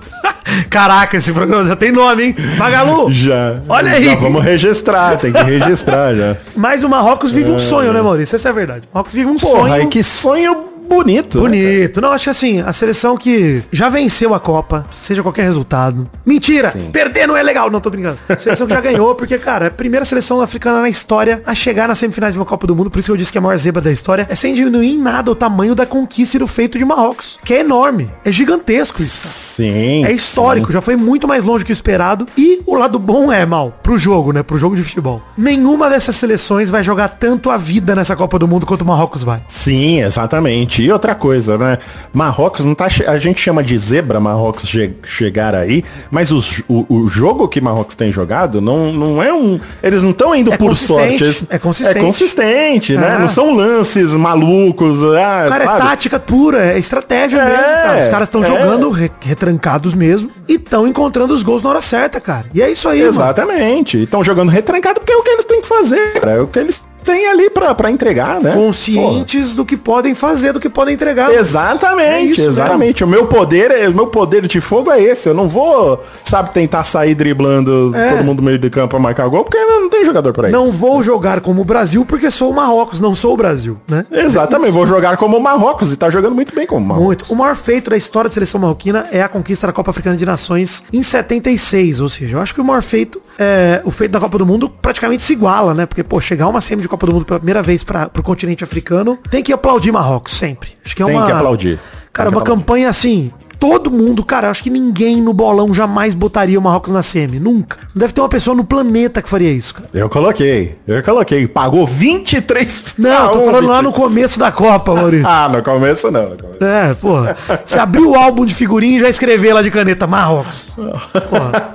Caraca, 0.70 1.18
esse 1.18 1.32
programa 1.34 1.66
já 1.66 1.76
tem 1.76 1.92
nome, 1.92 2.24
hein? 2.26 2.36
Magalu! 2.58 3.12
Já. 3.12 3.56
Olha 3.68 3.92
aí. 3.94 4.06
Já 4.06 4.16
vamos 4.16 4.44
registrar, 4.44 5.18
tem 5.18 5.32
que 5.32 5.42
registrar 5.42 6.14
já. 6.14 6.36
Mas 6.56 6.84
o 6.84 6.90
Marrocos 6.90 7.32
vive 7.32 7.50
um 7.50 7.58
sonho, 7.60 7.92
né, 7.94 8.02
Maurício? 8.02 8.36
Essa 8.36 8.50
é 8.50 8.52
a 8.52 8.54
verdade. 8.54 8.82
O 8.92 8.96
Marrocos 8.96 9.14
vive 9.14 9.28
um 9.30 9.36
Porra, 9.36 9.70
sonho. 9.70 9.84
e 9.84 9.88
que 9.88 10.04
sonho 10.04 10.66
bonito. 10.96 11.38
né, 11.38 11.42
Bonito. 11.42 12.02
Não, 12.02 12.12
acho 12.12 12.26
que 12.26 12.30
assim, 12.30 12.62
a 12.62 12.72
seleção 12.74 13.18
que 13.18 13.64
já 13.72 13.90
venceu 13.90 14.34
a 14.34 14.40
Copa, 14.40 14.86
seja 14.92 15.22
qualquer 15.24 15.44
resultado. 15.44 16.10
Mentira! 16.26 16.74
Perder 16.92 17.28
não 17.28 17.38
é 17.38 17.44
legal, 17.44 17.70
não 17.70 17.80
tô 17.80 17.90
brincando. 17.90 18.18
Seleção 18.38 18.68
que 18.68 18.74
já 18.74 18.82
ganhou, 18.82 19.16
porque, 19.16 19.38
cara, 19.38 19.66
é 19.66 19.68
a 19.68 19.72
primeira 19.72 20.06
seleção 20.06 20.42
africana 20.42 20.82
na 20.82 20.90
história 20.90 21.42
a 21.46 21.54
chegar 21.56 21.88
nas 21.88 21.98
semifinais 21.98 22.34
de 22.34 22.40
uma 22.40 22.46
Copa 22.46 22.68
do 22.68 22.76
Mundo, 22.76 22.90
por 22.90 23.00
isso 23.00 23.08
que 23.08 23.12
eu 23.12 23.18
disse 23.18 23.32
que 23.32 23.38
é 23.38 23.40
a 23.40 23.42
maior 23.42 23.58
zebra 23.58 23.82
da 23.82 23.92
história, 23.92 24.28
é 24.30 24.36
sem 24.36 24.54
diminuir 24.54 24.92
em 24.94 24.98
nada 24.98 25.32
o 25.32 25.36
tamanho 25.36 25.76
da 25.76 25.86
conquista 25.86 26.38
e 26.38 26.40
do 26.40 26.48
feito 26.48 26.78
de 26.78 26.86
Marrocos. 26.86 27.40
Que 27.44 27.56
é 27.56 27.60
enorme. 27.60 28.10
É 28.24 28.32
gigantesco 28.32 29.02
isso. 29.02 29.24
cara. 29.24 29.34
Sim. 29.54 30.06
É 30.06 30.12
histórico, 30.12 30.72
já 30.72 30.82
foi 30.82 30.96
muito 30.96 31.28
mais 31.28 31.44
longe 31.44 31.64
que 31.64 31.72
o 31.72 31.74
esperado. 31.74 32.28
E 32.38 32.62
o 32.66 32.76
lado 32.76 32.98
bom 32.98 33.32
é, 33.32 33.46
mal, 33.46 33.78
pro 33.84 33.98
jogo, 33.98 34.32
né? 34.32 34.42
Pro 34.44 34.58
jogo 34.58 34.76
de 34.76 34.84
futebol. 34.84 35.22
Nenhuma 35.38 35.90
dessas 35.90 36.16
seleções 36.16 36.70
vai 36.70 36.84
jogar 36.84 37.10
tanto 37.10 37.50
a 37.50 37.58
vida 37.58 37.96
nessa 37.96 38.16
Copa 38.16 38.40
do 38.40 38.48
Mundo 38.48 38.66
quanto 38.66 38.82
o 38.82 38.86
Marrocos 38.86 39.24
vai. 39.24 39.42
Sim, 39.48 40.02
exatamente. 40.02 40.83
E 40.84 40.92
outra 40.92 41.16
coisa, 41.16 41.58
né? 41.58 41.78
Marrocos 42.14 42.66
não 42.66 42.76
tá. 42.76 42.88
A 43.08 43.18
gente 43.18 43.40
chama 43.42 43.64
de 43.64 43.78
zebra 43.78 44.20
Marrocos 44.20 44.68
che- 44.68 44.94
chegar 45.04 45.56
aí, 45.56 45.84
mas 46.12 46.32
os- 46.32 46.62
o, 46.68 46.86
o 46.90 47.08
jogo 47.08 47.48
que 47.48 47.60
Marrocos 47.62 47.96
tem 47.96 48.12
jogado 48.12 48.60
não, 48.62 48.92
não 48.92 49.24
é 49.24 49.34
um. 49.34 49.60
Eles 49.82 50.04
não 50.04 50.12
estão 50.12 50.36
indo 50.36 50.54
É 50.54 50.58
por 50.58 50.76
sorte. 50.78 51.24
eles- 51.24 51.46
é 51.50 51.58
consistente. 51.58 51.98
É 51.98 52.02
consistente, 52.02 52.98
né? 52.98 53.16
É. 53.16 53.20
Não 53.20 53.28
são 53.28 53.54
lances 53.54 54.12
malucos. 54.12 55.02
Ah, 55.04 55.46
Cara, 55.50 55.64
é 55.64 55.68
sabe? 55.68 55.80
tática 55.82 56.20
pura, 56.20 56.66
é 56.74 56.78
estratégia 56.78 57.38
É, 57.40 57.46
mesmo, 57.46 57.64
cara. 57.64 58.02
Os 58.02 58.08
caras 58.08 58.28
estão 58.28 58.44
é. 58.44 58.48
jogando 58.48 58.90
re- 58.90 59.12
retrancados 59.22 59.94
mesmo 59.94 60.30
e 60.48 60.54
estão 60.56 60.88
encontrando 60.88 61.34
os 61.34 61.44
gols 61.44 61.64
na 61.64 61.70
hora 61.70 61.82
certa, 61.82 62.20
cara. 62.20 62.46
E 62.54 62.62
é 62.62 62.70
isso 62.72 62.88
aí. 62.90 63.02
Exatamente. 63.02 64.02
Estão 64.04 64.24
jogando 64.24 64.50
retrancado 64.50 65.00
porque 65.00 65.14
é 65.14 65.16
o 65.18 65.24
que 65.24 65.30
eles 65.30 65.46
têm 65.46 65.62
que 65.62 65.68
fazer, 65.68 66.14
cara. 66.20 66.32
É 66.34 66.42
o 66.42 66.48
que 66.48 66.60
eles 66.60 66.84
têm 67.04 67.28
ali 67.28 67.50
pra, 67.50 67.74
pra 67.76 67.92
entregar, 67.92 68.40
né? 68.42 68.54
Conscientes 68.54 69.54
do 69.54 69.66
que 69.66 69.76
podem 69.78 70.16
fazer, 70.16 70.54
do 70.54 70.60
que 70.60 70.70
podem 70.70 70.94
entregar. 70.96 71.26
Porra. 71.28 71.38
É 71.38 71.42
Exatamente, 71.42 72.32
isso 72.34 72.48
exatamente. 72.48 73.04
O 73.04 73.08
meu 73.08 73.26
poder, 73.28 73.72
é- 73.72 73.88
o 73.88 73.94
meu 73.94 74.08
poder 74.08 74.48
de 74.48 74.60
fogo 74.62 74.92
é 74.92 75.02
esse. 75.02 75.28
Eu 75.30 75.34
não 75.34 75.48
vou, 75.48 76.04
sabe, 76.24 76.52
tentar 76.52 76.84
sair 76.84 77.16
driblando 77.16 77.92
É. 77.96 78.10
todo 78.10 78.24
mundo 78.24 78.38
no 78.40 78.44
meio 78.46 78.58
de 78.60 78.70
campo 78.70 78.90
pra 78.90 79.00
marcar 79.00 79.28
gol, 79.28 79.44
porque 79.44 79.58
não 79.58 79.90
tem 79.90 80.06
jogador 80.06 80.34
pra 80.34 80.50
isso. 80.50 80.58
Não 80.58 80.72
vou 80.72 81.02
jogar 81.04 81.42
como 81.42 81.62
o 81.62 81.66
Brasil 81.66 82.06
porque 82.06 82.30
sou 82.32 82.52
o 82.52 82.56
Marrocos, 82.56 83.00
não 83.00 83.16
sou 83.16 83.34
o 83.34 83.38
Brasil, 83.38 83.78
né? 83.88 84.06
Exatamente, 84.12 84.72
vou 84.72 84.86
jogar 84.88 85.18
como 85.18 85.38
o 85.38 85.42
Marrocos 85.42 85.92
e 85.92 85.98
tá 85.98 86.10
jogando 86.10 86.34
muito 86.36 86.54
bem 86.56 86.66
como 86.68 86.84
o 86.86 86.88
Marrocos. 86.88 87.06
Muito. 87.06 87.26
O 87.34 87.36
maior 87.36 87.56
feito 87.56 87.90
da 87.90 87.98
história 87.98 88.30
da 88.30 88.34
seleção 88.34 88.60
marroquina 88.62 89.08
é 89.12 89.22
a 89.22 89.28
conquista 89.30 89.68
da 89.68 89.74
Copa 89.74 89.92
Africana 89.92 90.16
de 90.16 90.26
Nações 90.26 90.84
em 90.92 91.02
76. 91.04 92.00
Ou 92.00 92.10
seja, 92.10 92.38
eu 92.38 92.42
acho 92.42 92.54
que 92.54 92.62
o 92.62 92.64
maior 92.64 92.82
feito, 92.82 93.22
é, 93.38 93.82
o 93.84 93.92
feito 93.92 94.12
da 94.12 94.20
Copa 94.20 94.38
do 94.38 94.46
Mundo 94.46 94.70
praticamente 94.70 95.24
se 95.24 95.34
iguala, 95.34 95.74
né? 95.74 95.86
Porque, 95.86 96.04
pô, 96.04 96.20
chegar 96.20 96.48
uma 96.48 96.62
semi 96.62 96.82
de 96.82 96.88
Copa 96.94 97.08
do 97.08 97.14
Mundo 97.14 97.26
pela 97.26 97.40
primeira 97.40 97.64
vez 97.64 97.84
para 97.84 98.08
pro 98.08 98.22
continente 98.22 98.64
africano, 98.64 99.18
tem 99.28 99.42
que 99.42 99.52
aplaudir 99.52 99.92
Marrocos, 99.92 100.34
sempre. 100.34 100.70
Acho 100.86 100.96
que 100.96 101.02
é 101.02 101.06
Tem 101.08 101.16
uma... 101.16 101.26
que 101.26 101.32
aplaudir. 101.32 101.80
Cara, 102.12 102.30
Tem 102.30 102.38
uma 102.38 102.46
campanha 102.46 102.88
assim, 102.88 103.32
todo 103.64 103.90
mundo, 103.90 104.26
cara, 104.26 104.50
acho 104.50 104.62
que 104.62 104.70
ninguém 104.70 105.22
no 105.22 105.32
bolão 105.34 105.74
jamais 105.74 106.14
botaria 106.14 106.60
o 106.60 106.62
Marrocos 106.62 106.92
na 106.92 107.02
semi. 107.02 107.40
Nunca. 107.40 107.78
Não 107.96 108.00
deve 108.02 108.12
ter 108.12 108.20
uma 108.20 108.28
pessoa 108.28 108.54
no 108.54 108.66
planeta 108.66 109.22
que 109.22 109.30
faria 109.30 109.50
isso, 109.52 109.76
cara. 109.76 109.88
Eu 109.94 110.10
coloquei, 110.10 110.78
eu 110.86 111.02
coloquei. 111.02 111.48
Pagou 111.48 111.88
23 111.88 112.84
Não, 112.98 113.10
eu 113.10 113.30
tô 113.32 113.46
falando 113.46 113.68
lá 113.68 113.78
23. 113.80 113.84
no 113.84 113.94
começo 113.94 114.38
da 114.38 114.52
Copa, 114.52 114.94
Maurício. 114.94 115.24
Ah, 115.34 115.48
no 115.48 115.64
começo 115.64 116.12
não. 116.12 116.32
no 116.32 116.38
começo. 116.38 116.62
É, 116.64 116.94
porra. 116.94 117.38
Você 117.64 117.80
abriu 117.80 118.10
o 118.12 118.16
álbum 118.16 118.46
de 118.46 118.54
figurinha 118.54 118.98
e 118.98 119.00
já 119.00 119.08
escreveu 119.10 119.56
lá 119.56 119.62
de 119.62 119.72
caneta 119.72 120.06
Marrocos. 120.06 120.74
Porra. 120.76 121.74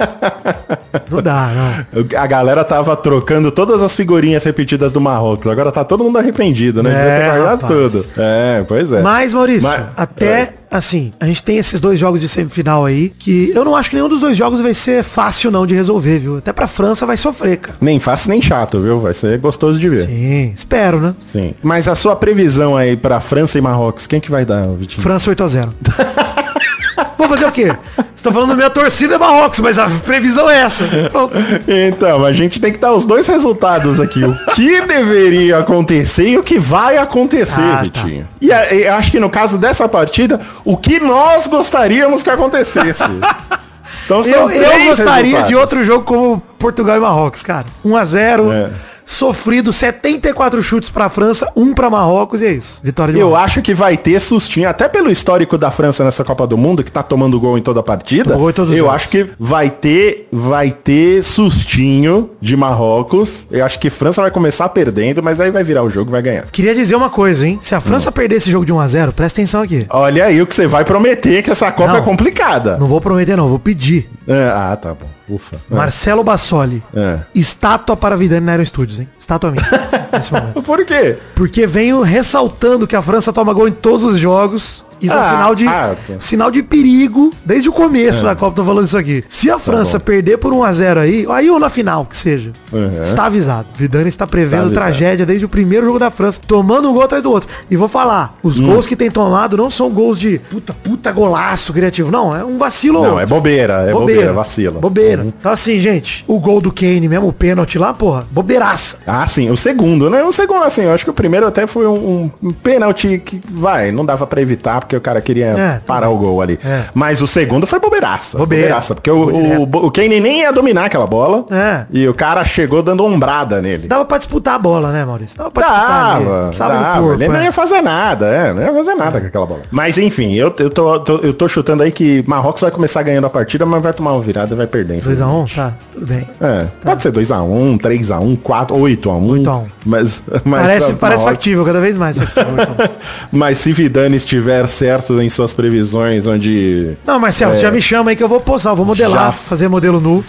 Não 1.11 1.23
dá, 1.23 1.51
não. 1.95 2.21
A 2.21 2.27
galera 2.27 2.65
tava 2.65 2.95
trocando 2.97 3.51
todas 3.51 3.81
as 3.83 3.97
figurinhas 3.97 4.45
repetidas 4.45 4.93
do 4.93 5.01
Marrocos. 5.01 5.51
Agora 5.51 5.73
tá 5.73 5.85
todo 5.85 6.05
mundo 6.05 6.19
arrependido, 6.19 6.83
né? 6.83 6.91
Devia 6.91 7.05
É, 7.07 7.19
ter 7.21 7.39
guardado 7.39 7.63
rapaz. 7.63 7.93
tudo. 7.93 8.05
É, 8.19 8.65
pois 8.69 8.93
é. 8.93 9.01
Mas, 9.01 9.33
Maurício, 9.33 9.69
Mas- 9.69 9.87
até, 9.97 10.27
é. 10.68 10.68
Assim, 10.71 11.13
a 11.19 11.27
gente 11.27 11.43
tem 11.43 11.57
esses 11.59 11.81
dois 11.81 11.99
jogos 11.99 12.21
de 12.21 12.29
semifinal 12.29 12.85
aí, 12.85 13.11
que 13.19 13.51
eu 13.55 13.65
não 13.65 13.75
acho 13.77 13.91
que 13.91 13.97
nenhum 13.97 14.09
dos 14.09 14.21
dois 14.21 14.37
jogos 14.37 14.61
vai 14.61 14.75
ser 14.75 15.03
fácil 15.03 15.51
não 15.51 15.67
de 15.67 15.75
resolver, 15.75 16.19
viu? 16.19 16.39
Até 16.39 16.53
pra 16.53 16.67
França 16.67 17.07
vai 17.07 17.17
sofrer, 17.17 17.57
cara. 17.59 17.77
Nem 17.81 17.99
fácil 17.99 18.31
nem 18.31 18.41
chato, 18.43 18.81
viu? 18.81 19.01
Vai 19.01 19.15
ser 19.15 19.39
gostoso 19.39 19.79
de 19.79 19.89
ver. 19.89 20.07
Sim. 20.07 20.29
Sim, 20.29 20.53
espero, 20.55 21.01
né? 21.01 21.15
Mas 21.63 21.89
a 21.89 21.95
sua 21.95 22.15
previsão 22.17 22.77
aí 22.77 22.97
pra 22.97 23.21
França 23.21 23.59
e 23.59 23.61
Marrocos, 23.61 24.07
quem 24.07 24.21
que 24.21 24.31
vai 24.31 24.45
dar, 24.45 24.67
Vitinho? 24.69 25.01
França 25.03 25.31
8x0. 25.35 25.69
Vou 27.17 27.29
fazer 27.29 27.47
o 27.47 27.53
quê? 27.53 27.75
Você 28.15 28.25
tá 28.25 28.33
falando 28.33 28.57
minha 28.57 28.71
torcida 28.71 29.15
é 29.15 29.19
Marrocos, 29.19 29.61
mas 29.61 29.79
a 29.79 29.89
previsão 29.89 30.49
é 30.51 30.61
essa. 30.63 30.85
Pronto. 31.11 31.35
Então, 31.69 32.25
a 32.25 32.33
gente 32.33 32.61
tem 32.61 32.73
que 32.73 32.79
dar 32.79 32.93
os 32.93 33.05
dois 33.05 33.27
resultados 33.29 34.01
aqui. 34.01 34.23
O 34.25 34.35
que 34.55 34.81
deveria 34.83 35.59
acontecer 35.59 36.29
e 36.31 36.39
o 36.39 36.43
que 36.43 36.59
vai 36.59 36.97
acontecer, 36.99 37.61
Ah, 37.61 37.77
tá. 37.77 38.03
Vitinho. 38.03 38.27
E 38.41 38.53
a- 38.53 38.73
eu 38.75 38.93
acho 38.95 39.11
que 39.13 39.21
no 39.21 39.31
caso 39.31 39.57
dessa 39.59 39.89
partida, 39.89 40.41
o 40.65 40.77
que 40.77 41.01
nós 41.01 41.47
gostaríamos 41.47 42.23
que 42.23 42.31
acontecesse. 42.31 43.05
Então 44.05 44.21
Eu, 44.23 44.51
eu 44.51 44.87
gostaria 44.87 45.23
de 45.23 45.29
resultados. 45.29 45.53
outro 45.55 45.85
jogo 45.85 46.05
como 46.05 46.41
Portugal 46.59 46.97
e 46.97 47.01
Marrocos, 47.01 47.43
cara. 47.43 47.67
1x0, 47.85 48.53
É. 48.53 48.71
sofrido, 49.09 49.73
74 49.73 50.63
chutes 50.63 50.91
pra 50.91 51.09
França, 51.09 51.51
1 51.57 51.73
pra 51.75 51.89
Marrocos 51.91 52.41
e 52.43 52.47
é 52.47 52.53
isso. 52.53 52.81
Vitória 52.85 53.13
de 53.13 53.19
Eu 53.19 53.31
Marrocos. 53.31 53.45
acho 53.53 53.63
que 53.63 53.75
vai 53.75 53.97
ter 53.97 54.21
sustinho, 54.21 54.69
até 54.69 54.87
pelo 54.89 55.11
histórico 55.11 55.57
da 55.57 55.71
França 55.71 56.05
nessa 56.05 56.23
Copa 56.23 56.47
do 56.47 56.57
Mundo, 56.59 56.85
que 56.85 56.93
tá 56.93 57.03
tomando 57.03 57.41
gol 57.41 57.57
em 57.59 57.63
toda 57.63 57.81
a 57.81 57.83
partida. 57.83 58.25
Tomou 58.25 58.41
gol 58.41 58.51
em 58.51 58.53
todos 58.53 58.71
os 58.71 58.77
eu 58.77 58.85
jogos. 58.85 58.97
acho 58.97 59.09
que 59.09 59.27
vai 59.41 59.71
ter, 59.71 60.29
vai 60.31 60.71
ter 60.71 61.23
sustinho 61.25 62.31
de 62.41 62.57
Marrocos. 62.57 63.47
Eu 63.51 63.65
acho 63.65 63.79
que 63.81 63.89
França 63.91 64.21
vai 64.23 64.31
começar 64.31 64.69
perdendo, 64.69 65.23
mas 65.23 65.41
aí 65.41 65.51
vai 65.51 65.65
virar 65.65 65.83
o 65.83 65.91
jogo 65.91 66.11
e 66.11 66.13
vai 66.13 66.23
ganhar. 66.23 66.47
Queria 66.53 66.75
dizer 66.75 66.95
uma 66.95 67.09
coisa, 67.11 67.47
hein? 67.47 67.59
Se 67.61 67.75
a 67.75 67.81
França 67.81 68.13
perder 68.13 68.37
esse 68.37 68.51
jogo 68.51 68.67
de 68.67 68.73
1x0, 68.73 69.13
presta 69.13 69.41
atenção 69.41 69.63
aqui. 69.63 69.87
Olha 69.91 70.27
aí 70.27 70.41
o 70.43 70.47
que 70.47 70.55
você 70.55 70.67
vai 70.67 70.85
prometer, 70.85 71.43
que 71.43 71.51
essa 71.51 71.73
Copa 71.73 71.93
Não. 71.93 71.99
é 71.99 72.03
complicada. 72.03 72.77
Não 72.77 72.87
vou 72.87 73.01
prometer 73.01 73.37
não, 73.37 73.49
vou 73.49 73.59
pedir. 73.59 74.09
É, 74.29 74.53
ah, 74.55 74.77
tá 74.77 74.93
bom. 74.93 75.09
Ufa. 75.27 75.57
É. 75.71 75.75
Marcelo 75.75 76.23
Bassoli. 76.23 76.83
É. 76.95 77.21
Estátua 77.35 77.97
para 77.97 78.15
Vidani 78.15 78.45
na 78.45 78.53
Aero 78.53 78.67
Studios, 78.67 79.01
hein? 79.01 79.09
Estátua 79.19 79.51
minha. 79.51 79.65
Por 80.65 80.85
quê? 80.85 81.17
Porque 81.35 81.67
venho 81.67 82.03
ressaltando 82.03 82.87
que 82.87 82.95
a 82.95 83.01
França 83.01 83.33
toma 83.33 83.55
gol 83.55 83.67
em 83.67 83.73
todos 83.73 84.05
os 84.05 84.21
jogos. 84.21 84.85
Isso 85.01 85.15
é 85.15 85.17
um 85.17 85.21
Ah, 85.21 85.31
sinal 85.31 85.55
de, 85.55 85.67
ah, 85.67 85.97
tá. 86.07 86.15
sinal 86.19 86.51
de 86.51 86.63
perigo 86.63 87.33
desde 87.45 87.69
o 87.69 87.73
começo 87.73 88.23
da 88.23 88.35
Copa, 88.35 88.57
tô 88.57 88.65
falando 88.65 88.85
isso 88.87 88.99
aqui. 88.99 89.25
Se 89.29 89.51
a 89.51 89.59
França 89.59 89.93
Tá 89.93 89.99
bom. 89.99 90.05
perder 90.05 90.39
por 90.39 90.53
1x0 90.53 90.99
aí, 90.99 91.27
aí 91.31 91.51
ou 91.51 91.59
na 91.59 91.69
final, 91.69 92.05
que 92.07 92.17
seja, 92.17 92.53
Uhum. 92.73 93.01
está 93.01 93.27
avisado. 93.27 93.69
Vidani 93.75 94.09
está 94.09 94.27
prevendo 94.27 94.67
avisado. 94.67 94.75
tragédia 94.75 95.25
desde 95.27 95.45
o 95.45 95.49
primeiro 95.49 95.87
jogo 95.87 95.99
da 95.99 96.11
França, 96.11 96.41
tomando 96.47 96.89
um 96.91 96.93
gol 96.93 97.03
atrás 97.03 97.23
do 97.23 97.31
outro. 97.31 97.49
E 97.71 97.77
vou 97.77 97.89
falar, 97.89 98.35
os 98.43 98.59
Hum. 98.61 98.67
gols 98.67 98.87
que 98.87 98.97
tem 98.97 99.11
tomado 99.11 99.57
não 99.57 99.71
são 99.71 99.91
gols 99.91 100.19
de 100.19 100.39
puta, 100.51 100.73
puta 100.75 101.11
golaço 101.13 101.73
criativo, 101.73 102.11
não, 102.11 102.35
é 102.37 102.45
um 102.45 102.59
vacilo. 102.59 103.03
Não, 103.03 103.19
é 103.21 103.27
bobeira, 103.27 103.85
é 103.89 103.93
bobeira, 103.93 104.33
vacila. 104.33 104.81
Bobeira. 104.81 105.23
Uhum. 105.23 105.33
Então 105.39 105.53
assim, 105.53 105.81
gente, 105.81 106.25
o 106.27 106.39
gol 106.39 106.61
do 106.61 106.73
Kane 106.73 107.09
mesmo, 107.09 107.29
o 107.29 107.33
pênalti 107.33 107.79
lá, 107.79 107.93
porra, 107.95 108.27
bobeiraça. 108.31 108.99
Ah, 109.07 109.27
sim, 109.27 109.51
o 109.51 109.57
segundo, 109.57 110.11
né? 110.11 110.23
O 110.25 110.33
segundo, 110.33 110.65
assim, 110.65 110.83
eu 110.83 110.93
acho 110.93 111.05
que 111.05 111.11
o 111.11 111.15
primeiro 111.15 111.47
até 111.47 111.67
foi 111.67 111.87
um, 111.87 112.31
um 112.43 112.53
pênalti 112.53 113.21
que, 113.25 113.41
vai, 113.51 113.91
não 113.93 114.05
dava 114.05 114.27
pra 114.27 114.41
evitar, 114.41 114.81
porque 114.89 114.97
o 114.97 115.01
cara 115.03 115.21
queria 115.21 115.47
É, 115.49 115.81
parar 115.87 116.09
o 116.09 116.17
gol 116.17 116.41
ali. 116.41 116.59
É. 116.65 116.85
Mas 116.95 117.21
o 117.21 117.27
segundo 117.27 117.67
foi 117.67 117.79
bobeiraça. 117.79 118.39
Bobeira. 118.39 118.65
Bobeiraça, 118.69 118.95
porque 118.95 119.11
o, 119.11 119.61
o, 119.61 119.63
o 119.87 119.91
Kane 119.91 120.19
nem 120.19 120.41
ia 120.41 120.51
dominar 120.53 120.87
aquela 120.87 121.07
bola. 121.07 121.45
É. 121.51 121.85
E 121.91 122.09
o 122.09 122.15
cara 122.15 122.43
chegou 122.45 122.83
dando 122.83 123.05
ombrada 123.05 123.61
nele. 123.61 123.87
Dava 123.87 124.05
pra 124.07 124.17
disputar 124.17 124.55
a 124.55 124.59
bola, 124.59 124.91
né, 124.91 125.05
Maurício? 125.05 125.37
Dava 125.37 125.51
pra 125.51 125.63
disputar. 125.63 126.21
Dava, 126.23 126.45
Precisava 126.47 126.75
do 126.75 126.81
dava. 126.83 127.01
corpo, 127.03 127.23
ele 127.23 127.29
não 127.29 127.37
é. 127.41 127.45
ia 127.45 127.53
fazer 127.53 127.83
nada, 127.83 128.27
é, 128.27 128.53
não 128.55 128.63
ia 128.63 128.73
fazer 128.73 128.95
nada 128.95 129.21
com 129.21 129.27
aquela 129.27 129.47
bola. 129.47 129.61
Mas 129.71 129.99
enfim, 129.99 130.35
eu, 130.35 130.55
eu, 130.59 130.71
tô, 130.71 130.99
tô- 131.01 131.17
eu 131.19 131.35
tô 131.35 131.47
chutando 131.47 131.83
aí 131.83 131.93
que 131.93 132.25
Marrocos 132.27 132.63
vai 132.63 132.71
começar 132.71 133.03
ganhando 133.03 133.27
a 133.27 133.31
partida, 133.31 133.67
mas 133.67 133.83
vai 133.83 133.93
tomar 133.93 134.13
uma 134.13 134.23
virada 134.23 134.55
e 134.55 134.57
vai 134.57 134.67
perder. 134.67 135.03
2x1, 135.03 135.55
tá, 135.55 135.73
tudo 135.93 136.07
bem. 136.07 136.27
É, 136.41 136.67
pode 136.83 137.03
ser 137.03 137.13
2x1, 137.13 137.79
3x1, 137.79 138.39
4, 138.43 138.77
8x1. 138.77 139.43
8x1. 139.45 139.65
Mas, 139.85 140.23
mas 140.45 140.63
parece 140.63 140.93
a- 140.93 140.95
parece 140.95 141.25
factível, 141.25 141.65
cada 141.65 141.81
vez 141.81 141.97
mais. 141.97 142.19
Mas 143.31 143.59
se 143.59 143.73
Vidane 143.73 144.17
estiver 144.17 144.67
certo 144.79 145.21
em 145.21 145.29
suas 145.29 145.53
previsões, 145.53 146.27
onde 146.27 146.97
Não, 147.07 147.19
Marcelo, 147.19 147.53
É. 147.55 147.57
já 147.57 147.71
me 147.71 147.81
chama 147.83 148.11
aí 148.11 148.17
que 148.17 148.23
eu 148.23 148.29
vou 148.29 148.41
postar, 148.41 148.71
eu 148.71 148.77
vou 148.77 148.87
modelar, 148.87 149.27
Já. 149.27 149.33
fazer 149.33 149.69
modelo 149.69 150.01
nu. 150.01 150.25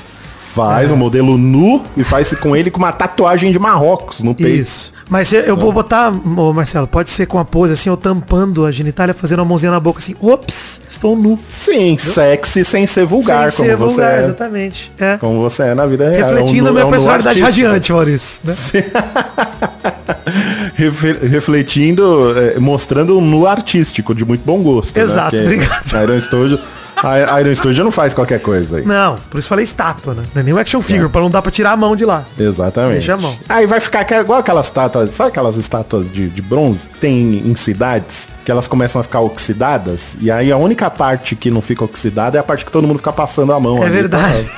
faz 0.56 0.92
um 0.92 0.96
modelo 0.98 1.38
nu 1.38 1.84
e 1.96 2.04
faz 2.04 2.34
com 2.34 2.56
ele 2.56 2.72
com 2.72 2.80
uma 2.80 2.92
tatuagem 2.92 3.52
de 3.52 3.60
Marrocos 3.60 4.20
no 4.22 4.34
peito. 4.34 4.60
Isso. 4.62 4.92
Mas 5.08 5.32
eu, 5.32 5.42
eu 5.42 5.56
vou 5.56 5.72
botar, 5.72 6.12
ô 6.12 6.52
Marcelo, 6.52 6.88
pode 6.88 7.12
ser 7.12 7.28
com 7.28 7.38
a 7.38 7.46
pose 7.46 7.74
assim, 7.74 7.88
eu 7.88 7.96
tampando 7.96 8.66
a 8.66 8.72
genitália, 8.72 9.14
fazendo 9.14 9.42
a 9.44 9.46
mãozinha 9.46 9.72
na 9.72 9.80
boca 9.80 10.00
assim, 10.00 10.16
ops, 10.20 10.82
estou 10.90 11.16
nu. 11.16 11.38
Sim, 11.40 11.96
sexy 11.98 12.66
sem 12.66 12.88
ser 12.88 13.06
vulgar, 13.06 13.52
Sem 13.52 13.58
como 13.58 13.70
ser 13.70 13.76
você 13.78 13.94
vulgar, 14.02 14.20
é. 14.20 14.24
exatamente. 14.24 14.92
É. 15.00 15.18
Como 15.18 15.40
você 15.40 15.64
é 15.64 15.76
na 15.76 15.86
vida 15.86 16.10
real. 16.10 16.30
Refletindo 16.32 16.66
É 16.66 16.70
a 16.70 16.72
um 16.72 16.74
minha 16.74 16.74
nu- 16.74 16.80
é 16.80 16.86
um 16.86 16.90
personalidade 16.92 17.42
radiante, 17.42 17.94
Maurício. 17.94 18.42
né? 18.44 18.54
Refletindo, 21.30 22.34
é, 22.38 22.60
mostrando 22.60 23.18
um 23.18 23.22
nu 23.22 23.46
artístico 23.48 24.14
de 24.14 24.26
muito 24.26 24.44
bom 24.46 24.62
gosto. 24.62 24.96
né? 24.96 25.04
Exato, 25.04 25.32
Porque 25.32 25.44
obrigado. 25.44 25.94
a 25.96 26.04
Iron 26.04 26.20
Studio, 26.20 26.60
a 27.02 27.40
Iron 27.42 27.56
Studio 27.56 27.84
não 27.84 27.92
faz 27.92 28.14
qualquer 28.14 28.40
coisa 28.42 28.78
aí. 28.78 28.86
Não, 28.86 29.16
por 29.30 29.38
isso 29.40 29.48
falei 29.48 29.64
estátua, 29.64 30.14
né? 30.14 30.24
Não 30.34 30.42
é 30.42 30.44
nem 30.44 30.54
um 30.54 30.58
action 30.58 30.82
figure, 30.82 31.08
pra 31.10 31.22
não 31.22 31.30
dar 31.30 31.42
pra 31.42 31.52
tirar 31.52 31.72
a 31.72 31.78
mão 31.78 31.96
de 31.96 32.04
lá. 32.06 32.24
Exatamente. 32.38 32.94
Deixa 32.98 33.14
a 33.14 33.18
mão. 33.18 33.38
Aí 33.48 33.66
vai 33.66 33.80
ficar 33.80 34.04
que- 34.04 34.14
igual 34.14 34.40
aquelas 34.40 34.66
estátuas, 34.66 35.12
sabe 35.12 35.30
aquelas 35.30 35.56
estátuas 35.58 36.12
de, 36.12 36.28
de 36.30 36.42
bronze 36.42 36.90
que 36.90 37.00
tem 37.00 37.38
em 37.48 37.56
cidades 37.56 38.28
que 38.44 38.52
elas 38.52 38.68
começam 38.68 39.00
a 39.00 39.04
ficar 39.04 39.22
oxidadas 39.22 40.18
e 40.20 40.30
aí 40.32 40.52
a 40.52 40.58
única 40.58 40.90
parte 40.90 41.36
que 41.36 41.50
não 41.52 41.62
fica 41.62 41.84
oxidada 41.86 42.38
é 42.38 42.42
a 42.42 42.44
parte 42.44 42.66
que 42.66 42.72
todo 42.72 42.86
mundo 42.88 42.98
fica 42.98 43.14
passando 43.14 43.54
a 43.54 43.60
mão. 43.60 43.78
É 43.82 43.86
ali 43.86 43.96
verdade. 43.96 44.50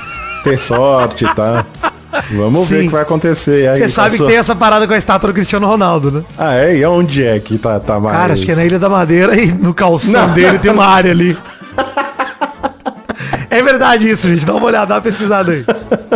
ter 0.42 0.60
sorte, 0.60 1.24
tá? 1.34 1.64
Vamos 2.32 2.68
ver 2.68 2.76
Sim. 2.76 2.82
o 2.82 2.86
que 2.86 2.92
vai 2.92 3.02
acontecer. 3.02 3.68
aí 3.68 3.78
Você 3.78 3.88
sabe 3.88 4.16
que 4.16 4.26
tem 4.26 4.36
essa 4.36 4.54
parada 4.54 4.86
com 4.86 4.92
a 4.92 4.98
estátua 4.98 5.30
do 5.30 5.34
Cristiano 5.34 5.66
Ronaldo, 5.66 6.10
né? 6.10 6.22
Ah, 6.36 6.54
é? 6.54 6.76
E 6.76 6.84
onde 6.84 7.24
é 7.24 7.38
que 7.40 7.56
tá, 7.58 7.80
tá 7.80 7.98
mais... 7.98 8.16
Cara, 8.16 8.32
acho 8.34 8.42
que 8.42 8.52
é 8.52 8.54
na 8.54 8.64
Ilha 8.64 8.78
da 8.78 8.88
Madeira 8.88 9.34
e 9.36 9.50
no 9.50 9.72
calção 9.72 10.28
Não. 10.28 10.34
dele 10.34 10.58
tem 10.58 10.70
uma 10.70 10.86
área 10.86 11.10
ali. 11.10 11.36
É 13.52 13.62
verdade 13.62 14.08
isso, 14.08 14.30
gente. 14.30 14.46
Dá 14.46 14.54
uma 14.54 14.64
olhada, 14.64 14.86
dá 14.86 14.94
uma 14.94 15.02
pesquisada 15.02 15.52
aí. 15.52 15.62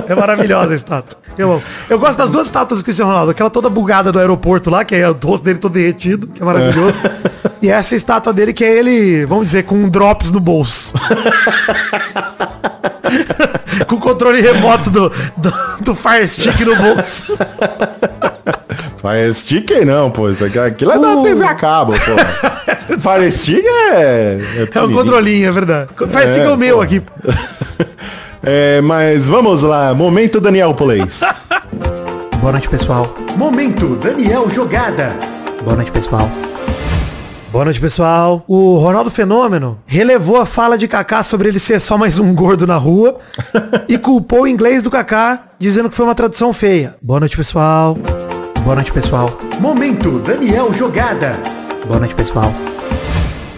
É 0.09 0.15
maravilhosa 0.15 0.73
a 0.73 0.75
estátua. 0.75 1.19
Eu 1.37 1.53
amo. 1.53 1.63
Eu 1.89 1.99
gosto 1.99 2.17
das 2.17 2.31
duas 2.31 2.47
estátuas 2.47 2.81
do 2.81 2.85
Cristiano 2.85 3.11
Ronaldo. 3.11 3.31
Aquela 3.33 3.51
toda 3.51 3.69
bugada 3.69 4.11
do 4.11 4.19
aeroporto 4.19 4.71
lá, 4.71 4.87
que 4.87 4.95
é 4.95 5.07
o 5.07 5.13
rosto 5.23 5.45
dele 5.45 5.59
todo 5.59 5.73
derretido, 5.73 6.29
que 6.29 6.41
é 6.43 6.47
maravilhoso. 6.47 6.99
E 7.61 7.69
essa 7.69 7.95
estátua 7.95 8.33
dele 8.33 8.55
que 8.55 8.65
é 8.65 8.79
ele, 8.79 9.27
vamos 9.27 9.45
dizer, 9.45 9.65
com 9.65 9.75
um 9.75 9.89
drops 9.89 10.31
no 10.31 10.41
bolso. 10.41 10.95
com 13.87 13.97
o 13.97 14.01
controle 14.01 14.41
remoto 14.41 14.91
do, 14.91 15.09
do, 15.37 15.53
do 15.81 15.95
Fire 15.95 16.27
Stick 16.27 16.61
no 16.61 16.77
bolso. 16.77 17.37
Fire 18.99 19.33
Stick 19.35 19.71
não, 19.85 20.11
pô. 20.11 20.29
Isso 20.31 20.45
aqui, 20.45 20.59
aquilo 20.59 20.93
é 20.93 20.99
da 20.99 21.17
Uh. 21.17 21.23
TV 21.23 21.45
a 21.45 21.55
cabo, 21.55 21.93
pô. 21.93 22.97
Fire 23.01 23.31
Stick 23.33 23.65
é... 23.67 24.39
É 24.75 24.81
um 24.83 24.93
controlinho, 24.93 25.49
é 25.49 25.53
verdade. 25.53 25.91
Fire 25.97 26.29
Stick 26.29 26.43
é 26.45 26.51
o 26.51 26.57
meu 26.57 26.77
pô. 26.77 26.83
aqui. 26.83 27.03
É, 28.43 28.81
mas 28.81 29.27
vamos 29.27 29.63
lá. 29.63 29.93
Momento 29.95 30.41
Daniel 30.41 30.73
Plays. 30.75 31.21
Boa 32.41 32.53
noite, 32.53 32.69
pessoal. 32.69 33.13
Momento 33.37 33.97
Daniel 33.97 34.49
Jogadas. 34.49 35.15
Boa 35.63 35.75
noite, 35.75 35.91
pessoal. 35.91 36.31
Boa 37.51 37.65
noite, 37.65 37.81
pessoal. 37.81 38.45
O 38.47 38.77
Ronaldo 38.77 39.11
Fenômeno 39.11 39.79
relevou 39.87 40.37
a 40.37 40.45
fala 40.45 40.77
de 40.77 40.89
Kaká 40.89 41.23
sobre 41.23 41.49
ele 41.49 41.59
ser 41.59 41.81
só 41.81 41.97
mais 41.97 42.19
um 42.19 42.35
gordo 42.35 42.67
na 42.67 42.77
rua 42.77 43.19
e 43.89 43.97
culpou 43.97 44.43
o 44.43 44.49
inglês 44.49 44.83
do 44.83 44.91
Kaká, 44.91 45.45
dizendo 45.59 45.89
que 45.89 45.95
foi 45.95 46.05
uma 46.05 46.15
tradução 46.15 46.53
feia. 46.53 46.97
Boa 47.01 47.21
noite, 47.21 47.37
pessoal. 47.37 47.97
Boa 48.63 48.75
noite, 48.75 48.93
pessoal. 48.93 49.39
Momento 49.61 50.19
Daniel 50.21 50.73
Jogadas. 50.73 51.37
Boa 51.87 52.01
noite, 52.01 52.15
pessoal. 52.15 52.53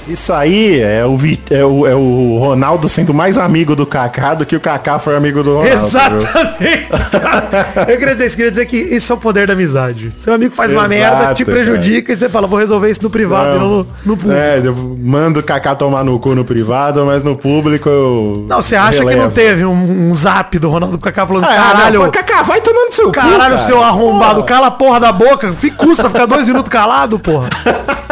Isso 0.08 0.32
aí 0.32 0.80
é 0.80 1.04
o, 1.04 1.18
é, 1.50 1.64
o, 1.64 1.86
é 1.86 1.94
o 1.94 2.38
Ronaldo 2.40 2.88
sendo 2.88 3.12
mais 3.12 3.36
amigo 3.36 3.76
do 3.76 3.84
Kaká 3.86 4.34
do 4.34 4.46
que 4.46 4.56
o 4.56 4.60
Kaká 4.60 4.98
foi 4.98 5.16
amigo 5.16 5.42
do 5.42 5.58
Ronaldo. 5.58 5.86
Exatamente. 5.86 6.86
cara. 7.20 7.86
Eu 7.92 7.98
queria 7.98 8.14
dizer 8.14 8.26
isso, 8.26 8.36
queria 8.36 8.50
dizer 8.50 8.66
que 8.66 8.76
isso 8.76 9.12
é 9.12 9.16
o 9.16 9.18
poder 9.18 9.46
da 9.46 9.52
amizade. 9.52 10.12
Seu 10.16 10.32
amigo 10.32 10.54
faz 10.54 10.72
uma 10.72 10.82
Exato, 10.86 10.88
merda, 10.88 11.34
te 11.34 11.44
prejudica 11.44 12.12
e 12.12 12.16
você 12.16 12.28
fala, 12.28 12.46
vou 12.46 12.58
resolver 12.58 12.90
isso 12.90 13.02
no 13.02 13.10
privado 13.10 13.56
e 13.56 13.58
não 13.58 13.86
no, 14.04 14.16
público. 14.16 14.32
É, 14.32 14.58
eu 14.64 14.74
mando 15.00 15.40
o 15.40 15.42
Kaká 15.42 15.74
tomar 15.74 16.04
no 16.04 16.18
cu 16.18 16.34
no 16.34 16.44
privado, 16.44 17.04
mas 17.04 17.22
no 17.22 17.36
público 17.36 17.88
eu. 17.88 18.46
Não, 18.48 18.62
você 18.62 18.76
acha 18.76 18.98
que 18.98 19.04
não 19.04 19.10
relevo. 19.10 19.32
teve 19.32 19.64
um, 19.64 20.10
um 20.10 20.14
zap 20.14 20.58
do 20.58 20.70
Ronaldo 20.70 20.98
pro 20.98 21.12
Kaká 21.12 21.26
falando, 21.26 21.44
Ah, 21.44 21.48
caralho, 21.48 22.02
não, 22.04 22.10
Kaká, 22.10 22.42
vai 22.42 22.60
tomando 22.60 22.92
seu 22.92 23.06
cu, 23.06 23.12
caralho, 23.12 23.38
cara. 23.38 23.58
seu 23.66 23.82
arrombado, 23.82 24.36
Porra, 24.36 24.46
cala 24.46 24.66
a 24.68 24.70
porra 24.70 25.00
da 25.00 25.12
boca, 25.12 25.52
fica 25.52 25.76
custa 25.76 26.08
ficar 26.08 26.26
dois 26.26 26.46
minutos 26.46 26.70
calado, 26.70 27.18
porra. 27.18 27.48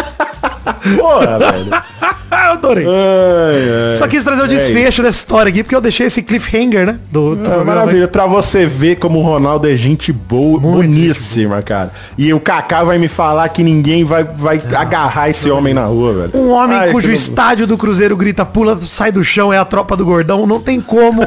Porra, 0.97 1.39
velho. 1.39 1.71
Eu 2.31 2.53
adorei. 2.53 2.85
Ai, 2.87 3.91
ai. 3.91 3.97
Só 3.97 4.07
quis 4.09 4.23
trazer 4.25 4.43
o 4.43 4.45
É 4.47 4.49
desfecho 4.49 5.03
dessa 5.03 5.19
história 5.19 5.51
aqui, 5.51 5.63
porque 5.63 5.75
eu 5.75 5.81
deixei 5.81 6.07
esse 6.07 6.23
cliffhanger, 6.23 6.87
né? 6.87 6.99
Do, 7.11 7.35
do 7.37 7.41
É 7.43 7.45
programa. 7.45 7.65
maravilha, 7.65 8.09
pra 8.09 8.27
você 8.27 8.67
ver 8.67 8.97
como 8.97 9.19
o 9.21 9.23
Ronaldo 9.23 9.69
é 9.69 9.77
gente 9.77 10.13
boa, 10.13 10.59
boníssima, 10.59 11.63
cara. 11.63 11.91
E 12.19 12.33
o 12.33 12.41
Kaká 12.41 12.85
vai 12.85 12.99
me 12.99 13.09
falar 13.09 13.49
que 13.49 13.63
ninguém 13.63 14.05
vai, 14.05 14.25
vai 14.25 14.61
agarrar 14.77 15.29
esse 15.31 15.51
homem 15.51 15.73
na 15.75 15.85
rua, 15.85 16.13
velho. 16.13 16.31
Um 16.35 16.51
homem 16.51 16.79
Ai, 16.79 16.91
cujo 16.93 17.11
estádio 17.11 17.67
do 17.67 17.77
Cruzeiro 17.79 18.17
grita, 18.17 18.45
pula, 18.45 18.79
sai 18.81 19.13
do 19.13 19.23
chão, 19.25 19.53
é 19.53 19.59
a 19.59 19.65
tropa 19.65 19.97
do 19.97 20.05
gordão, 20.05 20.47
não 20.47 20.61
tem 20.61 20.81
como 20.81 21.23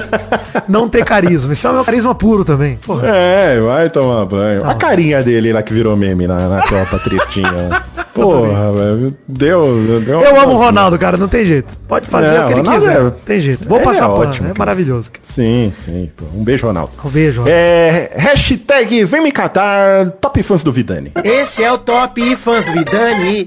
não 0.67 0.87
ter 0.89 1.05
carisma. 1.05 1.53
Esse 1.53 1.65
é 1.65 1.69
o 1.69 1.73
meu 1.73 1.85
carisma 1.85 2.13
puro 2.15 2.43
também. 2.43 2.77
Porra. 2.85 3.07
É, 3.07 3.59
vai 3.59 3.89
tomar 3.89 4.25
banho. 4.25 4.65
A 4.67 4.73
carinha 4.73 5.23
dele 5.23 5.53
lá 5.53 5.61
que 5.63 5.73
virou 5.73 5.95
meme 5.95 6.27
na, 6.27 6.47
na 6.47 6.61
Copa, 6.61 6.99
tristinha. 6.99 7.49
Porra, 8.13 8.71
velho. 8.73 9.15
Deu, 9.27 10.01
deu. 10.05 10.21
Eu 10.21 10.41
amo 10.41 10.53
o 10.53 10.57
Ronaldo, 10.57 10.88
cara, 10.97 11.17
não 11.17 11.27
tem 11.27 11.45
jeito. 11.45 11.77
Pode 11.87 12.07
fazer 12.07 12.27
É, 12.27 12.31
o 12.31 12.47
que 12.47 12.53
ele 12.53 12.59
Ronaldo 12.61 12.85
quiser. 12.85 13.05
é- 13.05 13.09
Tem 13.25 13.39
jeito. 13.39 13.65
Vou 13.67 13.77
ele 13.77 13.85
passar 13.85 14.05
é 14.05 14.07
pano, 14.07 14.21
ótimo, 14.21 14.45
é 14.47 14.49
cara. 14.49 14.59
maravilhoso. 14.59 15.11
Sim, 15.21 15.71
sim. 15.85 16.09
pô. 16.15 16.25
Um 16.35 16.43
beijo, 16.43 16.65
Ronaldo. 16.67 16.91
Um 17.03 17.09
beijo. 17.09 17.43
É, 17.47 18.11
hashtag 18.15 19.03
vem 19.05 19.21
me 19.21 19.31
catar, 19.31 20.11
top 20.21 20.41
fãs 20.41 20.63
do 20.63 20.71
Vidani. 20.71 21.11
Esse 21.23 21.63
é 21.63 21.71
o 21.71 21.77
Top 21.77 22.35
Fãs 22.35 22.65
do 22.65 22.71
Vidani. 22.71 23.45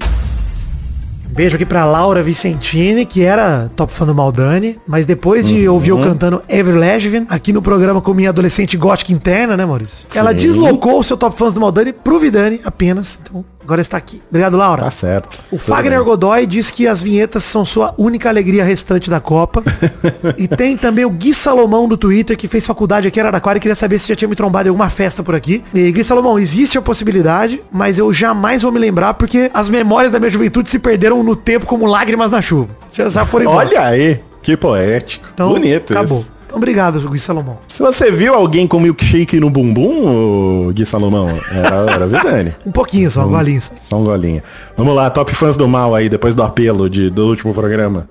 Beijo 1.29 1.55
aqui 1.55 1.65
pra 1.65 1.83
Laura 1.83 2.21
Vicentini, 2.21 3.07
que 3.07 3.23
era 3.23 3.67
top 3.75 3.91
fã 3.91 4.05
do 4.05 4.13
Maldani, 4.13 4.77
mas 4.85 5.07
depois 5.07 5.47
de 5.47 5.67
ouvir 5.67 5.89
eu 5.89 5.97
cantando 5.97 6.43
Ever 6.47 6.75
Lesbian, 6.75 7.25
aqui 7.27 7.51
no 7.51 7.59
programa 7.59 7.99
com 8.01 8.13
minha 8.13 8.29
adolescente 8.29 8.77
gótica 8.77 9.11
interna, 9.11 9.57
né, 9.57 9.65
Maurício? 9.65 10.05
Ela 10.13 10.29
Sim. 10.29 10.35
deslocou 10.37 10.99
o 10.99 11.03
seu 11.03 11.17
top 11.17 11.35
fãs 11.35 11.51
do 11.51 11.59
Maldani 11.59 11.91
pro 11.91 12.19
Vidani 12.19 12.61
apenas. 12.63 13.17
Então, 13.23 13.43
agora 13.63 13.81
está 13.81 13.97
aqui. 13.97 14.21
Obrigado, 14.29 14.57
Laura. 14.57 14.83
Tá 14.83 14.91
certo. 14.91 15.39
O 15.51 15.57
Fagner 15.57 15.97
bem. 15.99 16.07
Godoy 16.07 16.45
diz 16.45 16.71
que 16.71 16.87
as 16.87 17.01
vinhetas 17.01 17.43
são 17.43 17.63
sua 17.65 17.93
única 17.97 18.29
alegria 18.29 18.63
restante 18.63 19.09
da 19.09 19.19
Copa. 19.19 19.63
e 20.37 20.47
tem 20.47 20.77
também 20.77 21.05
o 21.05 21.09
Gui 21.09 21.33
Salomão 21.33 21.87
do 21.87 21.97
Twitter, 21.97 22.37
que 22.37 22.47
fez 22.47 22.65
faculdade 22.65 23.07
aqui 23.07 23.19
em 23.19 23.21
Araraquara 23.21 23.57
e 23.57 23.61
queria 23.61 23.75
saber 23.75 23.99
se 23.99 24.07
já 24.09 24.15
tinha 24.15 24.27
me 24.27 24.35
trombado 24.35 24.67
em 24.67 24.69
alguma 24.69 24.89
festa 24.89 25.23
por 25.23 25.35
aqui. 25.35 25.63
E 25.73 25.91
Gui 25.91 26.03
Salomão, 26.03 26.37
existe 26.39 26.77
a 26.77 26.81
possibilidade, 26.81 27.61
mas 27.71 27.97
eu 27.97 28.11
jamais 28.13 28.61
vou 28.61 28.71
me 28.71 28.79
lembrar 28.79 29.13
porque 29.15 29.49
as 29.53 29.69
memórias 29.69 30.11
da 30.11 30.19
minha 30.19 30.31
juventude 30.31 30.69
se 30.69 30.79
perderam 30.79 31.23
no 31.23 31.35
tempo 31.35 31.65
como 31.65 31.85
lágrimas 31.85 32.31
na 32.31 32.41
chuva. 32.41 32.69
Já, 32.91 33.07
já 33.09 33.25
foram 33.25 33.45
embora. 33.45 33.67
Olha 33.67 33.81
aí, 33.81 34.19
que 34.41 34.57
poético. 34.57 35.27
Então, 35.33 35.49
Bonito 35.49 35.93
acabou. 35.93 36.19
isso. 36.19 36.33
Então, 36.53 36.61
obrigado, 36.61 36.99
Gui 37.09 37.17
Salomão. 37.17 37.57
Se 37.67 37.81
você 37.81 38.11
viu 38.11 38.35
alguém 38.35 38.67
com 38.67 38.79
milkshake 38.79 39.39
no 39.39 39.49
bumbum, 39.49 40.71
Gui 40.71 40.85
Salomão, 40.85 41.27
era, 41.51 41.91
era 41.91 42.07
Vidani. 42.07 42.53
Um 42.63 42.71
pouquinho 42.71 43.09
só, 43.09 43.25
um 43.25 43.29
golinho. 43.31 43.59
só. 43.59 43.71
Só 43.81 43.95
um 43.97 44.03
golinho. 44.03 44.43
Vamos 44.77 44.95
lá, 44.95 45.09
top 45.09 45.33
fãs 45.33 45.57
do 45.57 45.67
mal 45.67 45.95
aí, 45.95 46.09
depois 46.09 46.35
do 46.35 46.43
apelo 46.43 46.87
de, 46.87 47.09
do 47.09 47.25
último 47.27 47.55
programa. 47.55 48.07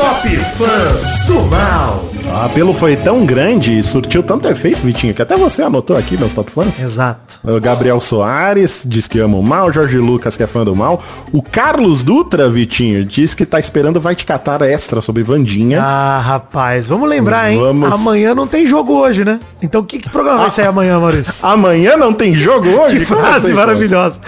Top 0.00 0.26
Fãs 0.56 1.26
do 1.26 1.42
Mal. 1.42 2.10
O 2.32 2.44
apelo 2.44 2.72
foi 2.72 2.96
tão 2.96 3.26
grande 3.26 3.76
e 3.76 3.82
surtiu 3.82 4.22
tanto 4.22 4.46
efeito, 4.46 4.78
Vitinho, 4.86 5.12
que 5.12 5.20
até 5.20 5.36
você 5.36 5.62
anotou 5.62 5.96
aqui, 5.96 6.16
meus 6.16 6.32
top 6.32 6.50
fãs. 6.50 6.78
Exato. 6.78 7.40
O 7.42 7.60
Gabriel 7.60 8.00
Soares 8.00 8.82
diz 8.86 9.08
que 9.08 9.18
ama 9.18 9.36
o 9.36 9.42
mal, 9.42 9.72
Jorge 9.72 9.98
Lucas 9.98 10.36
que 10.36 10.42
é 10.42 10.46
fã 10.46 10.64
do 10.64 10.74
mal. 10.76 11.02
O 11.32 11.42
Carlos 11.42 12.04
Dutra, 12.04 12.48
Vitinho, 12.48 13.04
diz 13.04 13.34
que 13.34 13.44
tá 13.44 13.58
esperando 13.58 14.00
Vai 14.00 14.14
Te 14.14 14.24
Catar 14.24 14.62
extra 14.62 15.02
sobre 15.02 15.22
Vandinha. 15.22 15.82
Ah, 15.82 16.20
rapaz, 16.20 16.86
vamos 16.86 17.08
lembrar, 17.08 17.50
hein? 17.50 17.58
Vamos. 17.58 17.92
Amanhã 17.92 18.34
não 18.34 18.46
tem 18.46 18.64
jogo 18.64 18.94
hoje, 18.94 19.24
né? 19.24 19.40
Então 19.60 19.82
que, 19.82 19.98
que 19.98 20.08
programa 20.08 20.38
vai 20.38 20.50
sair 20.50 20.66
amanhã, 20.66 21.00
Maurício? 21.00 21.44
Amanhã 21.44 21.96
não 21.96 22.12
tem 22.12 22.34
jogo 22.34 22.68
hoje? 22.68 23.00
Que 23.00 23.04
frase 23.06 23.46
assim, 23.46 23.54
maravilhosa. 23.54 24.20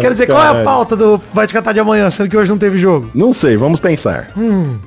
Quer 0.00 0.12
dizer, 0.12 0.26
qual 0.26 0.42
é 0.42 0.60
a 0.60 0.64
pauta 0.64 0.96
do 0.96 1.20
Vai 1.32 1.46
Te 1.46 1.52
Catar 1.52 1.72
de 1.72 1.80
amanhã, 1.80 2.08
sendo 2.08 2.30
que 2.30 2.36
hoje 2.36 2.50
não 2.50 2.58
teve 2.58 2.78
jogo? 2.78 3.10
Não 3.14 3.32
sei, 3.32 3.56
vamos 3.56 3.78
pensar. 3.78 4.30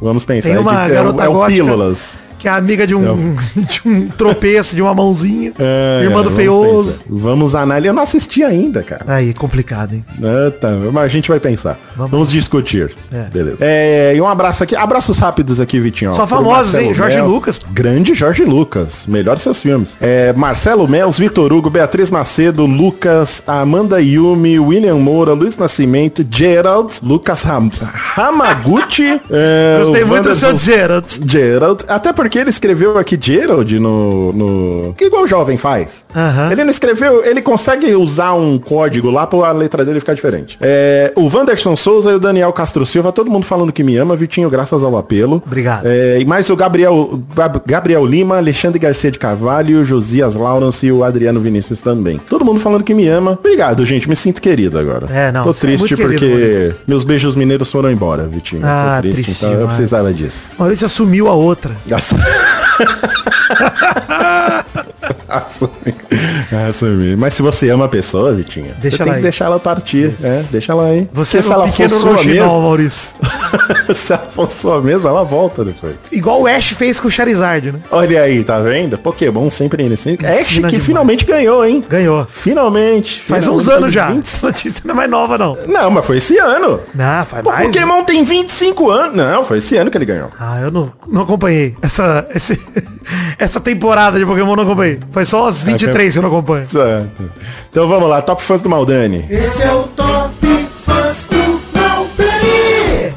Vamos 0.01 0.23
pensar. 0.23 0.32
Tem 0.41 0.57
uma 0.57 0.83
É 0.83 0.85
de- 0.87 0.91
é 0.91 0.95
garota 0.95 1.23
é 1.23 1.27
o 1.29 1.33
gótica 1.33 1.63
Pílulas. 1.63 2.19
Que 2.43 2.49
é 2.49 2.51
amiga 2.51 2.85
de 2.85 2.93
um, 2.93 3.33
de 3.55 3.81
um 3.85 4.07
tropeço, 4.09 4.75
de 4.75 4.81
uma 4.81 4.93
mãozinha. 4.93 5.53
É, 5.57 6.01
irmã 6.03 6.21
do 6.21 6.29
feioso. 6.29 7.03
pensar. 7.03 7.05
Vamos 7.09 7.55
analisar. 7.55 7.87
Eu 7.87 7.93
não 7.93 8.03
assisti 8.03 8.43
ainda, 8.43 8.83
cara. 8.83 9.05
Aí, 9.07 9.33
complicado, 9.33 9.93
hein? 9.93 10.03
É, 10.21 10.49
tá, 10.49 10.69
mas 10.91 11.05
a 11.05 11.07
gente 11.07 11.29
vai 11.29 11.39
pensar. 11.39 11.79
Vamos. 11.95 12.11
Vamos, 12.11 12.31
discutir. 12.31 12.93
É. 13.09 13.29
Beleza. 13.29 13.57
É, 13.61 14.13
e 14.13 14.19
um 14.19 14.27
abraço 14.27 14.61
aqui. 14.61 14.75
Abraços 14.75 15.17
rápidos 15.19 15.61
aqui, 15.61 15.79
Vitinho. 15.79 16.13
Só 16.15 16.27
famosos, 16.27 16.75
hein? 16.75 16.93
Jorge 16.93 17.15
Mels. 17.15 17.31
Lucas. 17.31 17.61
Grande 17.71 18.13
Jorge 18.13 18.43
Lucas. 18.43 19.07
Melhor 19.07 19.39
seus 19.39 19.61
filmes. 19.61 19.97
É, 20.01 20.33
Marcelo 20.33 20.85
Mels, 20.85 21.17
Vitor 21.17 21.53
Hugo, 21.53 21.69
Beatriz 21.69 22.11
Macedo, 22.11 22.65
Lucas, 22.65 23.41
Amanda 23.47 24.01
Yumi, 24.01 24.59
William 24.59 24.97
Moura, 24.97 25.31
Luiz 25.31 25.57
Nascimento, 25.57 26.25
Gerald, 26.29 26.95
Lucas 27.01 27.43
Ram 27.43 27.71
Hamaguchi. 28.17 29.21
é, 29.31 29.79
Gostei 29.81 30.03
muito 30.03 30.27
do 30.27 30.35
seu 30.35 30.57
Gerald. 30.57 31.21
Gerald, 31.25 31.85
até 31.87 32.11
porque 32.11 32.32
ele 32.39 32.49
escreveu 32.49 32.97
aqui 32.97 33.17
Gerald 33.19 33.79
no. 33.79 34.31
no 34.33 34.93
que 34.97 35.05
igual 35.05 35.23
o 35.23 35.27
jovem 35.27 35.57
faz. 35.57 36.05
Aham. 36.15 36.51
Ele 36.51 36.63
não 36.63 36.71
escreveu, 36.71 37.23
ele 37.25 37.41
consegue 37.41 37.93
usar 37.95 38.33
um 38.33 38.57
código 38.57 39.09
lá 39.09 39.25
pra 39.27 39.47
a 39.47 39.51
letra 39.51 39.83
dele 39.83 39.99
ficar 39.99 40.13
diferente. 40.13 40.57
É, 40.61 41.11
o 41.15 41.27
Wanderson 41.33 41.75
Souza 41.75 42.11
e 42.11 42.15
o 42.15 42.19
Daniel 42.19 42.53
Castro 42.53 42.85
Silva, 42.85 43.11
todo 43.11 43.29
mundo 43.29 43.45
falando 43.45 43.71
que 43.71 43.83
me 43.83 43.97
ama, 43.97 44.15
Vitinho, 44.15 44.49
graças 44.49 44.83
ao 44.83 44.95
apelo. 44.97 45.41
Obrigado. 45.45 45.85
É, 45.85 46.19
e 46.19 46.25
mais 46.25 46.49
o 46.49 46.55
Gabriel, 46.55 47.19
Gab- 47.35 47.61
Gabriel 47.65 48.05
Lima, 48.05 48.37
Alexandre 48.37 48.79
Garcia 48.79 49.11
de 49.11 49.19
Carvalho, 49.19 49.83
Josias 49.83 50.35
Lawrence 50.35 50.85
e 50.85 50.91
o 50.91 51.03
Adriano 51.03 51.39
Vinícius 51.39 51.81
também. 51.81 52.19
Todo 52.29 52.45
mundo 52.45 52.59
falando 52.59 52.83
que 52.83 52.93
me 52.93 53.07
ama. 53.07 53.31
Obrigado, 53.39 53.85
gente. 53.85 54.07
Me 54.07 54.15
sinto 54.15 54.41
querido 54.41 54.77
agora. 54.77 55.07
É, 55.11 55.31
não, 55.31 55.43
Tô 55.43 55.51
é 55.51 55.53
triste 55.53 55.95
querido, 55.95 56.09
porque 56.11 56.25
Maurício. 56.27 56.81
meus 56.87 57.03
beijos 57.03 57.35
mineiros 57.35 57.71
foram 57.71 57.91
embora, 57.91 58.27
Vitinho. 58.27 58.61
Ah, 58.63 58.95
Tô 58.97 59.01
triste, 59.01 59.23
triste 59.23 59.37
então 59.39 59.49
eu 59.51 59.57
demais. 59.59 59.75
precisava 59.75 60.13
disso. 60.13 60.51
Maurício 60.57 60.85
assumiu 60.85 61.27
a 61.27 61.33
outra. 61.33 61.71
Assu- 61.91 62.15
Assumi. 65.27 65.71
Assumi. 66.69 67.15
Mas 67.15 67.33
se 67.33 67.41
você 67.41 67.69
ama 67.69 67.85
a 67.85 67.89
pessoa, 67.89 68.33
Vitinho, 68.33 68.73
Deixa 68.79 68.97
você 68.97 69.03
ela 69.03 69.11
tem 69.11 69.13
que 69.13 69.17
aí. 69.17 69.23
deixar 69.23 69.45
ela 69.45 69.59
partir. 69.59 70.13
É, 70.21 70.43
deixa 70.51 70.71
ela 70.71 70.85
aí. 70.85 71.09
Você 71.11 71.39
Porque 71.41 71.53
é 71.53 71.57
um 71.57 71.69
pequeno 71.69 71.99
sua 71.99 72.11
roxinol, 72.11 72.35
mesmo, 72.35 72.61
Maurício. 72.61 73.15
se 73.95 74.13
ela 74.13 74.21
for 74.29 74.49
sua 74.49 74.81
mesmo, 74.81 75.07
ela 75.07 75.23
volta 75.23 75.63
depois. 75.65 75.95
Igual 76.11 76.41
o 76.41 76.47
Ash 76.47 76.69
fez 76.69 76.99
com 76.99 77.07
o 77.07 77.11
Charizard, 77.11 77.71
né? 77.71 77.79
Olha 77.91 78.21
aí, 78.21 78.43
tá 78.43 78.59
vendo? 78.59 78.97
Pokémon 78.97 79.49
sempre 79.49 79.83
inocente. 79.83 80.25
Ash 80.25 80.47
que 80.47 80.53
demais. 80.55 80.83
finalmente 80.83 81.25
ganhou, 81.25 81.65
hein? 81.65 81.83
Ganhou. 81.89 82.25
Finalmente. 82.29 83.21
Faz 83.23 83.47
uns 83.47 83.63
Finalmente, 83.63 83.83
anos 83.83 83.93
já. 83.93 84.07
20 84.11 84.25
Essa 84.25 84.47
notícia 84.47 84.81
não 84.85 84.93
é 84.93 84.97
mais 84.97 85.09
nova, 85.09 85.37
não. 85.37 85.57
Não, 85.67 85.89
mas 85.91 86.05
foi 86.05 86.17
esse 86.17 86.37
ano. 86.37 86.79
Não, 86.93 87.25
faz 87.25 87.43
Pô, 87.43 87.51
mais. 87.51 87.65
Pokémon 87.67 88.03
tem 88.03 88.23
25 88.23 88.89
anos. 88.89 89.15
Não, 89.15 89.43
foi 89.43 89.57
esse 89.59 89.75
ano 89.77 89.89
que 89.89 89.97
ele 89.97 90.05
ganhou. 90.05 90.29
Ah, 90.39 90.59
eu 90.61 90.71
não, 90.71 90.91
não 91.07 91.21
acompanhei. 91.23 91.75
Essa, 91.81 92.12
esse- 92.33 92.59
essa 93.39 93.59
temporada 93.59 94.17
de 94.19 94.25
Pokémon 94.25 94.51
eu 94.51 94.55
não 94.57 94.63
acompanhei. 94.63 94.99
Foi 95.11 95.25
só 95.25 95.47
as 95.47 95.63
23 95.63 96.13
que 96.13 96.19
eu 96.19 96.23
não 96.23 96.29
acompanho. 96.29 96.69
Certo. 96.69 97.31
Então 97.69 97.87
vamos 97.87 98.09
lá, 98.09 98.21
top 98.21 98.41
fãs 98.43 98.61
do 98.61 98.69
Maldani. 98.69 99.25
Esse 99.29 99.63
é 99.63 99.73
o 99.73 99.83
Top. 99.83 100.42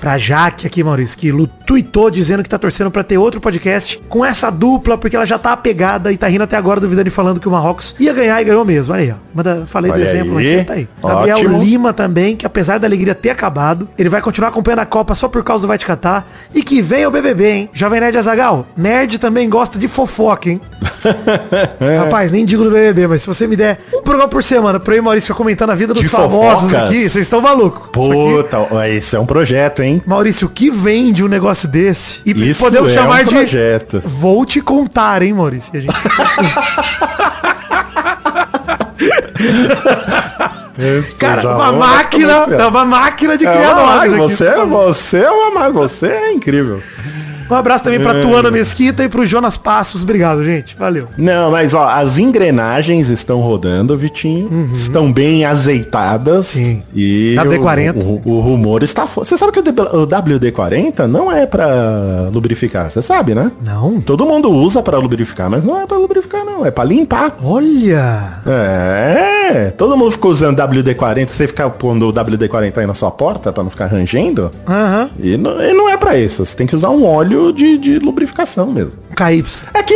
Pra 0.07 0.19
Jaque 0.19 0.69
aqui, 0.69 0.85
Maurício, 0.85 1.19
que 1.19 1.33
tweetou 1.67 2.13
dizendo 2.13 2.41
que 2.41 2.49
tá 2.49 2.57
torcendo 2.57 2.93
pra 2.93 3.03
ter 3.03 3.19
outro 3.19 3.41
podcast 3.41 4.01
com 4.09 4.25
essa 4.25 4.51
dupla, 4.51 4.97
porque 4.97 5.17
ela 5.17 5.27
já 5.27 5.37
tá 5.37 5.53
apegada 5.53 6.13
e 6.13 6.17
tá 6.17 6.29
rindo 6.29 6.45
até 6.45 6.57
agora 6.57 6.79
duvidando 6.81 7.09
e 7.09 7.11
falando 7.11 7.41
que 7.41 7.49
o 7.49 7.51
Marrocos 7.51 7.93
ia 7.99 8.13
ganhar 8.13 8.41
e 8.41 8.45
ganhou 8.45 8.65
mesmo. 8.65 8.95
Olha 8.95 9.03
aí, 9.03 9.11
ó. 9.11 9.15
Manda, 9.35 9.67
falei 9.67 9.91
do 9.91 9.97
Olha 9.97 10.05
exemplo, 10.05 10.39
aí. 10.39 10.59
mas 10.59 10.67
tá 10.67 10.75
aí. 10.75 10.89
Gabriel 11.03 11.39
Ótimo. 11.39 11.61
Lima 11.61 11.93
também, 11.93 12.37
que 12.37 12.47
apesar 12.47 12.79
da 12.79 12.87
alegria 12.87 13.17
ter 13.17 13.31
acabado, 13.31 13.89
ele 13.99 14.09
vai 14.09 14.23
continuar 14.23 14.51
acompanhando 14.51 14.79
a 14.79 14.87
Copa 14.87 15.13
só 15.17 15.27
por 15.27 15.43
causa 15.43 15.63
do 15.63 15.67
Vai 15.67 15.77
Te 15.77 15.85
Catar. 15.85 16.25
E 16.55 16.63
que 16.63 16.81
vem 16.81 17.05
o 17.05 17.11
BBB, 17.11 17.51
hein? 17.51 17.71
Jovem 17.73 17.99
Nerd 17.99 18.17
Azagal, 18.17 18.65
nerd 18.77 19.19
também 19.19 19.51
gosta 19.51 19.77
de 19.77 19.89
fofoca, 19.89 20.49
hein? 20.49 20.61
Rapaz, 22.05 22.33
nem 22.33 22.45
digo 22.45 22.65
do 22.65 22.71
BBB, 22.71 23.07
mas 23.07 23.23
se 23.23 23.29
você 23.29 23.47
me 23.47 23.55
der 23.57 23.79
um 23.95 24.03
programa 24.03 24.29
por 24.29 24.43
semana 24.43 24.79
pra 24.81 24.95
eu 24.95 24.99
e 24.99 25.03
Maurício 25.03 25.35
comentando 25.35 25.71
a 25.71 25.75
vida 25.75 25.93
dos 25.95 26.03
De 26.03 26.09
famosos 26.09 26.71
fofocas? 26.71 26.89
aqui, 26.91 27.09
vocês 27.09 27.25
estão 27.27 27.41
malucos. 27.41 27.89
Isso 28.03 28.13
aqui- 28.13 28.43
Puta, 28.69 28.89
esse 28.89 29.17
é 29.17 29.21
um 29.21 29.27
projeto, 29.27 29.83
hein? 29.83 30.03
Maurício, 30.07 30.47
o 30.47 30.51
que 30.51 30.71
vende 30.71 31.23
um 31.25 31.29
negócio 31.29 31.69
desse? 31.69 32.21
E 32.25 32.31
Isso 32.51 32.63
podemos 32.65 32.91
é 32.91 32.95
chamar 32.95 33.23
um 33.23 33.25
de. 33.25 33.35
projeto. 33.35 34.03
Vou 34.05 34.45
te 34.47 34.61
contar, 34.61 35.23
hein, 35.23 35.33
Maurício? 35.35 35.71
E 35.75 35.79
a 35.79 35.81
gente- 35.83 35.97
Cara, 41.19 41.43
já 41.43 41.55
uma 41.55 41.71
vou 41.71 41.81
máquina, 41.81 42.33
é 42.33 42.67
uma 42.67 42.85
máquina 42.85 43.39
de 43.39 43.47
É 43.47 43.53
criar 43.53 43.73
uma 43.73 43.83
nomes 43.83 43.97
máquina, 43.97 44.17
aqui. 44.17 44.37
você, 44.37 44.47
é- 44.47 44.65
você 44.67 45.17
é 45.19 45.31
uma 45.31 45.71
você 45.71 46.07
é 46.07 46.33
incrível. 46.33 46.83
Um 47.51 47.55
abraço 47.55 47.85
também 47.85 47.99
É. 48.01 48.03
pra 48.03 48.21
Tuana 48.21 48.51
Mesquita 48.51 49.05
e 49.05 49.09
pro 49.09 49.25
Jonas 49.27 49.57
Passos. 49.57 50.03
Obrigado, 50.03 50.45
gente. 50.45 50.77
Valeu. 50.77 51.09
Não, 51.17 51.51
mas 51.51 51.75
ó, 51.75 51.89
as 51.89 52.19
engrenagens 52.19 53.09
estão 53.09 53.41
rodando, 53.41 53.97
Vitinho. 53.97 54.69
Estão 54.73 55.13
bem 55.13 55.45
azeitadas. 55.45 56.47
Sim. 56.47 56.83
E 56.95 57.35
WD-40. 57.39 57.95
O, 57.97 58.23
o- 58.25 58.33
o 58.37 58.41
rumor 58.41 58.83
está 58.83 59.07
fo- 59.07 59.25
Você 59.25 59.37
sabe 59.37 59.53
que 59.53 59.59
o 59.61 60.07
WD-40 60.07 61.07
não 61.07 61.31
é 61.31 61.47
pra 61.47 62.29
lubrificar, 62.33 62.91
você 62.91 63.01
sabe, 63.03 63.35
né? 63.35 63.51
Não. 63.65 64.01
Todo 64.01 64.27
mundo 64.27 64.51
usa 64.51 64.83
pra 64.83 64.99
lubrificar, 64.99 65.49
mas 65.51 65.65
não 65.65 65.81
é 65.81 65.87
pra 65.87 65.97
lubrificar, 65.99 66.45
não. 66.45 66.65
É 66.67 66.71
pra 66.71 66.85
limpar. 66.85 67.37
Olha. 67.43 68.41
É, 68.47 69.36
todo 69.77 69.97
mundo 69.97 70.11
ficou 70.11 70.31
usando 70.31 70.59
WD-40. 70.61 71.29
Você 71.29 71.47
ficar 71.47 71.69
pondo 71.71 72.09
o 72.09 72.13
WD-40 72.13 72.79
aí 72.79 72.87
na 72.87 72.95
sua 72.95 73.11
porta 73.11 73.53
pra 73.53 73.63
não 73.63 73.71
ficar 73.71 73.87
rangendo. 73.87 74.51
Aham. 74.69 75.11
E 75.19 75.37
não, 75.37 75.61
e 75.63 75.73
não 75.75 75.89
é 75.89 75.97
pra 75.97 76.17
isso. 76.19 76.45
Você 76.45 76.57
tem 76.57 76.67
que 76.67 76.75
usar 76.75 76.91
um 76.91 77.05
óleo 77.05 77.53
de, 77.53 77.79
de 77.79 77.99
lubrificação 77.99 78.67
mesmo. 78.67 78.93
KY. 79.17 79.45
Aqui, 79.75 79.95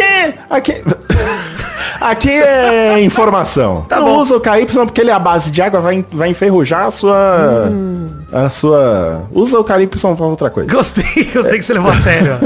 aqui, 0.49 0.75
aqui 2.01 2.31
é 2.31 3.01
informação. 3.03 3.85
Tá 3.89 3.97
não 3.97 4.07
bom. 4.07 4.19
usa 4.21 4.37
o 4.37 4.41
KY 4.41 4.67
porque 4.87 5.01
ele 5.01 5.11
é 5.11 5.15
a 5.15 5.19
base 5.19 5.51
de 5.51 5.61
água, 5.63 5.81
vai, 5.81 6.05
vai 6.13 6.29
enferrujar 6.31 6.87
a 6.87 6.91
sua, 6.91 7.69
Hum. 7.71 8.09
A 8.33 8.49
sua. 8.49 9.23
Usa 9.33 9.59
o 9.59 9.65
KY 9.65 9.87
pra 9.87 10.27
outra 10.27 10.51
coisa. 10.51 10.71
Gostei, 10.71 11.25
gostei 11.33 11.59
que 11.59 11.63
você 11.63 11.75
levou 11.75 11.91
a 11.91 11.97
sério. 12.01 12.39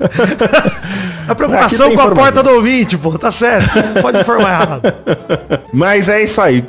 a 1.28 1.34
preocupação 1.34 1.94
com 1.94 2.00
a 2.00 2.10
porta 2.10 2.42
do 2.42 2.50
ouvinte, 2.50 2.96
pô. 2.96 3.16
Tá 3.18 3.30
certo. 3.30 3.70
Pode 4.00 4.18
informar 4.18 4.50
errado. 4.50 4.94
Mas 5.72 6.08
é 6.08 6.22
isso 6.22 6.40
aí, 6.40 6.62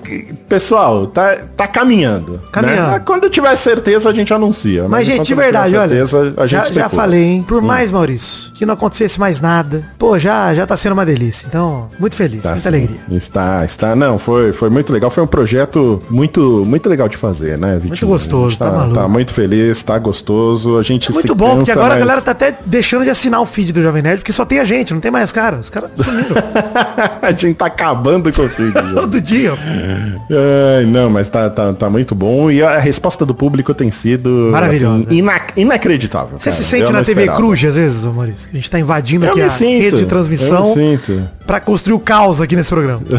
pessoal. 0.48 1.08
Tá, 1.08 1.38
tá 1.58 1.68
caminhando. 1.68 2.42
Caminhando. 2.52 2.92
né? 2.92 3.02
Quando 3.06 3.30
tiver 3.30 3.56
certeza 3.56 4.10
a 4.10 4.14
gente 4.14 4.34
anuncia. 4.34 4.88
Mas, 4.88 5.06
gente, 5.06 5.16
enquanto 5.16 5.28
de 5.28 5.36
verdade, 5.36 5.76
olha. 5.76 5.90
certeza, 5.90 6.34
a 6.38 6.46
gente 6.46 6.74
já, 6.74 6.82
já 6.82 6.90
falei, 6.90 7.24
hein? 7.24 7.40
Hum. 7.42 7.44
Por 7.44 7.62
mais, 7.62 7.92
Maurício, 7.92 8.52
que 8.54 8.66
não 8.66 8.74
acontecesse 8.74 9.20
mais 9.20 9.40
nada. 9.42 9.84
Pô, 9.98 10.18
já, 10.20 10.54
já 10.54 10.66
tá 10.66 10.76
sendo 10.76 10.94
uma 10.94 11.06
delícia. 11.06 11.46
Então, 11.48 11.88
muito 12.00 12.16
feliz, 12.16 12.44
Tá 12.44 12.50
muita 12.50 12.62
sim. 12.62 12.68
alegria. 12.68 13.00
Está, 13.12 13.66
está. 13.66 13.96
Não, 13.96 14.20
foi, 14.20 14.54
foi 14.54 14.70
muito 14.70 14.94
legal. 14.94 15.10
Foi 15.10 15.24
um 15.24 15.28
projeto 15.28 16.02
muito, 16.10 16.64
muito 16.66 16.90
legal 16.90 17.08
de 17.08 17.18
fazer, 17.18 17.58
né, 17.58 17.80
Vitinho? 17.82 18.12
gostoso, 18.12 18.58
A 18.62 18.66
gente 18.66 18.74
tá 18.74 18.80
maluco. 18.80 18.96
Tá 19.02 19.08
muito 19.08 19.32
feliz, 19.34 19.84
tá 19.84 19.98
gostoso. 19.98 20.78
A 20.78 20.84
gente 20.84 21.10
É 21.10 21.14
muito 21.14 21.28
se 21.30 21.34
bom, 21.36 21.56
porque 21.58 21.72
cansa, 21.72 21.74
agora 21.74 21.94
a 21.94 21.98
mas- 21.98 22.00
galera 22.00 22.22
tá 22.22 22.32
até 22.32 22.58
deixando 22.66 23.04
de 23.04 23.10
assinar 23.10 23.42
o 23.42 23.46
feed 23.46 23.72
do 23.74 23.82
Jovem 23.82 24.02
Nerd, 24.02 24.20
porque 24.20 24.34
só 24.34 24.46
tem 24.46 24.60
a 24.60 24.66
gente, 24.66 24.94
não 24.94 25.00
tem 25.02 25.12
mais 25.12 25.32
cara. 25.32 25.58
Os 25.58 25.70
caras 25.70 25.90
sumiram 25.96 26.36
a 27.22 27.32
gente 27.32 27.54
tá 27.56 27.66
acabando 27.66 28.32
com 28.32 28.42
o 28.44 28.50
feed. 28.50 28.74
todo 28.96 29.22
dia. 29.22 29.54
Ai, 30.78 30.86
não, 30.86 31.10
mas 31.10 31.30
tá, 31.30 31.50
tá, 31.50 31.74
tá 31.74 31.90
muito 31.90 32.14
bom. 32.16 32.50
E 32.52 32.62
a 32.64 32.78
resposta 32.80 33.26
do 33.26 33.34
público 33.34 33.74
tem 33.74 33.92
sido 33.92 34.50
Maravilhosa. 34.52 35.04
assim, 35.08 35.16
inac- 35.18 35.54
inacreditável. 35.58 36.40
Você 36.40 36.50
cara. 36.50 36.62
se 36.62 36.68
sente 36.68 36.84
Eu 36.84 36.92
na 36.92 37.04
TV 37.04 37.22
esperava. 37.22 37.38
Cruz, 37.38 37.64
às 37.64 37.76
vezes, 37.76 38.04
Maurício? 38.04 38.50
Que 38.50 38.58
a 38.58 38.60
gente 38.60 38.70
tá 38.72 38.80
invadindo 38.80 39.26
Eu 39.26 39.32
aqui 39.32 39.42
a 39.42 39.50
sinto, 39.50 39.82
rede 39.82 39.98
de 39.98 40.06
transmissão 40.06 40.70
eu 40.70 40.76
me 40.76 40.98
sinto. 40.98 41.30
pra 41.46 41.60
construir 41.60 41.94
o 41.96 42.00
caos 42.00 42.42
aqui 42.42 42.56
nesse 42.56 42.70
programa. 42.70 43.02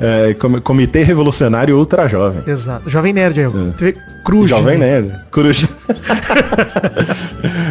É, 0.00 0.34
com- 0.34 0.60
Comitê 0.60 1.02
Revolucionário 1.02 1.76
Ultra 1.76 2.08
Jovem. 2.08 2.42
Exato. 2.46 2.88
Jovem 2.88 3.12
Nerd 3.12 3.40
aí, 3.40 3.46
ó. 3.46 3.50
TV 3.76 3.96
Cruz. 4.24 4.50
Jovem 4.58 4.78
Nerd. 4.78 5.14
Cruz. 5.30 5.68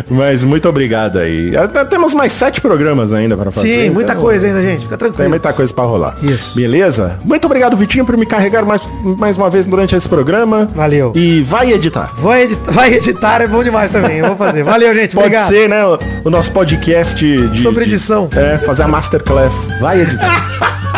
Mas 0.09 0.43
muito 0.43 0.67
obrigado 0.69 1.19
aí. 1.19 1.51
Ah, 1.55 1.85
Temos 1.85 2.13
mais 2.13 2.31
sete 2.31 2.61
programas 2.61 3.13
ainda 3.13 3.35
para 3.35 3.51
fazer. 3.51 3.83
Sim, 3.85 3.89
muita 3.89 4.13
então- 4.13 4.23
coisa 4.23 4.47
ainda, 4.47 4.61
gente. 4.61 4.83
Fica 4.83 4.97
tranquilo. 4.97 5.17
Tem 5.21 5.29
muita 5.29 5.53
coisa 5.53 5.73
pra 5.73 5.83
rolar. 5.83 6.15
Isso. 6.23 6.55
Beleza? 6.55 7.17
Muito 7.23 7.45
obrigado, 7.45 7.75
Vitinho, 7.75 8.05
por 8.05 8.15
me 8.17 8.25
carregar 8.25 8.65
mais, 8.65 8.81
mais 9.17 9.37
uma 9.37 9.49
vez 9.49 9.65
durante 9.65 9.95
esse 9.95 10.07
programa. 10.07 10.67
Valeu. 10.75 11.11
E 11.15 11.41
vai 11.43 11.71
editar. 11.73 12.13
Vou 12.17 12.35
editar, 12.35 12.71
vai 12.71 12.93
editar, 12.93 13.41
é 13.41 13.47
bom 13.47 13.63
demais 13.63 13.91
também. 13.91 14.17
Eu 14.19 14.27
vou 14.27 14.35
fazer. 14.37 14.63
Valeu, 14.63 14.93
gente. 14.93 15.15
Pode 15.15 15.27
obrigado. 15.27 15.49
ser, 15.49 15.67
né? 15.69 15.85
O, 15.85 15.97
o 16.25 16.29
nosso 16.29 16.51
podcast 16.51 17.15
de. 17.15 17.59
Sobre 17.61 17.85
de- 17.85 17.95
edição. 17.95 18.29
É, 18.35 18.57
fazer 18.59 18.83
a 18.83 18.87
masterclass. 18.87 19.67
Vai 19.81 20.01
editar. 20.01 20.43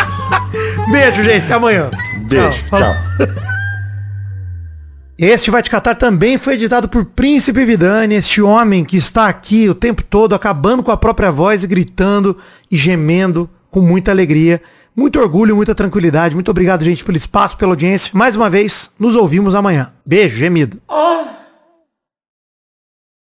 Beijo, 0.92 1.24
gente. 1.24 1.46
Até 1.46 1.54
amanhã. 1.54 1.90
Beijo. 2.28 2.64
Tchau. 2.70 2.80
Tchau. 2.80 3.59
Este 5.22 5.52
Vai 5.52 5.62
Te 5.62 5.70
Catar 5.70 5.96
também 5.96 6.38
foi 6.38 6.54
editado 6.54 6.88
por 6.88 7.04
Príncipe 7.04 7.66
Vidani, 7.66 8.16
este 8.16 8.42
homem 8.42 8.86
que 8.86 8.96
está 8.96 9.28
aqui 9.28 9.68
o 9.68 9.76
tempo 9.76 10.02
todo 10.02 10.34
acabando 10.34 10.82
com 10.82 10.92
a 10.92 10.98
própria 10.98 11.30
voz 11.30 11.62
e 11.62 11.68
gritando 11.68 12.38
e 12.72 12.78
gemendo 12.78 13.50
com 13.70 13.82
muita 13.82 14.12
alegria. 14.12 14.62
Muito 14.96 15.20
orgulho, 15.20 15.58
muita 15.58 15.76
tranquilidade. 15.76 16.36
Muito 16.36 16.50
obrigado, 16.50 16.86
gente, 16.86 17.04
pelo 17.04 17.18
espaço, 17.18 17.58
pela 17.58 17.74
audiência. 17.74 18.12
Mais 18.14 18.38
uma 18.38 18.50
vez, 18.50 18.92
nos 18.98 19.14
ouvimos 19.14 19.56
amanhã. 19.56 19.92
Beijo, 20.06 20.38
gemido. 20.38 20.78
Oh, 20.88 21.26